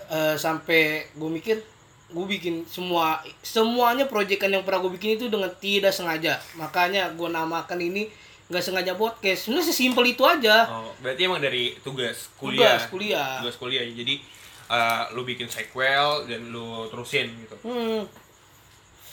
Eh, 0.10 0.36
sampai 0.38 1.10
gue 1.18 1.30
mikir 1.30 1.58
gue 2.10 2.26
bikin 2.26 2.66
semua 2.66 3.22
semuanya 3.46 4.10
proyekan 4.10 4.50
yang 4.50 4.66
pernah 4.66 4.82
gue 4.82 4.94
bikin 4.98 5.18
itu 5.18 5.26
dengan 5.30 5.50
tidak 5.58 5.94
sengaja. 5.94 6.38
Makanya 6.58 7.14
gue 7.14 7.30
namakan 7.30 7.82
ini 7.82 8.10
nggak 8.50 8.60
sengaja 8.60 8.94
podcast 8.94 9.46
sebenarnya 9.46 9.68
sesimpel 9.68 10.06
itu 10.08 10.24
aja 10.24 10.66
Oh, 10.68 10.90
berarti 10.98 11.22
emang 11.24 11.38
dari 11.38 11.78
tugas 11.80 12.34
kuliah. 12.34 12.76
tugas 12.76 12.84
kuliah 12.88 13.32
Tugas 13.40 13.56
kuliah. 13.56 13.86
Jadi 13.86 14.16
eh, 14.68 15.04
lu 15.12 15.22
bikin 15.22 15.46
sequel 15.46 16.26
dan 16.26 16.42
lu 16.48 16.86
terusin 16.88 17.30
gitu. 17.38 17.56
hmm, 17.62 18.02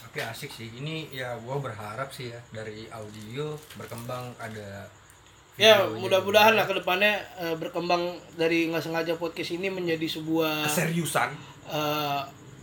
Tapi 0.03 0.19
asik 0.23 0.49
sih. 0.51 0.73
Ini 0.75 1.13
ya 1.13 1.37
gua 1.39 1.57
berharap 1.59 2.09
sih 2.09 2.29
ya 2.29 2.41
dari 2.51 2.89
audio 2.89 3.53
berkembang 3.75 4.33
ada 4.37 4.89
ya 5.55 5.85
mudah-mudahan 5.87 6.53
lah 6.53 6.65
ke 6.65 6.75
depannya 6.75 7.17
eh, 7.39 7.53
berkembang 7.55 8.01
dari 8.35 8.69
nggak 8.69 8.81
sengaja 8.83 9.13
podcast 9.15 9.53
ini 9.53 9.69
menjadi 9.69 10.05
sebuah 10.11 10.65
Keseriusan. 10.67 11.33
eh, 11.67 12.21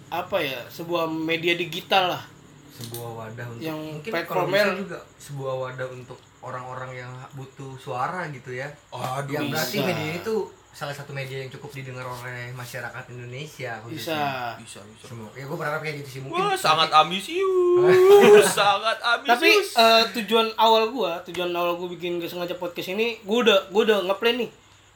apa 0.09 0.37
ya 0.37 0.61
sebuah 0.67 1.05
media 1.05 1.53
digital 1.53 2.13
lah 2.13 2.23
sebuah 2.71 3.09
wadah 3.15 3.45
untuk 3.47 3.61
Yang 3.63 3.77
mungkin 3.79 4.11
platformnya- 4.11 4.73
juga 4.75 4.99
sebuah 5.15 5.53
wadah 5.59 5.87
untuk 5.91 6.17
orang-orang 6.43 6.91
yang 6.97 7.11
butuh 7.31 7.73
suara 7.75 8.27
gitu 8.29 8.51
ya. 8.51 8.67
Aduh, 8.89 9.31
yang 9.31 9.47
berarti 9.47 9.79
bisa. 9.79 9.87
media 9.87 10.11
itu 10.13 10.35
salah 10.69 10.89
satu 10.89 11.09
media 11.09 11.37
yang 11.37 11.49
cukup 11.49 11.69
didengar 11.71 12.01
oleh 12.03 12.49
masyarakat 12.51 13.05
Indonesia 13.07 13.77
bisa 13.85 14.57
bisa 14.57 14.81
bisa. 14.83 15.05
Semua. 15.05 15.29
Ya 15.31 15.45
gue 15.45 15.53
berharap 15.53 15.79
kayak 15.79 16.01
gitu 16.01 16.09
sih 16.09 16.21
mungkin. 16.21 16.41
Wah, 16.43 16.57
sangat 16.57 16.89
ambisius. 16.91 18.43
sangat 18.59 18.97
ambisius. 18.99 19.31
tapi 19.31 19.49
eh, 19.79 20.03
tujuan 20.13 20.49
awal 20.55 20.89
gua 20.89 21.21
tujuan 21.23 21.49
awal 21.51 21.77
gua 21.77 21.87
bikin 21.87 22.17
gak 22.17 22.27
sengaja 22.27 22.55
podcast 22.55 22.89
ini 22.91 23.21
gua 23.21 23.37
udah 23.41 23.59
gua 23.69 23.81
udah 23.85 23.99
ngeplan 24.03 24.35
nih 24.41 24.49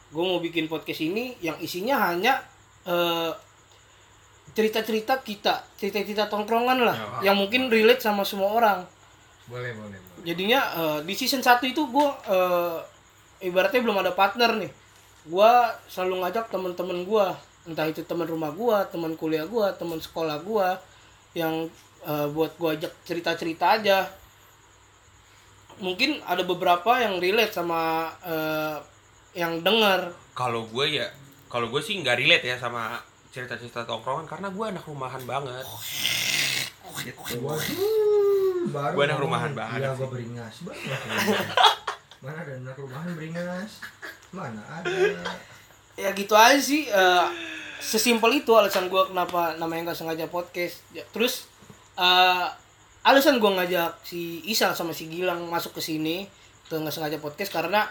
gua 0.10 0.24
mau 0.26 0.40
bikin 0.40 0.66
podcast 0.66 1.00
ini 1.00 1.38
yang 1.40 1.56
isinya 1.60 2.10
hanya 2.10 2.42
eh, 2.84 3.32
cerita-cerita 4.50 5.22
kita 5.22 5.62
cerita-cerita 5.78 6.26
tongkrongan 6.26 6.82
lah 6.82 6.98
Ya. 7.22 7.30
yang 7.30 7.38
mungkin 7.38 7.70
relate 7.70 8.02
sama 8.02 8.26
semua 8.26 8.50
orang 8.50 8.82
boleh 9.46 9.72
boleh 9.72 9.94
boleh. 9.94 10.07
Jadinya 10.26 10.62
eh, 10.78 11.00
di 11.06 11.14
season 11.14 11.42
1 11.44 11.62
itu 11.68 11.82
gue 11.90 12.08
ibaratnya 13.42 13.82
belum 13.84 14.02
ada 14.02 14.14
partner 14.14 14.58
nih. 14.58 14.72
Gue 15.28 15.52
selalu 15.92 16.24
ngajak 16.24 16.50
teman-teman 16.50 17.04
gue 17.04 17.26
entah 17.68 17.84
itu 17.84 18.00
teman 18.08 18.24
rumah 18.24 18.56
gue 18.56 18.78
teman 18.96 19.20
kuliah 19.20 19.44
gue 19.44 19.68
teman 19.76 20.00
sekolah 20.00 20.40
gue 20.40 20.68
yang 21.36 21.68
eh, 22.08 22.28
buat 22.32 22.56
gue 22.56 22.70
ajak 22.80 22.94
cerita-cerita 23.04 23.78
aja. 23.78 24.08
Mungkin 25.78 26.26
ada 26.26 26.42
beberapa 26.42 26.98
yang 26.98 27.22
relate 27.22 27.54
sama 27.54 28.10
eh, 28.26 28.78
yang 29.38 29.62
dengar 29.62 30.16
kalau 30.38 30.70
gue 30.70 31.02
ya, 31.02 31.10
kalau 31.50 31.70
gue 31.70 31.82
sih 31.82 31.98
nggak 31.98 32.18
relate 32.18 32.46
ya 32.46 32.56
sama 32.62 33.02
cerita-cerita 33.34 33.86
tongkrongan 33.86 34.30
karena 34.30 34.54
gue 34.54 34.66
anak 34.70 34.86
rumahan 34.86 35.22
banget. 35.26 35.66
Baru 38.68 38.94
Gua 38.94 39.04
anak 39.06 39.18
ngomong, 39.18 39.26
rumahan 39.32 39.52
banget 39.56 39.80
Iya, 39.80 39.92
gua 39.96 40.08
beringas 40.12 40.56
banget. 40.68 41.02
Mana 42.24 42.38
ada 42.42 42.54
anak 42.58 42.76
rumahan 42.76 43.10
beringas? 43.14 43.72
Mana 44.34 44.62
ada? 44.62 44.92
ya 45.98 46.14
gitu 46.14 46.38
aja 46.38 46.62
sih 46.62 46.86
eh, 46.86 47.26
sesimpel 47.82 48.30
itu 48.38 48.54
alasan 48.54 48.86
gue 48.86 49.02
kenapa 49.10 49.58
namanya 49.58 49.90
nggak 49.90 49.98
sengaja 49.98 50.26
podcast 50.30 50.86
Ya, 50.94 51.02
terus 51.10 51.50
eh, 51.98 52.46
alasan 53.02 53.42
gue 53.42 53.50
ngajak 53.50 53.98
si 54.06 54.46
Isal 54.46 54.78
sama 54.78 54.94
si 54.94 55.10
Gilang 55.10 55.50
masuk 55.50 55.74
ke 55.74 55.82
sini 55.82 56.30
ke 56.70 56.78
nggak 56.78 56.94
sengaja 56.94 57.18
podcast 57.18 57.50
karena 57.50 57.82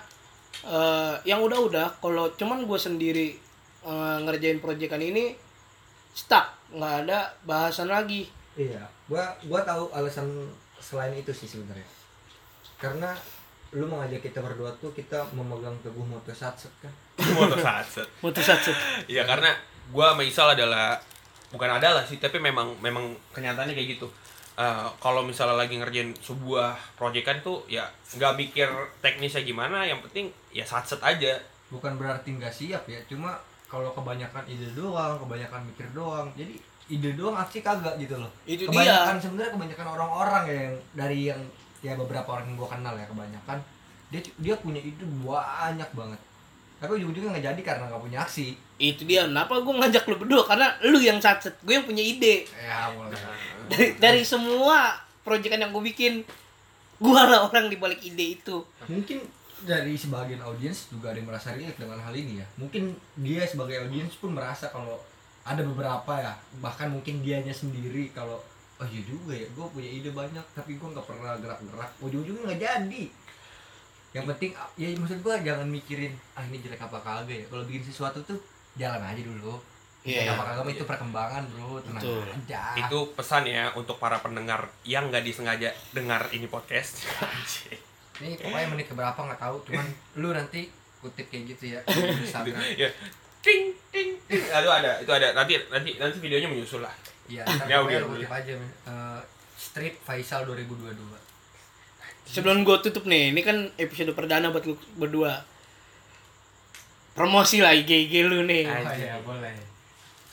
eh, 0.62 1.18
yang 1.26 1.42
udah-udah 1.42 1.98
kalau 1.98 2.30
cuman 2.38 2.62
gue 2.62 2.78
sendiri 2.78 3.34
eh, 3.82 4.16
ngerjain 4.22 4.62
proyekan 4.62 5.02
ini 5.02 5.34
stuck 6.14 6.46
nggak 6.70 7.10
ada 7.10 7.34
bahasan 7.42 7.90
lagi 7.90 8.30
Iya, 8.56 8.80
gua 9.04 9.36
gua 9.44 9.60
tahu 9.60 9.92
alasan 9.92 10.24
selain 10.80 11.14
itu 11.16 11.32
sih 11.32 11.48
sebenarnya. 11.48 11.86
Karena 12.76 13.16
lu 13.74 13.84
mengajak 13.90 14.22
kita 14.22 14.38
berdua 14.40 14.70
tuh 14.78 14.94
kita 14.94 15.26
memegang 15.34 15.74
teguh 15.82 16.06
moto 16.06 16.30
satset 16.30 16.70
kan. 16.78 16.92
Motor 17.36 17.58
satset. 17.58 18.06
mutus 18.22 18.46
satu 18.46 18.70
Iya 19.10 19.26
karena 19.26 19.50
gue 19.90 20.06
sama 20.06 20.22
Isal 20.22 20.54
adalah 20.54 20.94
bukan 21.50 21.70
adalah 21.80 22.04
sih 22.06 22.22
tapi 22.22 22.38
memang 22.38 22.78
memang 22.78 23.16
kenyataannya 23.34 23.74
kayak 23.74 23.98
gitu. 23.98 24.06
Eh, 24.56 24.88
kalau 25.04 25.20
misalnya 25.20 25.60
lagi 25.60 25.76
ngerjain 25.76 26.16
sebuah 26.16 26.96
proyekan 26.96 27.44
tuh 27.44 27.60
ya 27.68 27.84
nggak 28.16 28.40
mikir 28.40 28.68
teknisnya 29.04 29.44
gimana, 29.44 29.84
yang 29.84 30.00
penting 30.00 30.32
ya 30.48 30.64
satset 30.64 31.02
aja. 31.04 31.36
Bukan 31.68 32.00
berarti 32.00 32.32
nggak 32.32 32.54
siap 32.54 32.88
ya, 32.88 32.96
cuma 33.04 33.36
kalau 33.68 33.92
kebanyakan 33.92 34.46
ide 34.48 34.72
doang, 34.72 35.20
kebanyakan 35.20 35.60
mikir 35.68 35.84
doang. 35.92 36.32
Jadi 36.32 36.56
ide 36.86 37.14
doang 37.14 37.34
aksi 37.34 37.60
kagak 37.60 37.98
gitu 37.98 38.14
loh. 38.14 38.30
Itu 38.46 38.66
kebanyakan 38.66 39.18
sebenarnya 39.18 39.52
kebanyakan 39.54 39.86
orang-orang 39.90 40.44
yang 40.46 40.74
dari 40.94 41.18
yang 41.28 41.40
ya 41.82 41.92
beberapa 41.94 42.38
orang 42.38 42.46
yang 42.50 42.56
gua 42.56 42.70
kenal 42.72 42.94
ya 42.94 43.06
kebanyakan 43.06 43.58
dia 44.06 44.20
dia 44.38 44.54
punya 44.56 44.78
ide 44.78 45.02
banyak 45.02 45.90
banget. 45.92 46.20
Tapi 46.76 46.90
ujung-ujungnya 47.00 47.30
nggak 47.32 47.46
jadi 47.52 47.60
karena 47.64 47.84
nggak 47.88 48.02
punya 48.02 48.18
aksi. 48.22 48.52
itu 48.76 49.08
dia 49.08 49.24
kenapa 49.24 49.56
gue 49.64 49.72
ngajak 49.72 50.04
lu 50.04 50.20
berdua 50.20 50.44
karena 50.44 50.68
lu 50.84 51.00
yang 51.00 51.16
satset 51.16 51.56
gue 51.64 51.72
yang 51.72 51.88
punya 51.88 52.04
ide 52.04 52.44
Ya 52.60 52.92
boleh. 52.92 53.16
dari, 53.72 53.96
dari 53.96 54.20
semua 54.20 54.92
proyekan 55.24 55.56
yang 55.56 55.72
gue 55.72 55.80
bikin 55.80 56.20
gue 57.00 57.20
lah 57.24 57.48
orang 57.48 57.72
di 57.72 57.80
balik 57.80 58.04
ide 58.04 58.36
itu 58.36 58.60
mungkin 58.84 59.24
dari 59.64 59.96
sebagian 59.96 60.44
audiens 60.44 60.92
juga 60.92 61.08
ada 61.08 61.16
yang 61.16 61.28
merasa 61.32 61.56
relate 61.56 61.80
dengan 61.80 61.96
hal 62.04 62.12
ini 62.12 62.44
ya 62.44 62.46
mungkin 62.60 62.92
dia 63.16 63.48
sebagai 63.48 63.80
audiens 63.80 64.12
pun 64.20 64.36
merasa 64.36 64.68
kalau 64.68 65.00
ada 65.46 65.62
beberapa 65.62 66.12
ya. 66.18 66.34
Bahkan 66.58 66.90
mungkin 66.90 67.22
dianya 67.22 67.54
sendiri 67.54 68.10
kalau 68.10 68.42
oh 68.76 68.86
iya 68.92 69.00
juga 69.08 69.32
ya 69.32 69.48
gue 69.48 69.66
punya 69.72 69.88
ide 69.88 70.10
banyak 70.12 70.44
tapi 70.52 70.76
gue 70.76 70.88
nggak 70.90 71.06
pernah 71.06 71.38
gerak-gerak. 71.38 71.90
Ujung-ujungnya 72.02 72.42
nggak 72.50 72.60
jadi. 72.60 73.04
Yang 74.12 74.24
penting 74.34 74.50
ya 74.76 74.86
maksud 74.98 75.18
gue 75.22 75.34
jangan 75.46 75.68
mikirin 75.70 76.12
ah 76.34 76.44
ini 76.44 76.58
jelek 76.58 76.82
apa 76.82 76.98
kagak 76.98 77.36
ya. 77.38 77.46
Kalau 77.46 77.62
bikin 77.64 77.86
sesuatu 77.86 78.18
tuh 78.26 78.36
jalan 78.74 79.00
aja 79.00 79.22
dulu. 79.22 79.54
Iya. 80.02 80.26
Jelek 80.26 80.34
apa 80.34 80.44
kagak 80.50 80.74
itu 80.74 80.84
perkembangan 80.84 81.42
bro. 81.54 81.78
Tenang 81.80 82.02
Betul. 82.02 82.26
aja. 82.26 82.62
Itu 82.76 82.98
pesan 83.14 83.46
ya 83.46 83.70
untuk 83.78 83.96
para 84.02 84.18
pendengar 84.18 84.66
yang 84.82 85.08
nggak 85.08 85.24
disengaja 85.24 85.70
dengar 85.94 86.26
ini 86.34 86.50
podcast. 86.50 87.06
Ini 88.16 88.40
pokoknya 88.40 88.68
menit 88.72 88.88
keberapa 88.88 89.20
nggak 89.28 89.40
tahu 89.40 89.56
cuman 89.68 89.86
lu 90.24 90.32
nanti 90.32 90.72
kutip 91.04 91.28
kayak 91.28 91.52
gitu 91.52 91.76
ya 91.76 91.80
Instagram. 92.24 92.60
Ya. 92.76 92.88
Ting. 94.26 94.42
Aduh 94.50 94.72
ada, 94.74 94.98
itu 94.98 95.10
ada. 95.10 95.32
Nanti 95.32 95.54
nanti 95.70 95.90
nanti 95.98 96.16
videonya 96.18 96.50
menyusul 96.50 96.82
lah. 96.82 96.94
Iya, 97.26 97.42
Ya, 97.66 97.82
udah, 97.82 98.06
kutip 98.06 98.30
aja. 98.30 98.54
Eh, 98.54 99.20
Street 99.56 99.98
Faisal 100.02 100.46
2022 100.46 101.26
sebelum 102.26 102.66
gue 102.66 102.76
tutup 102.82 103.06
nih 103.06 103.30
ini 103.30 103.40
kan 103.46 103.70
episode 103.78 104.10
perdana 104.12 104.50
buat 104.50 104.66
lu 104.66 104.74
berdua. 104.98 105.46
Promosi 107.16 107.64
lah 107.64 107.72
IG 107.72 108.10
IG 108.10 108.28
lu 108.28 108.44
nih. 108.44 108.68
Oh 108.68 108.92
iya 108.92 109.16
boleh. 109.24 109.56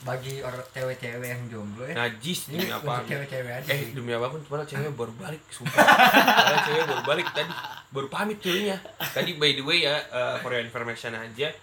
Bagi 0.04 0.44
orang 0.44 0.60
cewek-cewek 0.76 1.24
yang 1.32 1.42
jomblo 1.48 1.88
ya. 1.88 1.96
Najis 1.96 2.52
ini 2.52 2.68
apa? 2.68 3.08
cewek-cewek 3.08 3.64
aja 3.64 3.70
eh 3.72 3.80
sih. 3.88 3.96
demi 3.96 4.12
apa 4.12 4.28
pun 4.28 4.44
padahal 4.44 4.68
cewek 4.68 4.92
baru 5.00 5.14
balik 5.16 5.40
sumpah. 5.48 5.80
Padahal 5.80 6.62
cewek 6.68 6.84
baru 6.92 7.04
balik 7.08 7.28
tadi. 7.32 7.52
Baru 7.94 8.08
pamit 8.12 8.38
ceweknya 8.44 8.84
tadi 9.16 9.40
by 9.40 9.56
the 9.56 9.64
way 9.64 9.88
ya 9.88 9.96
uh, 10.12 10.36
for 10.44 10.52
your 10.52 10.66
information 10.66 11.16
aja 11.16 11.56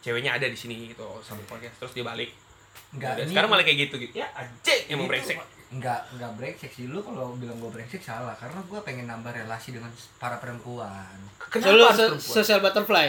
ceweknya 0.00 0.34
ada 0.34 0.44
di 0.44 0.54
sini 0.54 0.88
gitu 0.88 1.04
sama 1.20 1.40
podcast 1.44 1.76
terus 1.78 1.92
dia 1.92 2.02
balik 2.02 2.32
Enggak, 2.90 3.14
Udah, 3.14 3.22
ini- 3.22 3.30
sekarang 3.30 3.48
malah 3.48 3.62
kayak 3.62 3.78
gitu 3.84 3.94
gitu 3.98 4.14
ya 4.16 4.28
anjing 4.32 4.82
ini 4.84 4.92
emang 4.92 5.04
tuh 5.04 5.10
brengsek 5.10 5.36
Enggak, 5.70 6.00
enggak 6.10 6.30
brengsek 6.34 6.70
sih 6.72 6.84
lu 6.84 6.98
kalau 6.98 7.38
bilang 7.38 7.54
gue 7.56 7.70
brengsek 7.70 8.02
salah 8.02 8.34
karena 8.34 8.58
gue 8.58 8.80
pengen 8.82 9.06
nambah 9.06 9.30
relasi 9.30 9.70
dengan 9.70 9.86
para 10.18 10.34
perempuan. 10.36 11.06
kenapa 11.46 11.70
harus 11.70 11.94
so- 11.94 12.08
perempuan? 12.10 12.34
social 12.34 12.58
butterfly. 12.58 13.06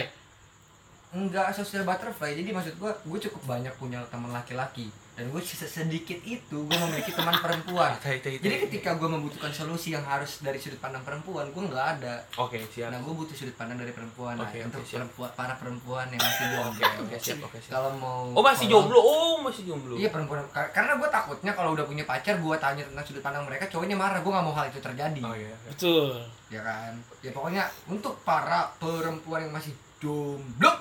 Enggak 1.12 1.50
social 1.52 1.82
butterfly. 1.82 2.32
Jadi 2.32 2.50
maksud 2.50 2.74
gue, 2.78 2.92
gue 3.04 3.18
cukup 3.28 3.42
banyak 3.50 3.74
punya 3.76 3.98
teman 4.06 4.30
laki-laki 4.30 4.88
dan 5.12 5.28
gue 5.28 5.40
sedikit 5.44 6.16
itu 6.18 6.56
gue 6.58 6.78
memiliki 6.80 7.12
teman 7.12 7.36
perempuan. 7.36 7.92
Tai, 7.98 8.16
tai, 8.18 8.32
tai. 8.32 8.40
Jadi 8.40 8.56
ketika 8.64 8.96
gue 8.96 9.04
membutuhkan 9.06 9.48
solusi 9.48 9.92
yang 9.92 10.00
harus 10.02 10.40
dari 10.40 10.56
sudut 10.56 10.78
pandang 10.78 11.00
perempuan, 11.00 11.46
gue 11.46 11.62
nggak 11.62 11.86
ada. 11.94 12.24
oke 12.34 12.56
siap 12.66 12.88
Nah, 12.88 12.98
gue 12.98 13.12
butuh 13.14 13.32
sudut 13.32 13.52
pandang 13.52 13.76
dari 13.76 13.90
perempuan. 13.90 14.34
Nah, 14.34 14.48
Oke, 14.48 14.58
oke, 14.58 14.72
untuk 14.72 14.82
siap. 14.82 15.04
perempuan, 15.04 15.30
para 15.34 15.54
perempuan 15.54 16.06
yang 16.08 16.16
masih 16.18 16.46
jomblo. 16.48 16.64
oke 16.64 16.84
oke 17.02 17.16
siap 17.18 17.38
oke 17.42 17.58
siap 17.58 17.72
Kalau 17.72 17.90
mau 17.94 18.20
oh 18.30 18.40
masih 18.42 18.64
kalau- 18.64 18.72
jomblo 18.80 18.98
oh 18.98 19.36
masih 19.38 19.62
jomblo 19.64 19.94
Iya 19.94 20.08
perempuan 20.08 20.40
Kar- 20.48 20.72
karena 20.72 20.92
gue 20.96 21.08
takutnya 21.08 21.52
kalau 21.52 21.70
udah 21.72 21.84
punya 21.84 22.04
pacar 22.04 22.34
gue 22.36 22.56
tanya 22.56 22.82
tentang 22.82 23.04
sudut 23.04 23.20
pandang 23.20 23.44
mereka 23.44 23.64
cowoknya 23.66 23.94
marah 23.94 24.18
gue 24.18 24.28
nggak 24.28 24.42
mau 24.42 24.54
hal 24.54 24.66
itu 24.66 24.80
terjadi 24.80 25.20
oh 25.20 25.34
iya 25.34 25.44
iya. 25.46 25.56
Betul. 25.66 26.08
ya 26.48 26.60
kan 26.60 26.92
ya 27.20 27.30
pokoknya 27.30 27.62
untuk 27.86 28.16
para 28.22 28.72
perempuan 28.76 29.40
yang 29.42 29.52
masih 29.52 29.72
jomblo 29.98 30.72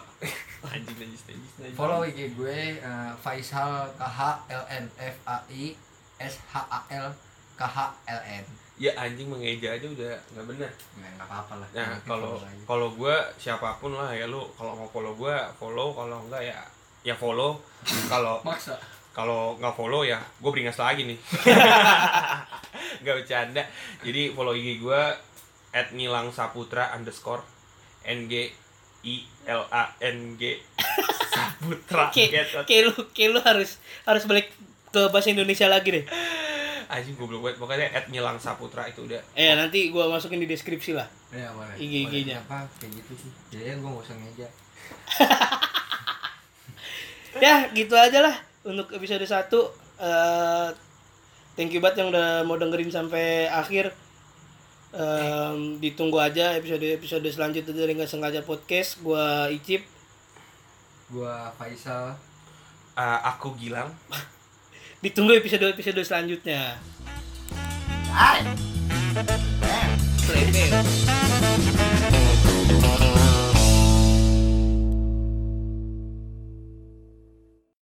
anjing 0.69 0.97
najis 1.01 1.21
najis 1.25 1.53
najis 1.57 1.75
follow 1.77 2.05
IG 2.05 2.37
gue 2.37 2.77
eh, 2.77 3.11
Faisal 3.17 3.89
K 3.97 4.01
H 4.05 4.19
L 4.49 4.63
N 4.69 4.85
F 4.97 5.15
A 5.25 5.37
I 5.49 5.73
S 6.21 6.37
H 6.45 6.55
A 6.69 6.79
L 6.93 7.09
K 7.57 7.61
H 7.65 7.77
L 8.05 8.21
N. 8.21 8.45
Ya 8.81 8.93
anjing 8.97 9.29
mengeja 9.29 9.77
aja 9.77 9.85
udah 9.85 10.17
nggak 10.33 10.45
benar 10.49 10.71
ya 10.97 11.09
nggak 11.17 11.27
apa-apa 11.29 11.53
lah. 11.61 11.69
Nah, 11.73 11.97
kalau 12.05 12.33
kalau 12.65 12.87
gue 12.93 13.15
siapa 13.37 13.77
pun 13.77 13.93
lah 13.93 14.09
ya 14.13 14.25
lu 14.29 14.41
kalau 14.57 14.73
mau 14.77 14.89
follow 14.89 15.13
gue 15.17 15.35
follow. 15.57 15.93
Kalau 15.93 16.17
enggak 16.29 16.41
ya 16.45 16.57
ya 17.05 17.13
follow. 17.17 17.57
Kalau 18.09 18.41
maksa. 18.47 18.77
kalau 19.11 19.59
nggak 19.59 19.75
follow 19.75 20.01
ya 20.05 20.17
gue 20.17 20.49
beringas 20.49 20.77
lagi 20.77 21.09
nih. 21.09 21.19
Nggak 23.01 23.15
bercanda. 23.21 23.63
Jadi 24.05 24.31
follow 24.33 24.53
IG 24.53 24.81
gue 24.81 25.01
at 25.71 25.87
ngilang 25.95 26.29
saputra 26.31 26.91
underscore 26.93 27.43
n 28.05 28.27
g 28.27 28.51
i 29.03 29.15
l 29.43 29.61
a 29.67 29.83
n 29.99 30.17
g 30.35 30.61
saputra 31.31 32.09
Kayak 32.09 32.29
Get- 32.31 32.65
kayak 32.65 32.81
lu 32.85 32.93
kayak 33.09 33.29
lu 33.29 33.39
harus 33.39 33.77
harus 34.03 34.23
balik 34.23 34.53
ke 34.87 35.01
bahasa 35.07 35.29
Indonesia 35.29 35.65
lagi 35.65 35.89
deh. 35.93 36.05
anjing 36.85 37.15
gue 37.15 37.23
belum 37.23 37.39
buat 37.39 37.55
pokoknya 37.55 37.87
at 37.89 38.05
ngilang 38.05 38.35
saputra 38.35 38.83
itu 38.83 39.01
udah 39.01 39.23
Eh 39.31 39.55
nanti 39.55 39.87
gua 39.87 40.05
masukin 40.07 40.37
di 40.37 40.45
deskripsi 40.45 40.91
lah. 40.91 41.07
ya 41.29 41.47
boleh 41.49 41.71
IG-nya. 41.73 42.35
Boleh. 42.37 42.43
apa 42.43 42.57
kayak 42.77 42.91
gitu 42.93 43.11
sih 43.17 43.31
ya 43.55 43.71
gue 43.71 43.81
nggak 43.81 44.03
usah 44.03 44.15
ngeja 44.17 44.47
Ya, 47.39 47.71
gitu 47.71 47.95
aja 47.95 48.19
lah 48.21 48.35
untuk 48.61 48.91
episode 48.91 49.23
1. 49.23 49.47
Eh 49.97 50.67
thank 51.55 51.71
you 51.71 51.79
banget 51.79 52.03
yang 52.03 52.11
udah 52.11 52.43
mau 52.43 52.55
dengerin 52.55 52.89
sampai 52.89 53.47
akhir. 53.47 53.95
Em, 54.91 55.79
ditunggu 55.79 56.19
aja 56.19 56.51
episode-episode 56.59 57.23
selanjutnya 57.31 57.71
dari 57.71 57.95
nggak 57.95 58.11
sengaja 58.11 58.43
podcast. 58.43 58.99
Gua 58.99 59.47
Icip. 59.47 59.87
gue 61.11 61.35
Faisal 61.59 62.15
Uh, 62.95 63.19
aku 63.27 63.51
gilang 63.59 63.91
Ditunggu 65.03 65.35
episode-episode 65.35 66.03
selanjutnya. 66.05 66.79
Hai. 68.11 68.45
Play, 70.27 70.43
play. 70.51 71.30